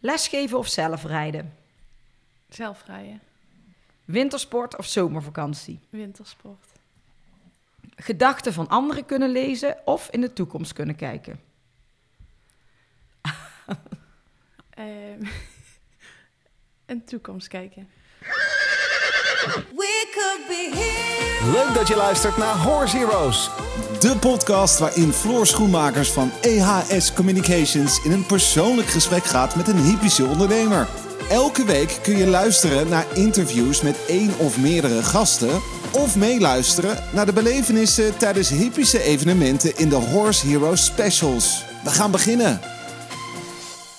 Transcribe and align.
Lesgeven 0.00 0.58
of 0.58 0.68
zelf 0.68 1.04
rijden? 1.04 1.54
Zelf 2.48 2.82
rijden. 2.86 3.20
Wintersport 4.04 4.76
of 4.76 4.86
zomervakantie? 4.86 5.80
Wintersport. 5.90 6.66
Gedachten 7.96 8.52
van 8.52 8.68
anderen 8.68 9.06
kunnen 9.06 9.30
lezen 9.30 9.76
of 9.84 10.08
in 10.10 10.20
de 10.20 10.32
toekomst 10.32 10.72
kunnen 10.72 10.96
kijken? 10.96 11.40
Ehm 14.70 15.24
een 16.90 17.04
toekomst 17.04 17.48
kijken. 17.48 17.88
We 19.76 20.08
could 20.12 20.46
be 20.46 20.70
here. 20.74 21.52
Leuk 21.52 21.74
dat 21.74 21.88
je 21.88 21.96
luistert 21.96 22.36
naar 22.36 22.56
Horse 22.56 22.96
Heroes. 22.96 23.50
De 24.00 24.16
podcast 24.20 24.78
waarin 24.78 25.12
Floor 25.12 25.46
Schoenmakers 25.46 26.12
van 26.12 26.30
EHS 26.40 27.12
Communications 27.12 28.04
in 28.04 28.12
een 28.12 28.26
persoonlijk 28.26 28.88
gesprek 28.88 29.24
gaat 29.24 29.56
met 29.56 29.68
een 29.68 29.82
hypische 29.82 30.24
ondernemer. 30.24 30.88
Elke 31.30 31.64
week 31.64 31.98
kun 32.02 32.16
je 32.16 32.26
luisteren 32.26 32.88
naar 32.88 33.06
interviews 33.14 33.82
met 33.82 34.04
één 34.06 34.38
of 34.38 34.60
meerdere 34.60 35.02
gasten. 35.02 35.60
Of 35.92 36.16
meeluisteren 36.16 36.96
naar 37.12 37.26
de 37.26 37.32
belevenissen 37.32 38.16
tijdens 38.16 38.48
hypische 38.48 39.02
evenementen 39.02 39.76
in 39.76 39.88
de 39.88 39.96
Horse 39.96 40.46
Heroes 40.46 40.84
Specials. 40.84 41.64
We 41.84 41.90
gaan 41.90 42.10
beginnen. 42.10 42.60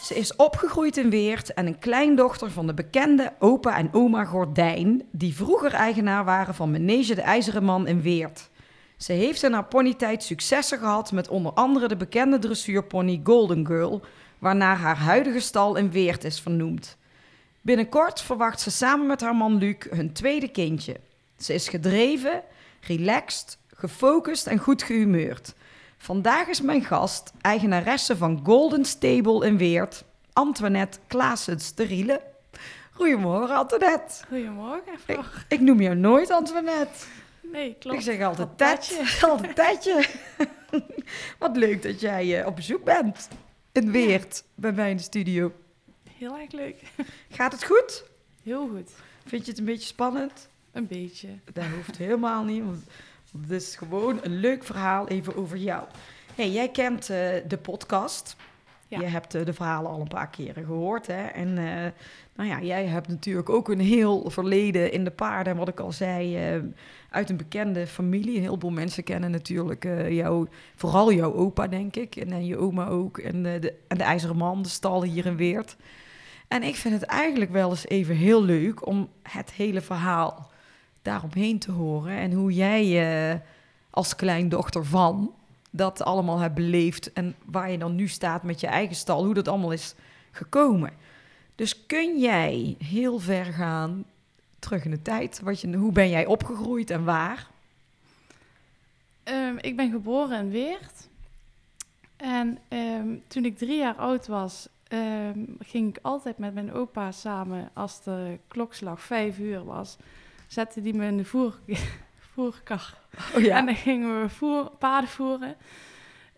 Ze 0.04 0.16
is 0.16 0.36
opgegroeid 0.36 0.98
in 0.98 1.10
Weert 1.10 1.54
en 1.54 1.68
een 1.68 1.80
kleindochter 1.80 2.52
van 2.52 2.68
de 2.68 2.74
bekende 2.74 3.34
opa 3.40 3.78
en 3.78 3.90
oma 3.92 4.26
Gordijn, 4.26 5.04
die 5.12 5.36
vroeger 5.36 5.74
eigenaar 5.74 6.26
waren 6.26 6.56
van 6.56 6.72
Menege 6.72 7.16
de 7.16 7.22
IJzeren 7.22 7.64
Man 7.64 7.88
in 7.88 8.02
Weert. 8.02 8.50
Ze 9.02 9.14
heeft 9.14 9.44
in 9.44 9.54
haar 9.54 9.66
ponytijd 9.66 10.24
successen 10.24 10.78
gehad 10.78 11.12
met 11.12 11.28
onder 11.28 11.52
andere 11.52 11.88
de 11.88 11.96
bekende 11.96 12.40
dressuurpony 12.40 13.22
Golden 13.24 13.66
Girl, 13.66 14.02
waarnaar 14.40 14.78
haar 14.78 14.98
huidige 14.98 15.40
stal 15.40 15.76
in 15.76 15.92
Weert 15.92 16.24
is 16.24 16.40
vernoemd. 16.40 16.98
Binnenkort 17.62 18.22
verwacht 18.22 18.60
ze 18.60 18.72
samen 18.72 19.08
met 19.08 19.22
haar 19.22 19.36
man 19.36 19.58
Luc 19.58 19.76
hun 19.90 20.14
tweede 20.14 20.48
kindje. 20.48 21.00
Ze 21.38 21.54
is 21.54 21.70
gedreven, 21.70 22.44
relaxed, 22.82 23.58
gefocust 23.76 24.48
en 24.48 24.58
goed 24.58 24.84
gehumeurd. 24.84 25.54
Vandaag 25.98 26.48
is 26.48 26.62
mijn 26.62 26.84
gast, 26.84 27.32
eigenaresse 27.42 28.18
van 28.18 28.42
Golden 28.44 28.86
Stable 28.86 29.46
in 29.46 29.58
Weert, 29.58 30.04
Antoinette 30.34 31.00
Klaasens 31.08 31.76
de 31.76 31.84
Riele. 31.84 32.22
Goedemorgen, 32.92 33.56
Antoinette. 33.56 34.26
Goedemorgen. 34.28 34.94
Ik, 35.06 35.20
ik 35.48 35.60
noem 35.60 35.82
jou 35.82 35.96
nooit 35.96 36.32
Antoinette. 36.32 37.06
Nee, 37.52 37.76
klopt. 37.80 37.98
Ik 37.98 38.04
zeg 38.04 38.22
altijd 38.22 38.58
Tetje. 38.58 39.28
Altijd 39.28 39.56
Tetje. 39.56 40.06
Wat 41.40 41.58
leuk 41.58 41.82
dat 41.82 42.00
jij 42.00 42.40
eh, 42.40 42.48
op 42.48 42.56
bezoek 42.56 42.84
bent 42.84 43.28
in 43.72 43.92
Weert 43.92 44.44
bij 44.56 44.72
mij 44.72 44.90
in 44.90 44.98
de 44.98 45.04
studio. 45.04 45.54
Heel 46.18 46.38
erg 46.38 46.52
leuk. 46.52 46.84
Gaat 47.38 47.52
het 47.52 47.64
goed? 47.64 48.04
Heel 48.44 48.68
goed. 48.68 48.92
Vind 49.26 49.46
je 49.46 49.52
het 49.52 49.60
een 49.60 49.66
beetje 49.66 49.88
spannend? 49.88 50.50
Een 50.72 50.88
beetje. 50.88 51.28
Dat 51.54 51.64
hoeft 51.76 51.98
helemaal 51.98 52.44
niet, 52.44 52.64
want 52.64 52.84
het 53.42 53.52
is 53.52 53.76
gewoon 53.76 54.20
een 54.22 54.40
leuk 54.40 54.64
verhaal 54.64 55.08
even 55.08 55.36
over 55.36 55.58
jou. 55.58 55.88
Hey, 56.36 56.50
jij 56.50 56.70
kent 56.70 57.10
eh, 57.10 57.18
de 57.48 57.58
podcast. 57.62 58.36
Ja. 58.88 59.00
Je 59.00 59.06
hebt 59.06 59.36
eh, 59.36 59.46
de 59.46 59.54
verhalen 59.54 59.92
al 59.92 60.02
een 60.02 60.08
paar 60.08 60.30
keren 60.30 60.66
gehoord. 60.66 61.08
Hè? 61.08 61.26
En 61.26 61.58
nou 62.42 62.54
ja, 62.54 62.68
jij 62.68 62.86
hebt 62.86 63.08
natuurlijk 63.08 63.50
ook 63.50 63.70
een 63.70 63.80
heel 63.80 64.30
verleden 64.30 64.92
in 64.92 65.04
de 65.04 65.12
paarden. 65.12 65.54
En 65.54 65.60
wat 65.60 65.68
ik 65.68 65.80
al 65.80 65.92
zei, 65.92 66.38
eh, 66.38 66.62
uit 67.10 67.30
een 67.30 67.38
bekende 67.38 67.88
familie. 67.88 68.36
Een 68.36 68.44
heleboel 68.44 68.72
mensen 68.72 69.04
kennen 69.04 69.32
natuurlijk 69.32 69.86
eh, 69.86 70.12
jou, 70.12 70.48
vooral 70.76 71.14
jouw 71.14 71.34
opa, 71.34 71.68
denk 71.68 71.96
ik. 71.96 72.16
En, 72.16 72.32
en 72.32 72.46
je 72.46 72.58
oma 72.58 72.88
ook. 72.88 73.18
En, 73.18 73.46
eh, 73.46 73.62
de, 73.62 73.74
en 73.88 73.98
de 73.98 74.04
IJzeren 74.04 74.38
Man, 74.38 74.62
de 74.62 74.70
stal 74.70 75.04
hier 75.04 75.26
in 75.26 75.36
Weert. 75.36 75.76
En 76.48 76.64
ik 76.64 76.76
vind 76.76 76.94
het 76.94 77.04
eigenlijk 77.04 77.52
wel 77.52 77.70
eens 77.70 77.88
even 77.88 78.16
heel 78.16 78.44
leuk 78.44 78.86
om 78.86 79.10
het 79.24 79.52
hele 79.52 79.82
verhaal 79.82 80.52
daaromheen 81.02 81.60
te 81.60 81.72
horen. 81.72 82.18
En 82.18 82.32
hoe 82.32 82.54
jij 82.54 82.84
eh, 83.32 83.40
als 83.90 84.16
kleindochter 84.16 84.86
van 84.86 85.34
dat 85.72 86.02
allemaal 86.02 86.40
hebt 86.40 86.56
beleefd. 86.56 87.14
En 87.14 87.36
waar 87.46 87.72
je 87.72 87.78
dan 87.78 87.96
nu 87.96 88.08
staat 88.08 88.44
met 88.44 88.60
je 88.60 88.68
eigen 88.68 88.96
stal. 88.96 89.26
Hoe 89.26 89.34
dat 89.34 89.48
allemaal 89.48 89.72
is 89.72 89.96
gekomen. 90.32 90.92
Dus 91.62 91.86
kun 91.86 92.20
jij 92.20 92.76
heel 92.84 93.20
ver 93.20 93.46
gaan 93.46 94.06
terug 94.60 94.86
in 94.86 94.92
de 94.92 95.02
tijd? 95.02 95.40
Wat 95.44 95.62
je, 95.62 95.76
hoe 95.76 95.92
ben 95.92 96.10
jij 96.10 96.26
opgegroeid 96.26 96.90
en 96.90 97.04
waar? 97.04 97.48
Ehm, 99.24 99.58
ik 99.58 99.76
ben 99.76 99.92
geboren 99.92 100.40
in 100.40 100.50
Weert. 100.50 101.08
En 102.16 102.58
ehm, 102.68 103.08
toen 103.28 103.46
ik 103.46 103.58
drie 103.58 103.78
jaar 103.78 103.96
oud 103.96 104.28
was, 104.28 104.68
ehm, 104.88 105.40
ging 105.60 105.90
ik 105.90 106.00
altijd 106.02 106.38
met 106.38 106.54
mijn 106.54 106.74
opa 106.74 107.12
samen, 107.12 107.70
als 107.74 108.04
de 108.04 108.38
klokslag 108.48 109.02
vijf 109.02 109.40
uur 109.40 109.64
was, 109.64 109.98
zette 110.48 110.82
die 110.82 110.94
me 110.94 111.06
in 111.06 111.18
de 111.18 111.26
voer, 111.26 111.60
voerkar. 112.34 112.98
Oh 113.36 113.46
En 113.46 113.66
dan 113.66 113.76
gingen 113.76 114.22
we 114.22 114.30
voer, 114.30 114.72
paarden 114.80 115.10
voeren. 115.10 115.56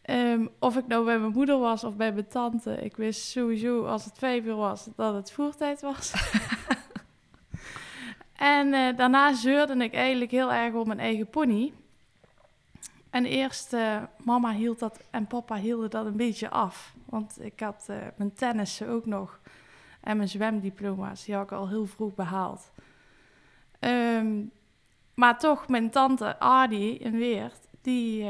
Ehm, 0.03 0.47
of 0.59 0.77
ik 0.77 0.87
nou 0.87 1.05
bij 1.05 1.19
mijn 1.19 1.31
moeder 1.31 1.59
was 1.59 1.83
of 1.83 1.95
bij 1.95 2.13
mijn 2.13 2.27
tante, 2.27 2.75
ik 2.75 2.95
wist 2.95 3.21
sowieso 3.21 3.85
als 3.85 4.05
het 4.05 4.17
vijf 4.17 4.45
uur 4.45 4.55
was 4.55 4.87
dat 4.95 5.13
het 5.13 5.31
voertijd 5.31 5.81
was. 5.81 6.13
en 8.35 8.73
eh, 8.73 8.97
daarna 8.97 9.33
zeurde 9.33 9.83
ik 9.83 9.93
eigenlijk 9.93 10.31
heel 10.31 10.53
erg 10.53 10.73
om 10.73 10.87
mijn 10.87 10.99
eigen 10.99 11.29
pony. 11.29 11.73
En 13.09 13.25
eerst, 13.25 13.73
eh, 13.73 14.03
mama 14.23 14.51
hield 14.51 14.79
dat 14.79 14.99
en 15.11 15.27
papa 15.27 15.55
hielden 15.55 15.89
dat 15.89 16.05
een 16.05 16.17
beetje 16.17 16.49
af. 16.49 16.93
Want 17.05 17.41
ik 17.41 17.59
had 17.59 17.85
eh, 17.87 17.97
mijn 18.15 18.33
tennissen 18.33 18.89
ook 18.89 19.05
nog 19.05 19.39
en 20.01 20.17
mijn 20.17 20.29
zwemdiploma's, 20.29 21.25
die 21.25 21.35
had 21.35 21.43
ik 21.43 21.51
al 21.51 21.67
heel 21.67 21.85
vroeg 21.85 22.15
behaald. 22.15 22.71
Ehm, 23.79 24.41
maar 25.13 25.39
toch, 25.39 25.67
mijn 25.67 25.89
tante 25.89 26.39
Adi 26.39 26.97
in 26.97 27.17
Weert, 27.17 27.67
die 27.81 28.25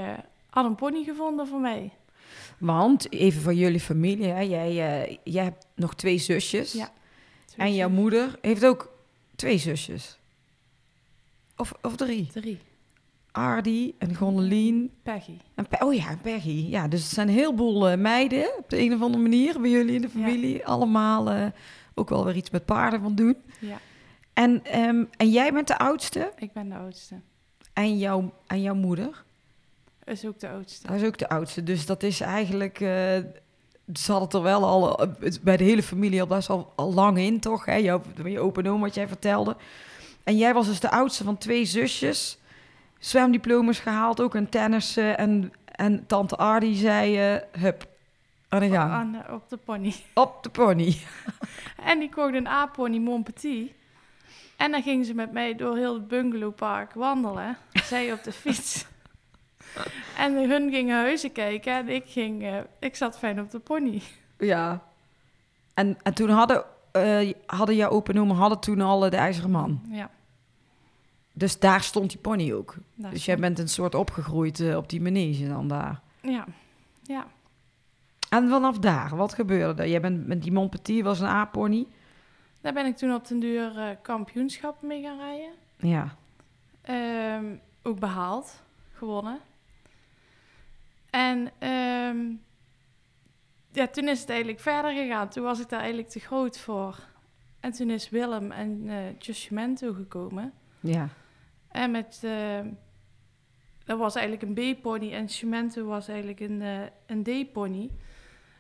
had 0.53 0.65
een 0.65 0.75
pony 0.75 1.03
gevonden 1.03 1.47
voor 1.47 1.59
mij. 1.59 1.91
Want, 2.57 3.11
even 3.11 3.41
voor 3.41 3.53
jullie 3.53 3.79
familie, 3.79 4.25
hè, 4.27 4.39
jij, 4.41 4.69
eh, 4.69 5.17
jij 5.23 5.43
hebt 5.43 5.65
nog 5.75 5.95
twee 5.95 6.17
zusjes. 6.17 6.71
Ja. 6.73 6.91
En 7.57 7.73
jouw 7.75 7.89
moeder 7.89 8.37
heeft 8.41 8.65
ook 8.65 8.91
twee 9.35 9.57
zusjes. 9.57 10.17
Of, 11.57 11.73
of 11.81 11.95
drie. 11.95 12.27
Drie. 12.33 12.57
Ardi 13.31 13.95
en 13.97 14.15
Gondelien. 14.15 14.91
Peggy. 15.03 15.37
En 15.55 15.67
Pe- 15.67 15.85
oh 15.85 15.93
ja, 15.93 16.17
Peggy. 16.21 16.65
Ja, 16.69 16.87
dus 16.87 17.01
het 17.03 17.11
zijn 17.11 17.27
een 17.27 17.33
heleboel 17.33 17.89
eh, 17.89 17.97
meiden 17.97 18.57
op 18.57 18.69
de 18.69 18.79
een 18.79 18.93
of 18.93 19.01
andere 19.01 19.23
manier 19.23 19.61
bij 19.61 19.69
jullie 19.69 19.95
in 19.95 20.01
de 20.01 20.09
familie. 20.09 20.65
Allemaal 20.65 21.29
eh, 21.29 21.45
ook 21.93 22.09
wel 22.09 22.25
weer 22.25 22.35
iets 22.35 22.49
met 22.49 22.65
paarden 22.65 23.01
van 23.01 23.15
doen. 23.15 23.35
Ja, 23.59 23.77
En, 24.33 24.65
ehm, 24.65 25.03
en 25.17 25.29
jij 25.31 25.53
bent 25.53 25.67
de 25.67 25.77
oudste 25.77 26.31
ik 26.37 26.53
ben 26.53 26.69
de 26.69 26.75
oudste. 26.75 27.15
en, 27.73 27.97
jouw 27.97 28.33
en 28.47 28.61
jouw 28.61 28.75
moeder. 28.75 29.23
Is 30.05 30.25
ook 30.25 30.39
de 30.39 30.49
oudste. 30.49 30.87
Dat 30.87 30.95
is 30.95 31.03
ook 31.03 31.17
de 31.17 31.29
oudste. 31.29 31.63
Dus 31.63 31.85
dat 31.85 32.03
is 32.03 32.21
eigenlijk... 32.21 32.79
eh 32.79 33.17
ze 33.93 34.11
hadden 34.11 34.27
het 34.27 34.33
er 34.33 34.43
wel 34.43 34.65
al 34.65 34.99
eh, 34.99 35.31
bij 35.41 35.57
de 35.57 35.63
hele 35.63 35.83
familie 35.83 36.21
al 36.21 36.27
best 36.27 36.47
wel 36.47 36.73
al 36.75 36.93
lang 36.93 37.17
in, 37.17 37.39
toch? 37.39 37.65
Hè? 37.65 37.75
Jouw, 37.75 38.01
je 38.23 38.39
opa 38.39 38.61
en 38.61 38.69
oma, 38.69 38.81
wat 38.81 38.95
jij 38.95 39.07
vertelde. 39.07 39.55
En 40.23 40.37
jij 40.37 40.53
was 40.53 40.67
dus 40.67 40.79
de 40.79 40.91
oudste 40.91 41.23
van 41.23 41.37
twee 41.37 41.65
zusjes. 41.65 42.37
Zwemdiplomas 42.99 43.79
gehaald, 43.79 44.21
ook 44.21 44.33
een 44.33 44.49
tennis. 44.49 44.97
en, 44.97 45.53
en 45.65 46.05
tante 46.05 46.35
Ardi 46.35 46.75
zei, 46.75 47.17
eh, 47.17 47.61
hup, 47.61 47.87
aan 48.49 48.59
de 48.59 48.69
gang. 48.69 48.91
Aan, 48.91 49.23
op 49.29 49.49
de 49.49 49.57
pony. 49.57 49.95
Op 50.13 50.43
de 50.43 50.49
pony. 50.49 50.97
En 51.83 51.99
die 51.99 52.09
kocht 52.09 52.33
een 52.33 52.47
A-pony 52.47 52.97
Montpetit. 52.97 53.71
En 54.57 54.71
dan 54.71 54.81
ging 54.81 55.05
ze 55.05 55.13
met 55.13 55.31
mij 55.31 55.55
door 55.55 55.77
heel 55.77 55.93
het 55.93 56.07
bungalowpark 56.07 56.93
wandelen. 56.93 57.57
Zij 57.89 58.13
op 58.13 58.23
de 58.23 58.31
fiets. 58.31 58.85
En 60.17 60.49
hun 60.49 60.69
gingen 60.71 60.95
huizen 60.95 61.31
kijken 61.31 61.73
en 61.73 61.89
ik, 61.89 62.03
ging, 62.07 62.43
eh, 62.43 62.57
ik 62.79 62.95
zat 62.95 63.17
fijn 63.17 63.39
op 63.39 63.51
de 63.51 63.59
pony. 63.59 64.01
Ja. 64.37 64.83
En, 65.73 65.97
en 66.03 66.13
toen 66.13 66.29
hadden, 66.29 66.63
eh, 66.91 67.33
hadden 67.45 67.75
jouw 67.75 67.89
opa 67.89 68.13
en 68.13 68.19
oma 68.19 68.33
hadden 68.33 68.59
toen 68.59 68.81
al 68.81 68.99
de 68.99 69.15
IJzeren 69.17 69.51
Man. 69.51 69.81
Ja, 69.89 70.09
Dus 71.33 71.59
daar 71.59 71.81
stond 71.81 72.09
die 72.09 72.19
pony 72.19 72.53
ook. 72.53 72.75
daar 72.95 73.11
dus 73.11 73.25
jij 73.25 73.37
bent 73.37 73.59
een 73.59 73.69
soort 73.69 73.95
opgegroeid 73.95 74.59
eh, 74.59 74.75
op 74.77 74.89
die 74.89 75.01
manege 75.01 75.47
dan 75.47 75.67
daar. 75.67 76.01
Ja, 76.21 76.45
ja. 77.03 77.25
En 78.29 78.49
vanaf 78.49 78.79
daar, 78.79 79.15
wat 79.15 79.33
gebeurde 79.33 79.81
er? 79.81 79.89
Jij 79.89 80.01
bent 80.01 80.27
met 80.27 80.43
die 80.43 80.51
Montpetit 80.51 81.03
was 81.03 81.19
een 81.19 81.27
A-pony. 81.27 81.87
Daar 82.61 82.73
ben 82.73 82.85
ik 82.85 82.97
toen 82.97 83.13
op 83.13 83.27
den 83.27 83.39
duur 83.39 83.97
kampioenschappen 84.01 84.87
mee 84.87 85.01
gaan 85.01 85.17
rijden. 85.17 85.51
Ja. 85.77 86.15
Ehm, 86.81 87.45
ook 87.83 87.99
behaald, 87.99 88.61
gewonnen. 88.93 89.39
En 91.13 91.51
ehm, 91.59 92.17
ja, 93.71 93.87
toen 93.87 94.07
is 94.07 94.19
het 94.19 94.29
eigenlijk 94.29 94.59
verder 94.59 94.93
gegaan. 94.93 95.29
Toen 95.29 95.43
was 95.43 95.59
ik 95.59 95.69
daar 95.69 95.79
eigenlijk 95.79 96.09
te 96.09 96.19
groot 96.19 96.59
voor. 96.59 96.99
En 97.59 97.71
toen 97.71 97.89
is 97.89 98.09
Willem 98.09 98.51
en 98.51 98.89
Justimento 99.19 99.93
gekomen. 99.93 100.53
Ja. 100.79 101.09
En 101.67 101.91
met... 101.91 102.19
ehm, 102.23 102.67
dat 103.85 103.97
was 103.97 104.15
eigenlijk 104.15 104.57
een 104.57 104.75
B-pony 104.75 105.13
en 105.13 105.29
Cimento 105.29 105.85
was 105.85 106.07
eigenlijk 106.07 106.39
een, 106.39 106.61
eh, 106.61 106.81
een 107.05 107.23
D-pony. 107.23 107.89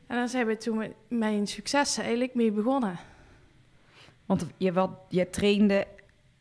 En 0.07 0.15
daar 0.15 0.29
zijn 0.29 0.47
we 0.47 0.57
toen 0.57 0.77
met 0.77 0.93
mijn 1.07 1.47
successen 1.47 2.01
eigenlijk 2.03 2.33
mee 2.33 2.51
begonnen. 2.51 2.99
Want 4.25 4.45
je, 4.57 4.73
wat, 4.73 4.89
je 5.09 5.29
trainde 5.29 5.87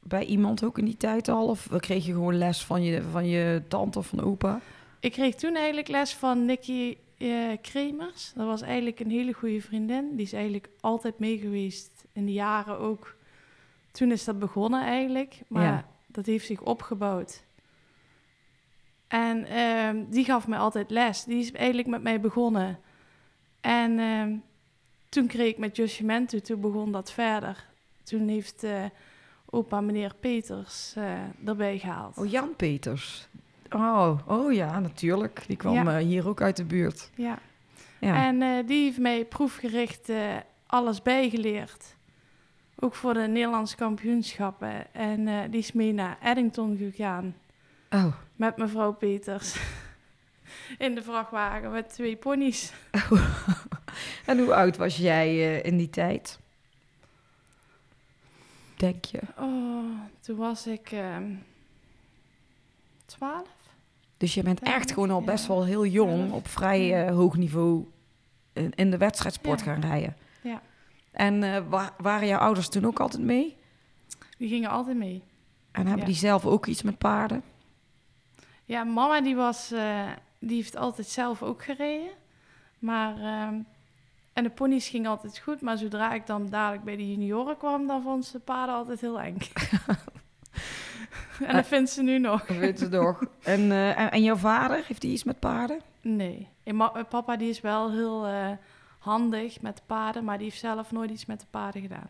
bij 0.02 0.24
iemand 0.24 0.64
ook 0.64 0.78
in 0.78 0.84
die 0.84 0.96
tijd 0.96 1.28
al? 1.28 1.46
Of 1.48 1.68
kreeg 1.76 2.06
je 2.06 2.12
gewoon 2.12 2.38
les 2.38 2.64
van 2.64 2.82
je, 2.82 3.02
van 3.02 3.28
je 3.28 3.62
tante 3.68 3.98
of 3.98 4.06
van 4.06 4.20
opa? 4.20 4.60
Ik 5.02 5.12
kreeg 5.12 5.34
toen 5.34 5.56
eigenlijk 5.56 5.88
les 5.88 6.14
van 6.14 6.44
Nicky 6.44 6.96
eh, 7.18 7.28
Kremers. 7.62 8.32
Dat 8.34 8.46
was 8.46 8.60
eigenlijk 8.62 9.00
een 9.00 9.10
hele 9.10 9.32
goede 9.32 9.60
vriendin. 9.60 10.16
Die 10.16 10.26
is 10.26 10.32
eigenlijk 10.32 10.68
altijd 10.80 11.18
mee 11.18 11.38
geweest 11.38 12.04
in 12.12 12.26
de 12.26 12.32
jaren 12.32 12.78
ook. 12.78 13.16
Toen 13.90 14.12
is 14.12 14.24
dat 14.24 14.38
begonnen 14.38 14.82
eigenlijk. 14.82 15.40
Maar 15.48 15.62
Ja. 15.62 15.88
dat 16.06 16.26
heeft 16.26 16.46
zich 16.46 16.60
opgebouwd. 16.60 17.44
En 19.08 19.44
ehm, 19.44 20.04
die 20.08 20.24
gaf 20.24 20.46
mij 20.46 20.58
altijd 20.58 20.90
les. 20.90 21.24
Die 21.24 21.38
is 21.38 21.52
eigenlijk 21.52 21.88
met 21.88 22.02
mij 22.02 22.20
begonnen. 22.20 22.78
En 23.60 23.98
ehm, 23.98 24.36
toen 25.08 25.26
kreeg 25.26 25.48
ik 25.50 25.58
met 25.58 25.76
Josjemento, 25.76 26.38
toen 26.38 26.60
begon 26.60 26.92
dat 26.92 27.12
verder. 27.12 27.66
Toen 28.02 28.28
heeft 28.28 28.64
eh, 28.64 28.84
opa 29.50 29.80
meneer 29.80 30.14
Peters 30.20 30.92
eh, 30.96 31.18
erbij 31.44 31.78
gehaald. 31.78 32.18
Oh, 32.18 32.30
Jan 32.30 32.56
Peters. 32.56 33.28
Oh, 33.74 34.18
oh 34.26 34.52
ja, 34.52 34.80
natuurlijk. 34.80 35.42
Die 35.46 35.56
kwam 35.56 35.74
Ja. 35.74 35.98
eh, 35.98 36.04
hier 36.06 36.28
ook 36.28 36.40
uit 36.40 36.56
de 36.56 36.64
buurt. 36.64 37.10
Ja. 37.14 37.38
Ja. 38.00 38.26
En 38.26 38.42
eh, 38.42 38.66
die 38.66 38.84
heeft 38.84 38.98
mij 38.98 39.24
proefgericht 39.24 40.08
eh, 40.08 40.36
alles 40.66 41.02
bijgeleerd. 41.02 41.94
Ook 42.78 42.94
voor 42.94 43.14
de 43.14 43.20
Nederlandse 43.20 43.76
kampioenschappen. 43.76 44.94
En 44.94 45.50
die 45.50 45.60
is 45.60 45.72
mee 45.72 45.92
naar 45.92 46.18
Eddington 46.22 46.76
gegaan 46.76 47.34
Oh, 47.90 48.12
met 48.36 48.56
mevrouw 48.56 48.92
Peters. 48.92 49.56
In 50.78 50.94
de 50.94 51.02
vrachtwagen 51.02 51.70
met 51.70 51.88
twee 51.92 52.16
ponies. 52.16 52.72
en 54.26 54.38
hoe 54.38 54.54
oud 54.54 54.76
was 54.76 54.96
jij 54.96 55.56
in 55.60 55.76
die 55.76 55.90
tijd? 55.90 56.38
Denk 58.76 59.04
je? 59.04 59.20
Oh, 59.38 60.00
toen 60.20 60.36
was 60.36 60.66
ik 60.66 60.90
ehm, 60.92 61.34
twaalf. 63.06 63.48
Dus 64.22 64.34
je 64.34 64.42
bent 64.42 64.60
echt 64.60 64.92
gewoon 64.92 65.10
al 65.10 65.22
best 65.22 65.46
wel 65.46 65.64
heel 65.64 65.86
jong 65.86 66.32
op 66.32 66.48
vrij 66.48 67.06
eh, 67.06 67.14
hoog 67.14 67.36
niveau 67.36 67.84
in, 68.52 68.72
in 68.74 68.90
de 68.90 68.96
wedstrijdsport 68.96 69.62
gaan 69.62 69.80
rijden. 69.80 70.16
Ja. 70.42 70.60
En 71.10 71.42
eh, 71.42 71.62
wa- 71.68 71.94
waren 71.98 72.26
jouw 72.28 72.38
ouders 72.38 72.68
toen 72.68 72.84
ook 72.86 73.00
altijd 73.00 73.22
mee? 73.22 73.56
Die 74.38 74.48
gingen 74.48 74.70
altijd 74.70 74.96
mee. 74.96 75.22
En 75.72 75.86
hebben 75.86 76.06
die 76.06 76.14
zelf 76.14 76.46
ook 76.46 76.66
iets 76.66 76.82
met 76.82 76.98
paarden? 76.98 77.42
Ja, 78.64 78.84
mama 78.84 79.20
die 79.20 79.36
was, 79.36 79.72
eh, 79.72 80.08
die 80.38 80.56
heeft 80.56 80.76
altijd 80.76 81.06
zelf 81.06 81.42
ook 81.42 81.64
gereden. 81.64 82.10
Maar, 82.78 83.14
ehm, 83.16 83.54
en 84.32 84.42
de 84.42 84.50
ponies 84.50 84.88
gingen 84.88 85.10
altijd 85.10 85.38
goed. 85.38 85.60
Maar 85.60 85.78
zodra 85.78 86.12
ik 86.12 86.26
dan 86.26 86.48
dadelijk 86.50 86.84
bij 86.84 86.96
de 86.96 87.10
junioren 87.10 87.56
kwam, 87.56 87.86
dan 87.86 88.02
vond 88.02 88.24
ze 88.24 88.32
de 88.32 88.38
paarden 88.38 88.74
altijd 88.74 89.00
heel 89.00 89.20
eng. 89.20 89.36
en 91.46 91.54
dat 91.54 91.66
vindt 91.66 91.90
ze 91.90 92.02
nu 92.02 92.18
nog. 92.18 92.46
Dat 92.46 92.56
weet 92.56 92.78
ze 92.78 92.88
toch. 92.88 93.24
En, 93.42 93.72
eh, 93.72 93.98
en, 93.98 94.10
en 94.10 94.22
jouw 94.22 94.36
vader, 94.36 94.84
heeft 94.86 95.02
hij 95.02 95.12
iets 95.12 95.24
met 95.24 95.38
paarden? 95.38 95.80
Nee. 96.00 96.48
Eh, 96.62 96.88
papa 97.08 97.36
die 97.36 97.48
is 97.48 97.60
wel 97.60 97.92
heel 97.92 98.26
eh, 98.26 98.50
handig 98.98 99.60
met 99.60 99.76
de 99.76 99.82
paarden, 99.86 100.24
maar 100.24 100.36
die 100.38 100.46
heeft 100.46 100.60
zelf 100.60 100.92
nooit 100.92 101.10
iets 101.10 101.26
met 101.26 101.40
de 101.40 101.46
paarden 101.50 101.82
gedaan. 101.82 102.08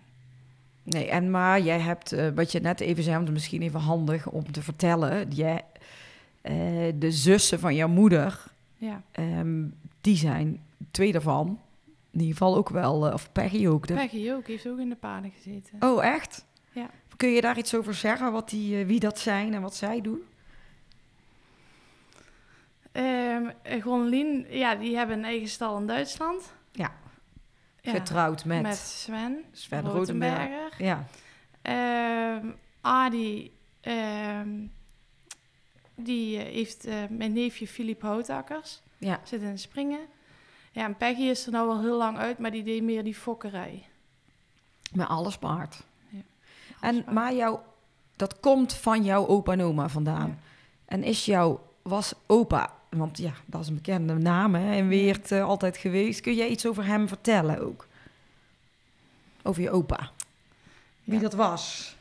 Nee, 0.82 1.10
en 1.10 1.30
maar 1.30 1.60
jij 1.60 1.80
hebt, 1.80 2.34
wat 2.34 2.52
je 2.52 2.60
net 2.60 2.80
even 2.80 3.02
zei, 3.02 3.16
want 3.16 3.30
misschien 3.30 3.62
even 3.62 3.80
handig 3.80 4.26
om 4.28 4.52
te 4.52 4.62
vertellen. 4.62 5.30
Jij, 5.30 5.64
de 6.94 7.10
zussen 7.10 7.60
van 7.60 7.74
jouw 7.74 7.88
moeder, 7.88 8.44
Ja, 8.76 9.02
ehm, 9.12 9.64
die 10.00 10.16
zijn 10.16 10.60
twee 10.90 11.12
daarvan. 11.12 11.58
In 12.10 12.20
ieder 12.20 12.36
geval 12.36 12.56
ook 12.56 12.68
wel, 12.68 13.12
of 13.12 13.32
Peggy 13.32 13.66
ook. 13.66 13.86
De... 13.86 13.94
Peggy 13.94 14.30
ook, 14.32 14.46
heeft 14.46 14.68
ook 14.68 14.78
in 14.78 14.88
de 14.88 14.96
paarden 14.96 15.30
gezeten. 15.30 15.76
Oh, 15.80 16.04
echt? 16.04 16.44
Ja. 16.72 16.90
Kun 17.22 17.30
je 17.30 17.40
daar 17.40 17.58
iets 17.58 17.74
over 17.74 17.94
zeggen, 17.94 18.32
wat 18.32 18.48
die, 18.48 18.78
eh, 18.78 18.86
wie 18.86 19.00
dat 19.00 19.18
zijn 19.18 19.54
en 19.54 19.62
wat 19.62 19.74
zij 19.74 20.00
doen? 20.00 20.22
Gonlien, 23.80 24.46
ja, 24.48 24.74
die 24.74 24.96
hebben 24.96 25.18
een 25.18 25.24
eigen 25.24 25.48
stal 25.48 25.78
in 25.78 25.86
Duitsland. 25.86 26.52
Ja. 26.72 26.92
Ja, 27.80 27.92
Getrouwd 27.92 28.44
met, 28.44 28.62
met 28.62 28.76
Sven, 28.76 29.44
Sven 29.52 29.80
Rotenberg. 29.82 30.38
Rotenberger. 30.38 30.84
Ja. 30.84 31.06
Ehm, 31.62 32.50
Adi, 32.80 33.52
ehm, 33.80 34.66
die 35.94 36.38
eh, 36.38 36.52
heeft 36.52 36.84
eh, 36.84 36.94
mijn 37.08 37.32
neefje 37.32 37.66
Filip 37.66 38.02
Houtakkers. 38.02 38.80
ja. 38.98 39.20
Zit 39.24 39.42
in 39.42 39.58
springen. 39.58 40.06
Ja, 40.72 40.84
en 40.84 40.96
Peggy 40.96 41.22
is 41.22 41.46
er 41.46 41.52
nou 41.52 41.66
wel 41.66 41.80
heel 41.80 41.96
lang 41.96 42.18
uit, 42.18 42.38
maar 42.38 42.50
die 42.50 42.62
deed 42.62 42.82
meer 42.82 43.04
die 43.04 43.14
fokkerij. 43.14 43.86
Met 44.92 45.08
alles 45.08 45.38
paard. 45.38 45.84
En, 46.82 47.04
maar 47.10 47.34
jou, 47.34 47.58
dat 48.16 48.40
komt 48.40 48.74
van 48.74 49.04
jouw 49.04 49.26
opa 49.26 49.52
en 49.52 49.62
oma 49.62 49.88
vandaan. 49.88 50.28
Ja. 50.28 50.36
En 50.84 51.02
is 51.04 51.24
jouw, 51.24 51.60
was 51.82 52.14
opa, 52.26 52.72
want 52.88 53.18
ja, 53.18 53.32
dat 53.46 53.60
is 53.60 53.68
een 53.68 53.74
bekende 53.74 54.14
naam 54.14 54.54
hè, 54.54 54.74
in 54.74 54.88
Weert 54.88 55.32
eh, 55.32 55.44
altijd 55.44 55.76
geweest. 55.76 56.20
Kun 56.20 56.34
jij 56.34 56.48
iets 56.48 56.66
over 56.66 56.84
hem 56.86 57.08
vertellen 57.08 57.60
ook? 57.60 57.86
Over 59.42 59.62
je 59.62 59.70
opa. 59.70 60.10
Wie 61.04 61.14
Ja. 61.14 61.20
dat 61.20 61.32
was? 61.34 61.96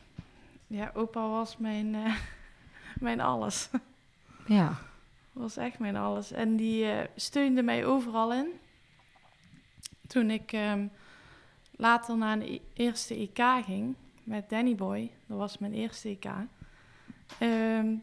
Ja, 0.66 0.90
opa 0.94 1.28
was 1.28 1.56
mijn, 1.56 1.94
eh, 1.94 2.14
mijn 3.06 3.20
alles. 3.20 3.68
Ja. 4.46 4.78
was 5.32 5.56
echt 5.56 5.78
mijn 5.78 5.96
alles. 5.96 6.32
En 6.32 6.56
die 6.56 6.84
eh, 6.90 7.08
steunde 7.16 7.62
mij 7.62 7.86
overal 7.86 8.32
in. 8.32 8.46
Toen 10.06 10.30
ik 10.30 10.52
ehm, 10.52 10.86
later 11.70 12.16
naar 12.16 12.32
een 12.32 12.42
e- 12.42 12.60
eerste 12.74 13.14
EK 13.14 13.64
ging 13.64 13.94
met 14.24 14.48
Danny 14.48 14.74
Boy, 14.74 15.10
dat 15.26 15.38
was 15.38 15.58
mijn 15.58 15.72
eerste 15.74 16.08
EK. 16.08 16.24
ehm, 17.38 17.94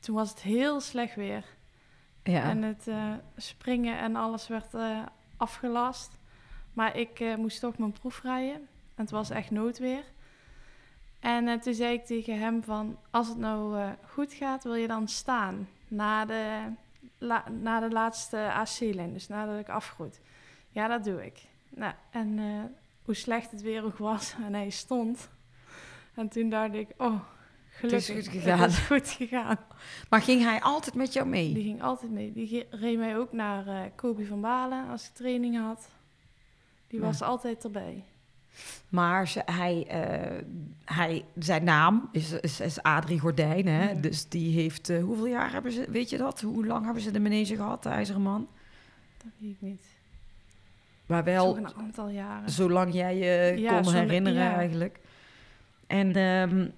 toen 0.00 0.14
was 0.14 0.30
het 0.30 0.40
heel 0.42 0.80
slecht 0.80 1.14
weer. 1.14 1.44
ja. 2.22 2.42
En 2.42 2.62
het 2.62 2.88
eh, 2.88 3.12
springen 3.36 3.98
en 3.98 4.16
alles 4.16 4.48
werd 4.48 4.74
eh, 4.74 5.02
afgelast. 5.36 6.18
Maar 6.72 6.96
ik 6.96 7.20
eh, 7.20 7.34
moest 7.36 7.60
toch 7.60 7.78
mijn 7.78 7.92
proef 7.92 8.22
rijden. 8.22 8.54
En 8.94 9.06
het 9.06 9.10
was 9.10 9.30
echt 9.30 9.50
noodweer. 9.50 10.04
En 11.20 11.60
toen 11.60 11.74
zei 11.74 11.92
ik 11.94 12.04
tegen 12.06 12.38
hem 12.38 12.62
van... 12.62 12.98
Als 13.10 13.28
het 13.28 13.38
nou 13.38 13.90
goed 14.08 14.32
gaat, 14.32 14.64
wil 14.64 14.74
je 14.74 14.86
dan 14.86 15.08
staan? 15.08 15.68
Na 15.88 16.24
de, 16.24 16.60
la- 17.18 17.48
na 17.60 17.80
de 17.80 17.90
laatste 17.90 18.52
AC-lijn. 18.52 19.12
Dus 19.12 19.28
nadat 19.28 19.58
ik 19.58 19.68
afgroet. 19.68 20.20
Ja, 20.70 20.88
dat 20.88 21.04
doe 21.04 21.24
ik. 21.26 21.38
Nou, 21.68 21.94
en 22.10 22.38
hoe 23.04 23.14
slecht 23.14 23.50
het 23.50 23.62
weer 23.62 23.84
ook 23.84 23.96
was. 23.98 24.34
En 24.46 24.54
hij 24.54 24.70
stond. 24.70 25.28
En 26.20 26.28
toen 26.28 26.48
dacht 26.48 26.74
ik... 26.74 26.88
Oh, 26.96 27.20
gelukkig. 27.70 28.14
goed 28.14 28.28
gegaan. 28.28 28.58
Het 28.60 28.70
is 28.70 28.78
goed 28.92 29.08
gegaan. 29.08 29.56
Maar 30.08 30.22
ging 30.22 30.42
hij 30.42 30.60
altijd 30.60 30.94
met 30.94 31.12
jou 31.12 31.26
mee? 31.26 31.52
Die 31.54 31.62
ging 31.62 31.82
altijd 31.82 32.10
mee. 32.10 32.32
Die 32.32 32.66
reed 32.70 32.98
mij 32.98 33.16
ook 33.18 33.32
naar 33.32 33.66
eh 33.66 33.80
Kobe 33.96 34.26
van 34.26 34.40
Balen 34.40 34.88
als 34.88 35.06
ik 35.06 35.14
training 35.14 35.58
had. 35.58 35.88
Die 36.88 37.00
Ja. 37.00 37.06
was 37.06 37.22
altijd 37.22 37.64
erbij. 37.64 38.04
Maar 38.88 39.28
ze, 39.28 39.42
hij, 39.44 39.86
eh, 39.88 40.44
hij, 40.84 41.24
zijn 41.38 41.64
naam 41.64 42.08
is, 42.12 42.32
is, 42.32 42.60
is 42.60 42.82
Adrie 42.82 43.18
Gordijn, 43.20 43.66
hè? 43.66 43.90
Ja. 43.90 44.00
Dus 44.00 44.28
die 44.28 44.54
heeft, 44.60 44.88
eh, 44.88 45.02
hoeveel 45.02 45.26
jaar 45.26 45.52
hebben 45.52 45.72
ze, 45.72 45.86
weet 45.90 46.10
je 46.10 46.16
dat? 46.16 46.40
Hoe 46.40 46.66
lang 46.66 46.84
hebben 46.84 47.02
ze 47.02 47.10
de 47.10 47.20
manege 47.20 47.56
gehad, 47.56 47.82
de 47.82 47.88
IJzeren 47.88 48.22
Man? 48.22 48.48
Dat 49.22 49.32
weet 49.38 49.50
ik 49.50 49.60
niet. 49.60 49.82
Maar 51.06 51.24
Wel 51.24 51.56
een 51.56 51.74
aantal 51.74 52.08
jaren. 52.08 52.50
zolang 52.50 52.92
jij 52.94 53.16
je 53.16 53.60
Ja, 53.60 53.80
kon 53.80 53.92
herinneren 53.92 54.52
eigenlijk. 54.54 54.98
En 55.90 56.16
ehm, 56.16 56.68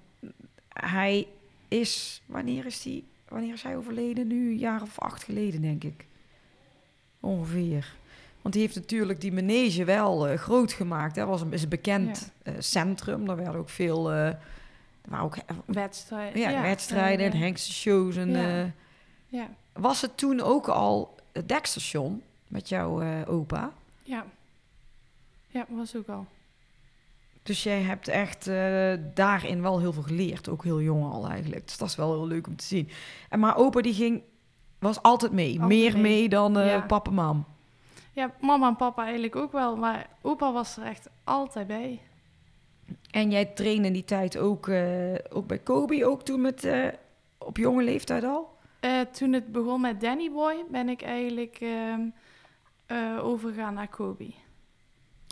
hij 0.73 1.27
is, 1.67 2.21
wanneer 2.25 2.65
is 2.65 2.83
hij, 2.83 3.03
wanneer 3.27 3.53
is 3.53 3.63
hij 3.63 3.77
overleden? 3.77 4.27
Nu 4.27 4.49
een 4.49 4.57
jaar 4.57 4.81
of 4.81 4.99
acht 4.99 5.23
geleden, 5.23 5.61
denk 5.61 5.83
ik. 5.83 6.05
Ongeveer. 7.19 7.93
Want 8.41 8.53
die 8.53 8.63
heeft 8.63 8.75
natuurlijk 8.75 9.21
die 9.21 9.31
manege 9.31 9.83
wel 9.83 10.27
eh, 10.27 10.37
groot 10.37 10.71
gemaakt. 10.71 11.15
Dat 11.15 11.27
was 11.27 11.41
een, 11.41 11.53
is 11.53 11.63
een 11.63 11.69
bekend 11.69 12.31
eh, 12.43 12.53
centrum. 12.59 13.25
Daar 13.25 13.35
werden 13.35 13.55
ook 13.55 13.69
veel, 13.69 14.11
er 14.11 14.39
waren 15.07 15.25
ook 15.25 15.37
Wedstrijden. 15.65 16.39
ja, 16.39 16.61
wedstrijden 16.61 17.31
en 17.31 17.37
hengsenshows. 17.37 18.15
En, 18.15 18.29
Ja. 18.29 18.73
Ja, 19.27 19.49
was 19.73 20.01
het 20.01 20.17
toen 20.17 20.41
ook 20.41 20.67
al 20.67 21.15
het 21.31 21.47
dekstation 21.47 22.21
met 22.47 22.69
jouw 22.69 23.25
opa? 23.25 23.71
ja. 24.03 24.25
Ja, 25.47 25.65
was 25.69 25.95
ook 25.95 26.07
al. 26.07 26.25
Dus 27.43 27.63
jij 27.63 27.81
hebt 27.81 28.07
echt 28.07 28.47
eh, 28.47 28.93
daarin 29.13 29.61
wel 29.61 29.79
heel 29.79 29.93
veel 29.93 30.03
geleerd, 30.03 30.49
ook 30.49 30.63
heel 30.63 30.81
jong 30.81 31.11
al 31.11 31.27
eigenlijk. 31.27 31.67
Dus 31.67 31.77
dat 31.77 31.87
is 31.89 31.95
wel 31.95 32.11
heel 32.13 32.27
leuk 32.27 32.47
om 32.47 32.55
te 32.55 32.65
zien. 32.65 32.89
En 33.29 33.39
maar 33.39 33.57
opa 33.57 33.81
die 33.81 33.93
ging, 33.93 34.21
was 34.79 35.01
altijd 35.01 35.31
mee, 35.31 35.49
Altijd 35.61 35.67
meer 35.69 35.91
mee, 35.93 36.01
mee. 36.01 36.29
dan 36.29 36.57
eh, 36.59 36.65
Ja. 36.67 36.79
papa 36.81 37.09
en 37.09 37.15
mam. 37.15 37.45
Ja, 38.11 38.31
mama 38.41 38.67
en 38.67 38.75
papa 38.75 39.03
eigenlijk 39.03 39.35
ook 39.35 39.51
wel. 39.51 39.75
Maar 39.75 40.07
opa 40.21 40.51
was 40.51 40.77
er 40.77 40.83
echt 40.83 41.09
altijd 41.23 41.67
bij. 41.67 41.99
En 43.11 43.31
jij 43.31 43.45
trainde 43.45 43.87
in 43.87 43.93
die 43.93 44.05
tijd 44.05 44.37
ook, 44.37 44.67
eh, 44.67 45.13
ook 45.29 45.47
bij 45.47 45.59
Kobe, 45.59 46.05
ook 46.05 46.23
toen 46.23 46.41
met, 46.41 46.67
op 47.37 47.57
jonge 47.57 47.83
leeftijd 47.83 48.23
al? 48.23 48.51
Toen 49.11 49.33
het 49.33 49.51
begon 49.51 49.81
met 49.81 50.01
Danny 50.01 50.31
Boy, 50.31 50.55
ben 50.71 50.89
ik 50.89 51.01
eigenlijk 51.01 51.57
ehm, 51.61 52.01
eh, 52.85 53.25
overgegaan 53.25 53.73
naar 53.73 53.87
Kobe. 53.87 54.31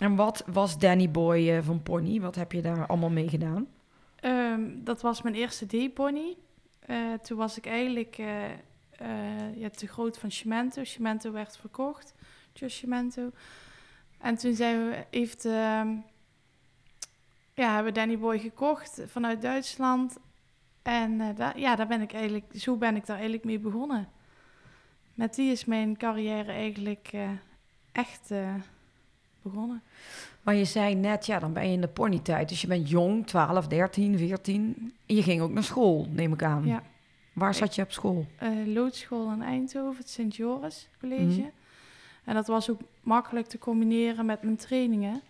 En 0.02 0.16
wat 0.16 0.44
was 0.46 0.78
Danny 0.78 1.10
Boy 1.10 1.50
eh, 1.50 1.58
van 1.62 1.82
Pony? 1.82 2.20
Wat 2.20 2.34
heb 2.34 2.52
je 2.52 2.62
daar 2.62 2.86
allemaal 2.86 3.10
mee 3.10 3.28
gedaan? 3.28 3.66
Ehm, 4.20 4.60
dat 4.74 5.00
was 5.00 5.22
mijn 5.22 5.34
eerste 5.34 5.66
D-pony. 5.66 6.36
Eh, 6.80 7.12
toen 7.12 7.38
was 7.38 7.58
ik 7.58 7.66
eigenlijk 7.66 8.18
eh, 8.18 9.56
ja, 9.56 9.68
te 9.68 9.86
groot 9.86 10.18
van 10.18 10.30
Cimento. 10.30 10.84
Cimento 10.84 11.32
werd 11.32 11.56
verkocht. 11.56 12.14
Just 12.52 12.76
Cimento. 12.76 13.30
En 14.18 14.36
toen 14.36 14.54
zijn 14.54 14.88
we, 14.88 15.04
heeft, 15.10 15.44
ehm, 15.44 15.88
ja, 17.54 17.74
hebben 17.74 17.92
we 17.92 17.98
Danny 17.98 18.18
Boy 18.18 18.38
gekocht 18.38 19.02
vanuit 19.06 19.42
Duitsland. 19.42 20.16
En 20.82 21.36
ja, 21.56 21.76
daar 21.76 21.86
ben 21.86 22.00
ik 22.00 22.12
eigenlijk, 22.12 22.44
zo 22.54 22.76
ben 22.76 22.96
ik 22.96 23.06
daar 23.06 23.16
eigenlijk 23.16 23.44
mee 23.44 23.58
begonnen. 23.58 24.08
Met 25.14 25.34
die 25.34 25.52
is 25.52 25.64
mijn 25.64 25.96
carrière 25.96 26.52
eigenlijk 26.52 27.12
echt 27.92 28.30
begonnen. 29.42 29.82
Maar 30.42 30.54
je 30.54 30.64
zei 30.64 30.94
net, 30.94 31.26
ja, 31.26 31.38
dan 31.38 31.52
ben 31.52 31.66
je 31.66 31.72
in 31.72 31.80
de 31.80 31.88
ponytijd. 31.88 32.48
Dus 32.48 32.60
je 32.60 32.66
bent 32.66 32.88
jong, 32.88 33.26
12, 33.26 33.66
13, 33.66 34.18
14. 34.18 34.92
En 35.06 35.14
je 35.14 35.22
ging 35.22 35.40
ook 35.40 35.50
naar 35.52 35.62
school, 35.62 36.06
neem 36.10 36.32
ik 36.32 36.42
aan. 36.42 36.66
Ja. 36.66 36.82
Waar 37.32 37.54
zat 37.54 37.74
je 37.74 37.82
op 37.82 37.92
school? 37.92 38.26
eh, 38.38 38.50
loodschool 38.66 39.32
in 39.32 39.42
Eindhoven, 39.42 39.96
het 39.98 40.10
Sint-Joris 40.10 40.88
College. 41.00 41.22
Mhm. 41.40 41.48
En 42.24 42.34
dat 42.34 42.46
was 42.46 42.70
ook 42.70 42.80
makkelijk 43.00 43.46
te 43.46 43.58
combineren 43.58 44.26
met 44.26 44.42
mijn 44.42 44.56
trainingen. 44.56 45.20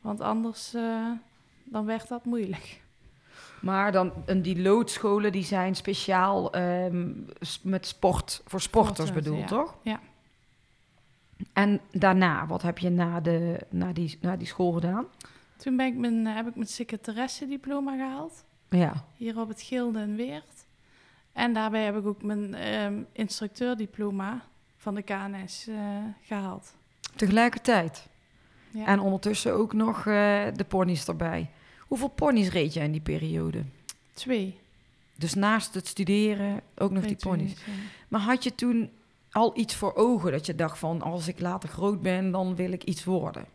Want 0.00 0.20
anders 0.20 0.74
eh, 0.74 1.10
dan 1.64 1.86
werd 1.86 2.08
dat 2.08 2.24
moeilijk. 2.24 2.80
Maar 3.60 3.92
dan, 3.92 4.12
en 4.26 4.42
die 4.42 4.62
loodscholen 4.62 5.32
die 5.32 5.44
zijn 5.44 5.74
speciaal 5.76 6.52
ehm, 6.52 7.08
met 7.62 7.86
sport, 7.86 8.42
voor 8.46 8.60
sporters 8.60 9.08
Sporten, 9.08 9.14
bedoeld, 9.14 9.50
ja. 9.50 9.56
toch? 9.56 9.74
Ja. 9.82 10.00
En 11.52 11.80
daarna, 11.92 12.46
wat 12.46 12.62
heb 12.62 12.78
je 12.78 12.90
na, 12.90 13.20
de, 13.20 13.66
na, 13.70 13.92
die, 13.92 14.18
na 14.20 14.36
die 14.36 14.46
school 14.46 14.72
gedaan? 14.72 15.06
Toen 15.56 15.76
ben 15.76 15.86
ik 15.86 15.94
mijn, 15.94 16.26
heb 16.26 16.46
ik 16.46 16.54
mijn 16.54 16.68
secretaresse 16.68 17.46
diploma 17.46 17.96
gehaald. 17.96 18.44
Ja. 18.68 19.04
Hier 19.16 19.40
op 19.40 19.48
het 19.48 19.62
Gilde 19.62 20.00
in 20.00 20.16
Weert. 20.16 20.66
En 21.32 21.52
daarbij 21.52 21.84
heb 21.84 21.96
ik 21.96 22.06
ook 22.06 22.22
mijn 22.22 22.54
ehm 22.54 23.02
instructeurdiploma 23.12 24.44
van 24.76 24.94
de 24.94 25.02
KNS 25.02 25.66
eh, 25.66 25.76
gehaald. 26.22 26.74
Tegelijkertijd. 27.16 28.08
Ja. 28.70 28.86
En 28.86 29.00
ondertussen 29.00 29.52
ook 29.52 29.72
nog 29.72 29.98
eh, 29.98 30.04
de 30.54 30.64
ponies 30.68 31.06
erbij. 31.06 31.50
Hoeveel 31.80 32.08
ponies 32.08 32.48
reed 32.48 32.72
je 32.72 32.80
in 32.80 32.92
die 32.92 33.00
periode? 33.00 33.62
Twee. 34.12 34.58
Dus 35.14 35.34
naast 35.34 35.74
het 35.74 35.86
studeren 35.86 36.60
ook 36.74 36.90
nog 36.90 37.04
die 37.04 37.16
ponies. 37.16 37.50
ja. 37.50 37.72
Maar 38.08 38.20
had 38.20 38.44
je 38.44 38.54
toen 38.54 38.90
al 39.36 39.58
iets 39.58 39.74
voor 39.74 39.94
ogen 39.94 40.32
dat 40.32 40.46
je 40.46 40.54
dacht 40.54 40.78
van 40.78 41.02
als 41.02 41.28
ik 41.28 41.40
later 41.40 41.68
groot 41.68 42.02
ben, 42.02 42.30
dan 42.30 42.54
wil 42.54 42.72
ik 42.72 42.84
iets 42.84 43.04
worden? 43.04 43.46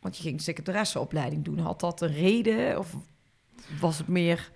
Want 0.00 0.16
je 0.16 0.22
ging 0.22 0.40
secretaresseopleiding 0.40 1.44
doen. 1.44 1.58
Had 1.58 1.80
dat 1.80 2.00
een 2.00 2.12
reden 2.12 2.78
of 2.78 2.94
was 3.80 3.98
het 3.98 4.08
meer 4.08 4.50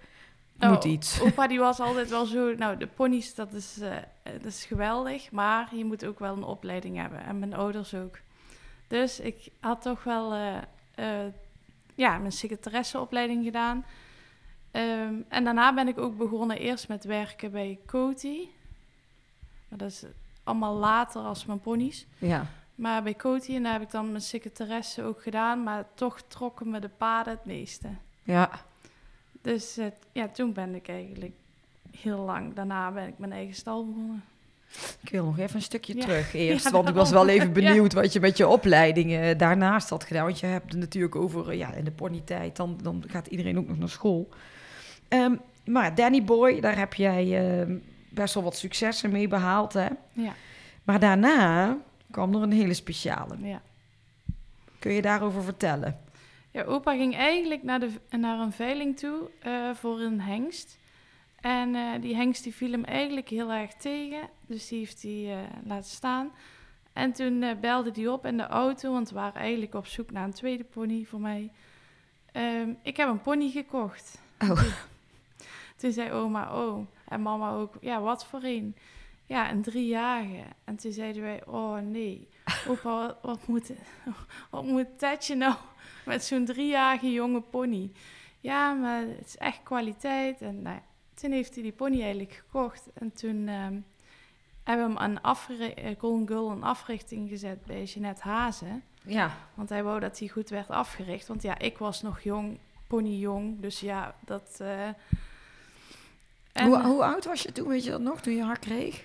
moet 0.58 0.84
iets? 0.84 1.20
Opa 1.20 1.46
die 1.46 1.58
was 1.58 1.80
altijd 1.80 2.10
wel 2.10 2.24
zo, 2.24 2.54
nou 2.54 2.76
de 2.76 2.86
ponies 2.86 3.34
dat 3.34 3.52
is, 3.52 3.78
eh, 3.80 3.96
dat 4.22 4.44
is 4.44 4.64
geweldig, 4.64 5.30
maar 5.30 5.76
je 5.76 5.84
moet 5.84 6.04
ook 6.04 6.18
wel 6.18 6.36
een 6.36 6.44
opleiding 6.44 6.96
hebben. 6.96 7.24
En 7.24 7.38
mijn 7.38 7.54
ouders 7.54 7.94
ook. 7.94 8.18
Dus 8.88 9.20
ik 9.20 9.48
had 9.60 9.82
toch 9.82 10.04
wel 10.04 10.32
eh, 10.32 10.56
eh, 10.94 11.32
ja, 11.94 12.18
mijn 12.18 12.32
secretaresseopleiding 12.32 13.44
gedaan. 13.44 13.84
Ehm, 14.70 15.14
en 15.28 15.44
daarna 15.44 15.74
ben 15.74 15.88
ik 15.88 15.98
ook 15.98 16.16
begonnen 16.16 16.58
eerst 16.58 16.88
met 16.88 17.04
werken 17.04 17.50
bij 17.50 17.78
Coty. 17.86 18.48
Maar 19.68 19.78
dat 19.78 19.90
is 19.90 20.04
allemaal 20.44 20.74
later 20.74 21.22
als 21.22 21.46
mijn 21.46 21.60
ponies. 21.60 22.06
Ja. 22.18 22.46
Maar 22.74 23.02
bij 23.02 23.14
Coty, 23.14 23.54
en 23.54 23.62
daar 23.62 23.72
heb 23.72 23.82
ik 23.82 23.90
dan 23.90 24.10
mijn 24.10 24.22
secretaresse 24.22 25.02
ook 25.02 25.22
gedaan, 25.22 25.62
maar 25.62 25.84
toch 25.94 26.22
trokken 26.28 26.70
me 26.70 26.78
de 26.78 26.88
paden 26.88 27.32
het 27.32 27.44
meeste. 27.44 27.88
Ja. 28.22 28.50
Dus 29.42 29.76
eh, 29.76 29.86
ja, 30.12 30.28
toen 30.28 30.52
ben 30.52 30.74
ik 30.74 30.88
eigenlijk 30.88 31.32
heel 31.96 32.18
lang. 32.18 32.54
Daarna 32.54 32.90
ben 32.90 33.06
ik 33.06 33.18
mijn 33.18 33.32
eigen 33.32 33.54
stal 33.54 33.86
begonnen. 33.86 34.22
Ik 35.00 35.10
wil 35.10 35.24
nog 35.24 35.38
even 35.38 35.56
een 35.56 35.62
stukje 35.62 35.94
Ja. 35.96 36.00
terug 36.00 36.34
eerst, 36.34 36.64
Ja, 36.64 36.70
want 36.70 36.88
ik 36.88 36.94
was 36.94 37.10
wel 37.10 37.28
even 37.28 37.52
benieuwd 37.52 37.92
wat 37.92 38.12
je 38.12 38.20
met 38.20 38.36
je 38.36 38.48
opleiding 38.48 39.12
eh, 39.12 39.38
daarnaast 39.38 39.88
had 39.90 40.04
gedaan. 40.04 40.24
Want 40.24 40.40
je 40.40 40.46
hebt 40.46 40.70
het 40.72 40.80
natuurlijk 40.80 41.16
over, 41.16 41.48
eh, 41.50 41.58
ja, 41.58 41.72
in 41.72 41.84
de 41.84 41.90
ponytijd, 41.90 42.56
dan, 42.56 42.78
dan 42.82 43.04
gaat 43.06 43.26
iedereen 43.26 43.58
ook 43.58 43.68
nog 43.68 43.78
naar 43.78 43.88
school. 43.88 44.28
Ehm, 45.08 45.34
maar 45.64 45.94
Danny 45.94 46.24
Boy, 46.24 46.60
daar 46.60 46.78
heb 46.78 46.94
jij 46.94 47.38
ehm, 47.60 47.76
best 48.10 48.34
wel 48.34 48.42
wat 48.42 48.56
successen 48.56 49.10
mee 49.10 49.28
behaald, 49.28 49.72
hè? 49.72 49.88
Ja, 50.12 50.34
Maar 50.82 51.00
daarna 51.00 51.76
kwam 52.10 52.34
er 52.34 52.42
een 52.42 52.52
hele 52.52 52.74
speciale. 52.74 53.36
ja. 53.42 53.60
Kun 54.78 54.92
je 54.92 55.02
daarover 55.02 55.42
vertellen? 55.42 56.00
ja 56.50 56.62
opa 56.62 56.92
ging 56.96 57.16
eigenlijk 57.16 57.62
naar, 57.62 57.80
de, 57.80 57.90
naar 58.10 58.38
een 58.38 58.52
veiling 58.52 58.98
toe 58.98 59.30
eh, 59.40 59.70
voor 59.74 60.00
een 60.00 60.20
hengst. 60.20 60.78
En 61.40 61.74
eh, 61.74 62.00
die 62.00 62.16
hengst 62.16 62.42
die 62.42 62.54
viel 62.54 62.70
hem 62.70 62.84
eigenlijk 62.84 63.28
heel 63.28 63.52
erg 63.52 63.72
tegen. 63.74 64.28
Dus 64.46 64.68
die 64.68 64.78
heeft 64.78 65.02
hij 65.02 65.26
eh, 65.32 65.38
laten 65.64 65.90
staan. 65.90 66.30
En 66.92 67.12
toen 67.12 67.44
belde 67.60 67.90
hij 67.94 68.08
op 68.08 68.26
in 68.26 68.36
de 68.36 68.46
auto, 68.46 68.92
want 68.92 69.08
we 69.08 69.14
waren 69.14 69.40
eigenlijk 69.40 69.74
op 69.74 69.86
zoek 69.86 70.10
naar 70.10 70.24
een 70.24 70.32
tweede 70.32 70.64
pony 70.64 71.04
voor 71.04 71.20
mij. 71.20 71.50
Ehm, 72.32 72.68
ik 72.82 72.96
heb 72.96 73.08
een 73.08 73.20
pony 73.20 73.50
gekocht. 73.50 74.18
Oh. 74.38 74.62
Toen 75.76 75.92
zei 75.92 76.10
oma, 76.12 76.62
oh, 76.64 76.86
en 77.10 77.22
mama 77.22 77.52
ook, 77.52 77.74
ja, 77.80 78.00
wat 78.00 78.26
voor 78.26 78.42
een? 78.42 78.76
Ja, 79.26 79.50
een 79.50 79.62
driejarige. 79.62 80.42
En 80.64 80.76
toen 80.76 80.92
zeiden 80.92 81.22
wij, 81.22 81.46
oh 81.46 81.78
nee, 81.78 82.28
opa, 82.68 83.06
wat, 83.06 83.16
wat 83.22 83.46
moet, 83.46 83.72
wat 84.50 84.64
moet 84.64 84.98
Tetje 84.98 85.34
nou 85.34 85.54
met 86.06 86.24
zo'n 86.24 86.44
driejarige 86.44 87.12
jonge 87.12 87.40
pony? 87.40 87.92
Ja, 88.40 88.72
maar 88.72 89.00
het 89.00 89.26
is 89.26 89.36
echt 89.36 89.62
kwaliteit. 89.62 90.40
En 90.40 90.62
nou, 90.62 90.78
toen 91.14 91.30
heeft 91.30 91.54
hij 91.54 91.62
die 91.62 91.72
pony 91.72 92.00
eigenlijk 92.00 92.32
gekocht. 92.32 92.88
En 92.94 93.12
toen 93.12 93.48
ehm, 93.48 93.80
hebben 94.64 94.86
we 94.86 94.92
hem 94.92 94.98
aan 94.98 95.22
afre- 95.22 95.74
eh, 95.74 95.98
Golden 95.98 96.26
Girl 96.28 96.50
een 96.50 96.62
africhting 96.62 97.28
gezet 97.28 97.64
bij 97.64 97.84
Jeanette 97.84 98.22
Hazen. 98.22 98.82
Ja. 99.02 99.36
Want 99.54 99.68
hij 99.68 99.82
wou 99.82 100.00
dat 100.00 100.18
hij 100.18 100.28
goed 100.28 100.48
werd 100.48 100.68
afgericht. 100.68 101.26
Want 101.26 101.42
ja, 101.42 101.58
ik 101.58 101.78
was 101.78 102.02
nog 102.02 102.20
jong, 102.20 102.58
pony 102.86 103.16
jong. 103.16 103.60
Dus 103.60 103.80
ja, 103.80 104.14
dat... 104.24 104.58
eh, 104.60 104.88
en, 106.52 106.66
Hoe, 106.66 106.82
hoe 106.82 107.04
oud 107.04 107.24
was 107.24 107.42
je 107.42 107.52
toen, 107.52 107.68
weet 107.68 107.84
je 107.84 107.90
dat 107.90 108.00
nog, 108.00 108.20
toen 108.20 108.34
je 108.34 108.42
haar 108.44 108.58
kreeg? 108.58 109.04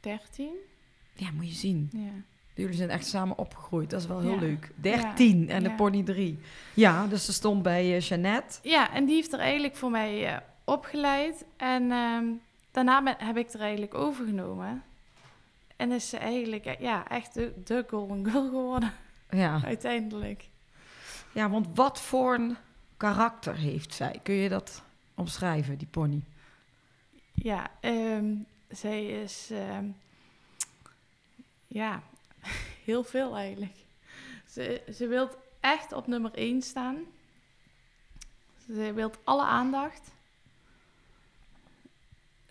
13? 0.00 0.48
Ja, 1.14 1.30
moet 1.32 1.48
je 1.48 1.54
zien. 1.54 1.88
Ja. 1.92 2.10
Jullie 2.54 2.74
zijn 2.76 2.90
echt 2.90 3.06
samen 3.06 3.38
opgegroeid. 3.38 3.90
Dat 3.90 4.00
is 4.00 4.06
wel 4.06 4.20
heel 4.20 4.30
Ja. 4.34 4.38
leuk. 4.40 4.70
13 4.74 5.50
en 5.50 5.62
de 5.62 5.70
pony 5.72 6.02
3. 6.02 6.38
Ja, 6.74 7.06
dus 7.06 7.24
ze 7.24 7.32
stond 7.32 7.62
bij 7.62 7.94
eh, 7.96 8.00
Jeannette. 8.00 8.58
ja, 8.62 8.92
en 8.92 9.04
die 9.04 9.14
heeft 9.14 9.32
er 9.32 9.38
eigenlijk 9.38 9.76
voor 9.76 9.90
mij 9.90 10.26
eh, 10.34 10.40
opgeleid. 10.64 11.44
En 11.56 11.90
ehm, 11.92 12.24
daarna 12.70 13.02
ben- 13.02 13.16
heb 13.18 13.36
ik 13.36 13.52
er 13.52 13.60
eigenlijk 13.60 13.94
overgenomen. 13.94 14.82
En 15.76 15.92
is 15.92 16.08
ze 16.08 16.16
eigenlijk 16.16 16.64
eh, 16.64 16.80
ja, 16.80 17.08
echt 17.08 17.34
de, 17.34 17.52
de 17.64 17.84
Golden 17.88 18.30
Girl 18.30 18.44
geworden, 18.48 18.92
Ja. 19.30 19.60
uiteindelijk. 19.64 20.48
ja, 21.32 21.50
want 21.50 21.66
wat 21.74 22.00
voor 22.00 22.34
een 22.34 22.56
karakter 22.96 23.54
heeft 23.54 23.94
zij? 23.94 24.20
Kun 24.22 24.34
je 24.34 24.48
dat 24.48 24.82
omschrijven, 25.14 25.78
die 25.78 25.86
pony? 25.86 26.22
Ja, 27.32 27.70
ehm, 27.80 28.34
zij 28.68 29.06
is... 29.06 29.48
ehm, 29.50 29.86
ja, 31.66 32.02
heel 32.84 33.04
veel 33.04 33.36
eigenlijk. 33.36 33.76
Ze, 34.48 34.82
ze 34.92 35.06
wil 35.06 35.30
echt 35.60 35.92
op 35.92 36.06
nummer 36.06 36.34
1 36.34 36.62
staan. 36.62 36.96
Ze 38.66 38.92
wil 38.94 39.10
alle 39.24 39.44
aandacht. 39.44 40.10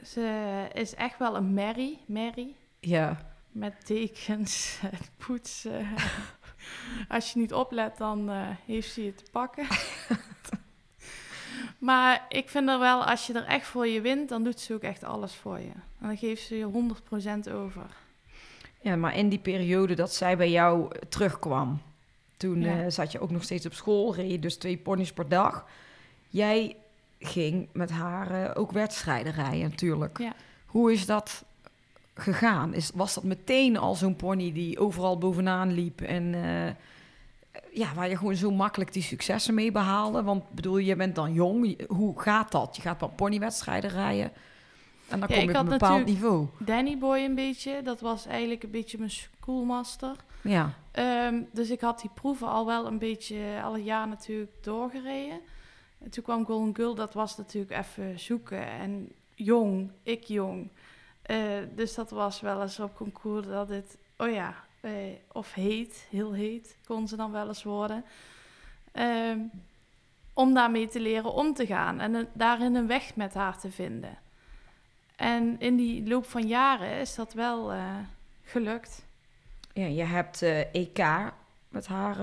Ze 0.05 0.67
is 0.73 0.95
echt 0.95 1.19
wel 1.19 1.35
een 1.35 1.53
Mary, 1.53 1.99
Mary. 2.05 2.55
Ja. 2.79 3.31
Met 3.51 3.85
tekens, 3.85 4.79
poetsen. 5.25 5.87
Als 7.09 7.33
je 7.33 7.39
niet 7.39 7.53
oplet, 7.53 7.97
dan 7.97 8.29
eh, 8.29 8.49
heeft 8.65 8.93
ze 8.93 9.03
je 9.03 9.15
te 9.15 9.23
pakken. 9.31 9.67
Maar 11.83 12.25
ik 12.29 12.49
vind 12.49 12.69
er 12.69 12.79
wel, 12.79 13.03
als 13.05 13.27
je 13.27 13.33
er 13.33 13.45
echt 13.45 13.65
voor 13.67 13.87
je 13.87 14.01
wint, 14.01 14.29
dan 14.29 14.43
doet 14.43 14.59
ze 14.59 14.73
ook 14.73 14.81
echt 14.81 15.03
alles 15.03 15.33
voor 15.33 15.59
je. 15.59 15.71
En 15.99 16.07
dan 16.07 16.17
geeft 16.17 16.43
ze 16.47 16.57
je 16.57 16.65
100% 17.47 17.51
over. 17.53 17.81
Ja, 18.81 18.95
maar 18.95 19.15
in 19.17 19.29
die 19.29 19.39
periode 19.39 19.93
dat 19.95 20.13
zij 20.13 20.37
bij 20.37 20.49
jou 20.51 20.85
eh, 20.91 21.01
terugkwam, 21.09 21.81
toen 22.37 22.61
Ja. 22.61 22.79
eh, 22.83 22.85
zat 22.89 23.11
je 23.11 23.19
ook 23.19 23.31
nog 23.31 23.43
steeds 23.43 23.65
op 23.65 23.73
school, 23.73 24.15
reed 24.15 24.31
je 24.31 24.39
dus 24.39 24.57
twee 24.57 24.77
ponies 24.77 25.13
per 25.13 25.27
dag. 25.29 25.65
Jij 26.29 26.75
ging 27.19 27.67
met 27.71 27.89
haar 27.91 28.43
eh, 28.43 28.51
ook 28.61 28.71
wedstrijden 28.71 29.33
rijden 29.33 29.69
natuurlijk. 29.69 30.17
Ja. 30.17 30.33
Hoe 30.65 30.91
is 30.91 31.05
dat 31.05 31.43
gegaan? 32.15 32.73
Is, 32.73 32.91
was 32.93 33.13
dat 33.13 33.23
meteen 33.23 33.77
al 33.77 33.95
zo'n 33.95 34.15
pony 34.15 34.51
die 34.53 34.79
overal 34.79 35.17
bovenaan 35.17 35.71
liep 35.71 36.01
en 36.01 36.35
ja, 37.73 37.93
waar 37.93 38.09
je 38.09 38.17
gewoon 38.17 38.35
zo 38.35 38.51
makkelijk 38.51 38.93
die 38.93 39.01
successen 39.03 39.53
mee 39.53 39.71
behaalde? 39.71 40.23
Want 40.23 40.49
bedoel, 40.49 40.77
je 40.77 40.95
bent 40.95 41.15
dan 41.15 41.33
jong, 41.33 41.87
hoe 41.87 42.21
gaat 42.21 42.51
dat? 42.51 42.75
Je 42.75 42.81
gaat 42.81 42.99
wel 42.99 43.09
ponywedstrijden 43.09 43.89
rijden. 43.89 44.31
En 45.07 45.19
dan 45.19 45.29
Ja, 45.29 45.35
kom 45.35 45.49
je 45.49 45.59
op 45.59 45.63
een 45.63 45.69
bepaald 45.69 46.05
niveau. 46.05 46.47
Danny 46.59 46.97
Boy 46.97 47.17
een 47.17 47.35
beetje, 47.35 47.81
dat 47.81 47.99
was 47.99 48.25
eigenlijk 48.25 48.63
een 48.63 48.71
beetje 48.71 48.97
mijn 48.97 49.11
schoolmaster. 49.11 50.15
Ja. 50.41 50.73
Ehm, 50.91 51.41
dus 51.51 51.69
ik 51.69 51.81
had 51.81 52.01
die 52.01 52.09
proeven 52.13 52.47
al 52.47 52.65
wel 52.65 52.87
een 52.87 52.97
beetje 52.97 53.61
alle 53.63 53.83
jaar 53.83 54.07
natuurlijk 54.07 54.51
doorgereden. 54.61 55.39
En 56.03 56.09
toen 56.09 56.23
kwam 56.23 56.45
Golden 56.45 56.75
Girl, 56.75 56.95
dat 56.95 57.13
was 57.13 57.37
natuurlijk 57.37 57.71
even 57.71 58.19
zoeken. 58.19 58.67
En 58.67 59.11
jong, 59.35 59.91
ik 60.03 60.23
jong. 60.23 60.69
Eh, 61.21 61.37
dus 61.75 61.95
dat 61.95 62.09
was 62.09 62.41
wel 62.41 62.61
eens 62.61 62.79
op 62.79 62.95
concours 62.95 63.47
dat 63.47 63.69
het, 63.69 63.97
oh 64.17 64.31
ja, 64.31 64.55
eh, 64.83 64.91
of 65.31 65.53
heet, 65.53 66.07
heel 66.09 66.33
heet, 66.33 66.77
kon 66.85 67.07
ze 67.07 67.15
dan 67.15 67.31
wel 67.31 67.47
eens 67.47 67.63
worden. 67.63 68.05
Ehm, 68.91 69.39
om 70.33 70.53
daarmee 70.53 70.87
te 70.87 70.99
leren 70.99 71.33
om 71.33 71.53
te 71.53 71.65
gaan 71.65 71.99
en 71.99 72.13
een- 72.13 72.27
daarin 72.33 72.75
een 72.75 72.87
weg 72.87 73.15
met 73.15 73.33
haar 73.33 73.59
te 73.59 73.71
vinden. 73.71 74.17
En 75.15 75.59
in 75.59 75.75
die 75.75 76.07
loop 76.07 76.25
van 76.25 76.47
jaren 76.47 76.99
is 76.99 77.15
dat 77.15 77.33
wel 77.33 77.71
eh, 77.71 77.95
gelukt. 78.43 79.05
ja, 79.73 79.85
je 79.85 80.03
hebt 80.03 80.41
eh, 80.41 80.59
EK 80.75 81.31
met 81.69 81.87
haar 81.87 82.17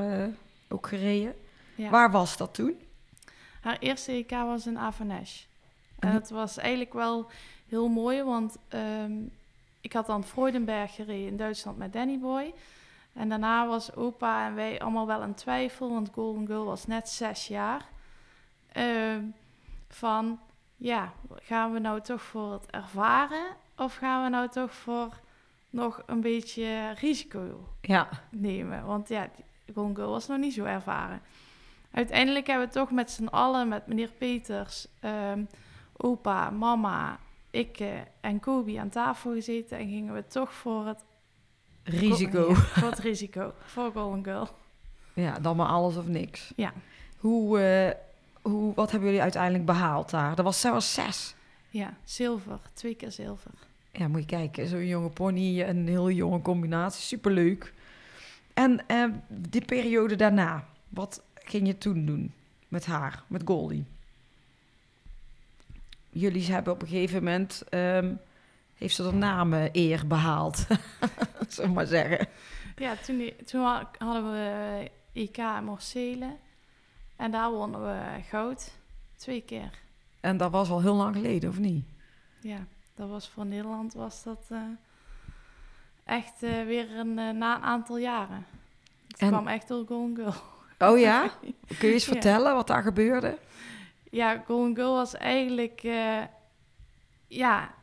ook 0.68 0.86
gereden. 0.86 1.34
Ja. 1.74 1.90
Waar 1.90 2.10
was 2.10 2.36
dat 2.36 2.54
toen? 2.54 2.80
Haar 3.60 3.78
eerste 3.78 4.12
EK 4.12 4.30
was 4.30 4.66
in 4.66 4.78
Avanesh. 4.78 5.42
En 5.98 6.12
het 6.12 6.30
was 6.30 6.56
eigenlijk 6.56 6.92
wel 6.92 7.30
heel 7.68 7.88
mooi, 7.88 8.22
want 8.22 8.56
ehm, 8.68 9.12
ik 9.80 9.92
had 9.92 10.06
dan 10.06 10.24
Freudenberg 10.24 10.94
gereden 10.94 11.26
in 11.26 11.36
Duitsland 11.36 11.78
met 11.78 11.92
Danny 11.92 12.18
Boy. 12.18 12.54
En 13.12 13.28
daarna 13.28 13.66
was 13.66 13.94
opa 13.94 14.46
en 14.46 14.54
wij 14.54 14.80
allemaal 14.80 15.06
wel 15.06 15.22
in 15.22 15.34
twijfel, 15.34 15.90
want 15.92 16.10
Golden 16.12 16.46
Girl 16.46 16.64
was 16.64 16.86
net 16.86 17.08
zes 17.08 17.46
jaar. 17.48 17.88
Ehm, 18.72 19.22
van, 19.88 20.40
ja, 20.76 21.12
gaan 21.34 21.72
we 21.72 21.78
nou 21.78 22.00
toch 22.00 22.22
voor 22.22 22.52
het 22.52 22.70
ervaren 22.70 23.46
of 23.76 23.94
gaan 23.96 24.22
we 24.24 24.28
nou 24.28 24.48
toch 24.48 24.74
voor 24.74 25.20
nog 25.70 26.02
een 26.06 26.20
beetje 26.20 26.90
risico 26.90 27.68
Ja. 27.80 28.08
nemen. 28.30 28.84
Want 28.84 29.08
ja, 29.08 29.28
Golden 29.74 29.94
Girl 29.96 30.10
was 30.10 30.26
nog 30.26 30.38
niet 30.38 30.54
zo 30.54 30.64
ervaren. 30.64 31.20
Uiteindelijk 31.90 32.46
hebben 32.46 32.66
we 32.66 32.72
toch 32.72 32.90
met 32.90 33.10
z'n 33.10 33.26
allen, 33.26 33.68
met 33.68 33.86
meneer 33.86 34.10
Peters, 34.18 34.86
ehm, 35.00 35.44
opa, 35.96 36.50
mama, 36.50 37.18
ik 37.50 37.80
eh, 37.80 37.88
en 38.20 38.40
Kobe 38.40 38.80
aan 38.80 38.88
tafel 38.88 39.32
gezeten 39.32 39.78
en 39.78 39.88
gingen 39.88 40.14
we 40.14 40.26
toch 40.26 40.52
voor 40.52 40.86
het 40.86 41.04
Risico. 41.82 42.48
Ja, 42.48 42.54
voor 42.54 42.90
het 42.90 42.98
risico, 43.08 43.52
voor 43.64 43.92
Golden 43.92 44.24
Girl. 44.24 44.48
Ja, 45.12 45.38
dan 45.38 45.56
maar 45.56 45.66
alles 45.66 45.96
of 45.96 46.06
niks. 46.06 46.52
Ja. 46.56 46.72
Hoe, 47.16 47.60
eh, 47.60 47.94
hoe, 48.42 48.74
wat 48.74 48.90
hebben 48.90 49.08
jullie 49.08 49.22
uiteindelijk 49.22 49.64
behaald 49.64 50.10
daar? 50.10 50.34
Dat 50.34 50.44
was 50.44 50.60
zelfs 50.60 50.94
zes. 50.94 51.34
Ja, 51.70 51.96
zilver, 52.04 52.60
twee 52.72 52.94
keer 52.94 53.10
zilver. 53.10 53.50
Ja, 53.92 54.08
moet 54.08 54.20
je 54.20 54.26
kijken. 54.26 54.66
Zo'n 54.66 54.86
jonge 54.86 55.08
pony, 55.08 55.62
een 55.62 55.88
heel 55.88 56.10
jonge 56.10 56.42
combinatie. 56.42 57.02
Superleuk. 57.02 57.72
En 58.54 58.86
eh, 58.86 59.04
die 59.28 59.64
periode 59.64 60.16
daarna, 60.16 60.64
wat 60.88 61.22
ging 61.34 61.66
je 61.66 61.78
toen 61.78 62.06
doen 62.06 62.32
met 62.68 62.86
haar, 62.86 63.24
met 63.26 63.42
Goldie? 63.44 63.84
Jullie 66.10 66.52
hebben 66.52 66.72
op 66.72 66.82
een 66.82 66.88
gegeven 66.88 67.16
moment, 67.24 67.62
ehm, 67.68 68.14
heeft 68.74 68.94
ze 68.94 69.02
de 69.02 69.12
namen 69.12 69.68
eer 69.72 70.06
behaald. 70.06 70.66
Zullen 71.48 71.72
maar 71.72 71.86
zeggen. 71.86 72.28
Ja, 72.76 72.94
toen, 72.96 73.32
toen 73.46 73.62
ha- 73.64 73.90
hadden 73.98 74.32
we 74.32 74.88
eh, 75.12 75.22
in 75.56 75.64
Morcelen 75.64 76.36
en 77.16 77.30
daar 77.30 77.50
wonnen 77.50 77.82
we 77.82 78.22
goud. 78.28 78.70
Twee 79.16 79.40
keer. 79.40 79.70
En 80.20 80.36
dat 80.36 80.50
was 80.50 80.70
al 80.70 80.80
heel 80.80 80.94
lang 80.94 81.14
geleden, 81.16 81.50
of 81.50 81.58
niet? 81.58 81.84
Ja, 82.40 82.64
dat 82.94 83.08
was 83.08 83.28
voor 83.28 83.46
Nederland 83.46 83.94
was 83.94 84.22
dat 84.22 84.46
eh, 84.48 84.58
echt 86.04 86.42
eh, 86.42 86.64
weer 86.64 86.90
een, 86.98 87.18
eh, 87.18 87.30
na 87.30 87.56
een 87.56 87.62
aantal 87.62 87.96
jaren. 87.98 88.46
Het 89.08 89.18
En- 89.20 89.28
kwam 89.28 89.46
echt 89.48 89.68
door 89.68 89.86
Golden 89.86 90.16
Girl. 90.16 90.34
Oh 90.90 90.98
ja? 90.98 91.30
Kun 91.78 91.88
je 91.88 91.94
eens 91.94 92.06
Ja. 92.06 92.12
vertellen 92.12 92.54
wat 92.54 92.66
daar 92.66 92.82
gebeurde? 92.82 93.38
Ja, 94.10 94.42
Golden 94.46 94.74
Girl 94.74 94.94
was 94.94 95.14
eigenlijk, 95.14 95.82
eh, 95.82 96.22
ja, 97.26 97.74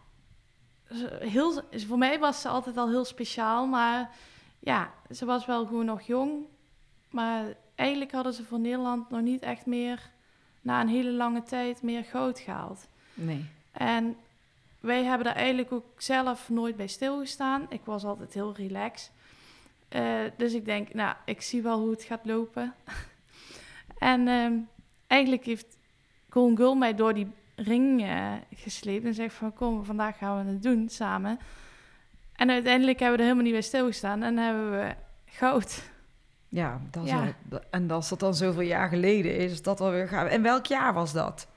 heel, 1.19 1.61
voor 1.71 1.97
mij 1.97 2.19
was 2.19 2.41
ze 2.41 2.47
altijd 2.47 2.77
al 2.77 2.89
heel 2.89 3.05
speciaal, 3.05 3.67
maar 3.67 4.15
ja, 4.59 4.93
ze 5.11 5.25
was 5.25 5.45
wel 5.45 5.65
gewoon 5.65 5.85
nog 5.85 6.01
jong. 6.01 6.45
Maar 7.09 7.55
eigenlijk 7.75 8.11
hadden 8.11 8.33
ze 8.33 8.43
voor 8.43 8.59
Nederland 8.59 9.09
nog 9.09 9.21
niet 9.21 9.41
echt 9.41 9.65
meer, 9.65 10.09
na 10.61 10.81
een 10.81 10.87
hele 10.87 11.11
lange 11.11 11.43
tijd, 11.43 11.81
meer 11.81 12.03
goud 12.03 12.39
gehaald. 12.39 12.87
Nee. 13.13 13.45
En 13.71 14.17
wij 14.79 15.03
hebben 15.03 15.25
daar 15.25 15.35
eigenlijk 15.35 15.71
ook 15.71 16.01
zelf 16.01 16.49
nooit 16.49 16.75
bij 16.75 16.87
stilgestaan. 16.87 17.65
Ik 17.69 17.81
was 17.83 18.03
altijd 18.03 18.33
heel 18.33 18.53
relaxed. 18.55 19.11
Eh, 19.89 20.19
dus 20.37 20.53
ik 20.53 20.65
denk, 20.65 20.93
nou, 20.93 21.15
ik 21.25 21.41
zie 21.41 21.61
wel 21.61 21.79
hoe 21.79 21.91
het 21.91 22.03
gaat 22.03 22.25
lopen. 22.25 22.73
en 23.97 24.27
ehm, 24.27 24.53
eigenlijk 25.07 25.45
heeft 25.45 25.76
Golden 26.37 26.57
Girl 26.57 26.75
mij 26.75 26.95
door 26.95 27.13
die 27.13 27.27
ring 27.55 28.01
eh, 28.03 28.33
gesleept 28.55 29.05
en 29.05 29.13
zegt 29.13 29.33
van, 29.35 29.53
kom, 29.53 29.85
vandaag 29.85 30.17
gaan 30.17 30.45
we 30.45 30.51
het 30.51 30.63
doen 30.63 30.89
samen. 30.89 31.39
En 32.35 32.49
uiteindelijk 32.49 32.99
hebben 32.99 33.17
we 33.17 33.23
er 33.23 33.29
helemaal 33.29 33.51
niet 33.51 33.59
bij 33.59 33.69
stilgestaan 33.69 34.23
en 34.23 34.37
hebben 34.37 34.71
we 34.71 34.95
goud. 35.25 35.83
Ja, 36.49 36.81
dat 36.91 37.03
is 37.03 37.09
Ja. 37.09 37.35
en 37.69 37.91
als 37.91 38.09
dat 38.09 38.19
dan 38.19 38.35
zoveel 38.35 38.61
jaar 38.61 38.89
geleden 38.89 39.35
is, 39.37 39.51
is 39.51 39.61
dat 39.61 39.79
alweer 39.81 40.07
gaaf. 40.07 40.29
En 40.29 40.41
welk 40.41 40.65
jaar 40.65 40.93
was 40.93 41.13
dat? 41.13 41.47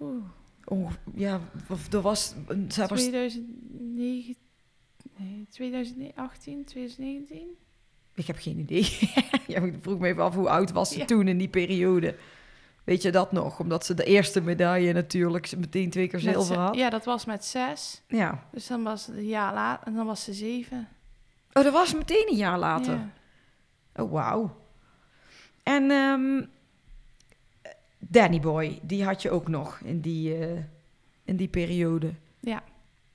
Oeh, 0.00 0.24
Oh, 0.64 0.90
ja, 1.14 1.40
of 1.68 1.92
er 1.92 2.00
was... 2.00 2.34
Zij 2.68 2.86
was 2.86 3.00
2009, 3.00 4.34
nee, 5.16 5.46
2018, 5.50 6.64
2019? 6.64 7.46
ik 8.14 8.26
heb 8.26 8.36
geen 8.38 8.58
idee. 8.58 8.98
ja, 9.46 9.60
ik 9.60 9.74
vroeg 9.80 9.98
me 9.98 10.08
even 10.08 10.22
af, 10.22 10.34
hoe 10.34 10.48
oud 10.48 10.72
was 10.72 10.90
ze 10.92 10.98
Ja. 10.98 11.04
toen 11.04 11.28
in 11.28 11.38
die 11.38 11.48
periode? 11.48 12.16
Weet 12.84 13.02
je 13.02 13.10
dat 13.10 13.32
nog? 13.32 13.60
Omdat 13.60 13.86
ze 13.86 13.94
de 13.94 14.04
eerste 14.04 14.40
medaille 14.40 14.92
natuurlijk 14.92 15.56
meteen 15.56 15.90
twee 15.90 16.08
keer 16.08 16.20
zilver 16.20 16.56
had. 16.56 16.74
Ja, 16.74 16.90
dat 16.90 17.04
was 17.04 17.24
met 17.24 17.44
zes. 17.44 18.02
Ja. 18.08 18.44
Dus 18.52 18.66
dan 18.66 18.82
was 18.82 19.06
het 19.06 19.16
een 19.16 19.26
jaar 19.26 19.54
later 19.54 19.86
en 19.86 19.94
dan 19.94 20.06
was 20.06 20.24
ze 20.24 20.32
zeven. 20.32 20.88
Oh, 21.52 21.62
dat 21.62 21.72
was 21.72 21.94
meteen 21.94 22.26
een 22.30 22.36
jaar 22.36 22.58
later. 22.58 22.92
Ja. 22.92 24.02
Oh, 24.02 24.12
wauw. 24.12 24.56
En 25.62 25.90
ehm, 25.90 26.42
Danny 27.98 28.40
Boy, 28.40 28.78
die 28.82 29.04
had 29.04 29.22
je 29.22 29.30
ook 29.30 29.48
nog 29.48 29.80
in 29.84 30.00
die, 30.00 30.38
eh, 30.38 30.62
in 31.24 31.36
die 31.36 31.48
periode. 31.48 32.14
Ja. 32.40 32.62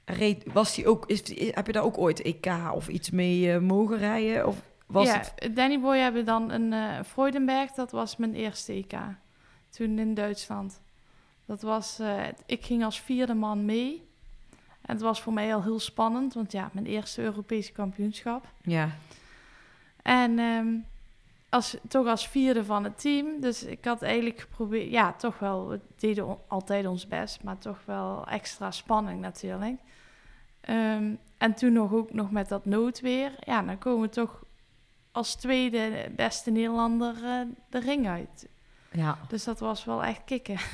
Reed, 0.05 0.43
was 0.53 0.75
die 0.75 0.87
ook, 0.87 1.05
is, 1.05 1.21
heb 1.53 1.65
je 1.65 1.73
daar 1.73 1.83
ook 1.83 1.97
ooit 1.97 2.21
EK 2.21 2.45
of 2.73 2.87
iets 2.87 3.09
mee 3.09 3.51
eh, 3.51 3.59
mogen 3.59 3.97
rijden? 3.97 4.47
Of 4.47 4.61
was 4.85 5.07
ja, 5.07 5.23
het... 5.35 5.55
Danny 5.55 5.79
Boy 5.79 5.97
hebben 5.97 6.25
dan 6.25 6.51
een 6.51 6.73
eh 6.73 7.03
Freudenberg, 7.03 7.71
dat 7.71 7.91
was 7.91 8.17
mijn 8.17 8.35
eerste 8.35 8.73
EK. 8.73 8.93
Toen 9.75 9.99
in 9.99 10.13
Duitsland. 10.13 10.81
Dat 11.45 11.61
was, 11.61 11.99
eh, 11.99 12.27
ik 12.45 12.65
ging 12.65 12.83
als 12.83 12.99
vierde 12.99 13.33
man 13.33 13.65
mee. 13.65 14.07
En 14.81 14.93
het 14.93 15.01
was 15.01 15.21
voor 15.21 15.33
mij 15.33 15.55
al 15.55 15.63
heel 15.63 15.79
spannend, 15.79 16.33
want 16.33 16.51
ja, 16.51 16.69
mijn 16.73 16.85
eerste 16.85 17.21
Europese 17.21 17.71
kampioenschap. 17.71 18.47
Ja. 18.61 18.89
En 20.01 20.39
ehm, 20.39 20.77
als, 21.49 21.77
toch 21.87 22.07
als 22.07 22.27
vierde 22.27 22.65
van 22.65 22.83
het 22.83 22.99
team. 23.01 23.41
Dus 23.41 23.63
ik 23.63 23.85
had 23.85 24.01
eigenlijk 24.01 24.39
geprobeerd, 24.39 24.91
ja, 24.91 25.13
toch 25.13 25.39
wel, 25.39 25.67
we 25.67 25.79
deden 25.95 26.37
altijd 26.47 26.87
ons 26.87 27.07
best, 27.07 27.43
maar 27.43 27.57
toch 27.57 27.79
wel 27.85 28.27
extra 28.27 28.71
spanning 28.71 29.21
natuurlijk. 29.21 29.79
Ehm, 30.61 31.13
en 31.37 31.53
toen 31.53 31.73
nog 31.73 31.93
ook 31.93 32.13
nog 32.13 32.31
met 32.31 32.49
dat 32.49 32.65
noodweer. 32.65 33.31
Ja, 33.39 33.61
dan 33.61 33.77
komen 33.77 34.01
we 34.01 34.09
toch 34.09 34.43
als 35.11 35.35
tweede 35.35 36.11
beste 36.15 36.51
Nederlander 36.51 37.15
eh, 37.23 37.41
de 37.69 37.79
ring 37.79 38.07
uit. 38.07 38.47
Ja. 38.95 39.17
Dus 39.27 39.43
dat 39.43 39.59
was 39.59 39.85
wel 39.85 40.03
echt 40.03 40.21
kicken. 40.25 40.57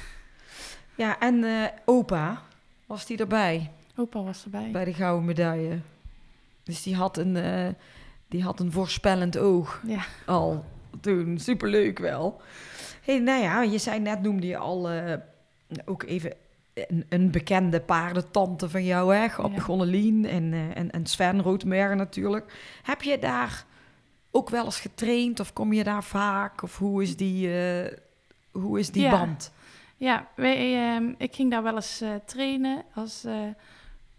Ja, 0.96 1.20
en 1.20 1.44
eh, 1.44 1.64
opa, 1.86 2.42
was 2.86 3.06
die 3.06 3.18
erbij? 3.18 3.72
Opa 3.96 4.22
was 4.24 4.44
erbij. 4.44 4.70
Bij 4.72 4.86
de 4.86 4.94
gouden 4.94 5.26
medaille. 5.26 5.80
Dus 6.64 6.84
die 6.84 6.96
had 6.96 7.18
een, 7.18 7.36
eh, 7.36 7.68
die 8.28 8.44
had 8.44 8.60
een 8.60 8.72
voorspellend 8.72 9.38
oog 9.38 9.82
Ja. 9.86 10.02
al 10.26 10.66
toen. 11.02 11.40
Superleuk 11.40 12.00
wel. 12.00 12.42
hey, 13.04 13.20
nou 13.20 13.42
ja, 13.42 13.62
je 13.62 13.78
zei 13.78 14.00
net, 14.00 14.22
noemde 14.22 14.48
je 14.48 14.58
al 14.58 14.90
eh, 14.90 15.18
ook 15.86 16.04
even 16.04 16.34
een, 16.74 17.06
een 17.10 17.32
bekende 17.32 17.80
paardentante 17.82 18.70
van 18.70 18.84
jou, 18.86 19.16
hè? 19.16 19.28
Op 19.38 19.54
Ja. 19.54 19.60
Gonnelien 19.60 20.26
en, 20.26 20.54
eh, 20.54 20.78
en, 20.78 20.92
en 20.92 21.06
Sven 21.06 21.42
Roodmerger 21.42 21.96
natuurlijk. 21.96 22.78
Heb 22.84 23.02
je 23.02 23.20
daar 23.20 23.66
ook 24.32 24.50
wel 24.50 24.66
eens 24.66 24.80
getraind 24.80 25.40
of 25.40 25.54
kom 25.54 25.74
je 25.74 25.84
daar 25.84 26.04
vaak? 26.04 26.64
Of 26.64 26.78
hoe 26.78 27.02
is 27.02 27.16
die, 27.18 27.60
eh, 27.60 27.98
hoe 28.52 28.80
is 28.80 28.92
die 28.92 29.02
Ja. 29.04 29.12
band? 29.12 29.52
Ja, 29.98 30.28
wij, 30.36 30.76
ehm, 30.96 31.14
ik 31.18 31.36
ging 31.36 31.52
daar 31.52 31.64
wel 31.64 31.76
eens 31.76 32.02
eh, 32.02 32.10
trainen 32.26 32.84
als 32.94 33.24
eh, 33.24 33.48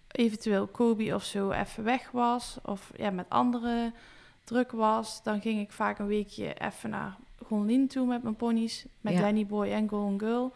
eventueel 0.08 0.66
Kobe 0.66 1.14
of 1.14 1.24
zo 1.24 1.50
even 1.50 1.84
weg 1.84 2.10
was. 2.10 2.58
Of 2.62 2.90
ja, 2.96 3.10
met 3.10 3.26
andere 3.28 3.92
druk 4.44 4.72
was. 4.72 5.22
Dan 5.22 5.40
ging 5.40 5.60
ik 5.60 5.72
vaak 5.72 5.98
een 5.98 6.06
weekje 6.06 6.54
even 6.54 6.90
naar 6.90 7.16
Gonlin 7.46 7.88
toe 7.88 8.06
met 8.06 8.22
mijn 8.22 8.36
ponies. 8.36 8.84
Met 9.00 9.12
Ja. 9.12 9.20
Danny 9.20 9.46
Boy 9.46 9.70
en 9.72 9.88
Golden 9.88 10.18
Girl. 10.20 10.52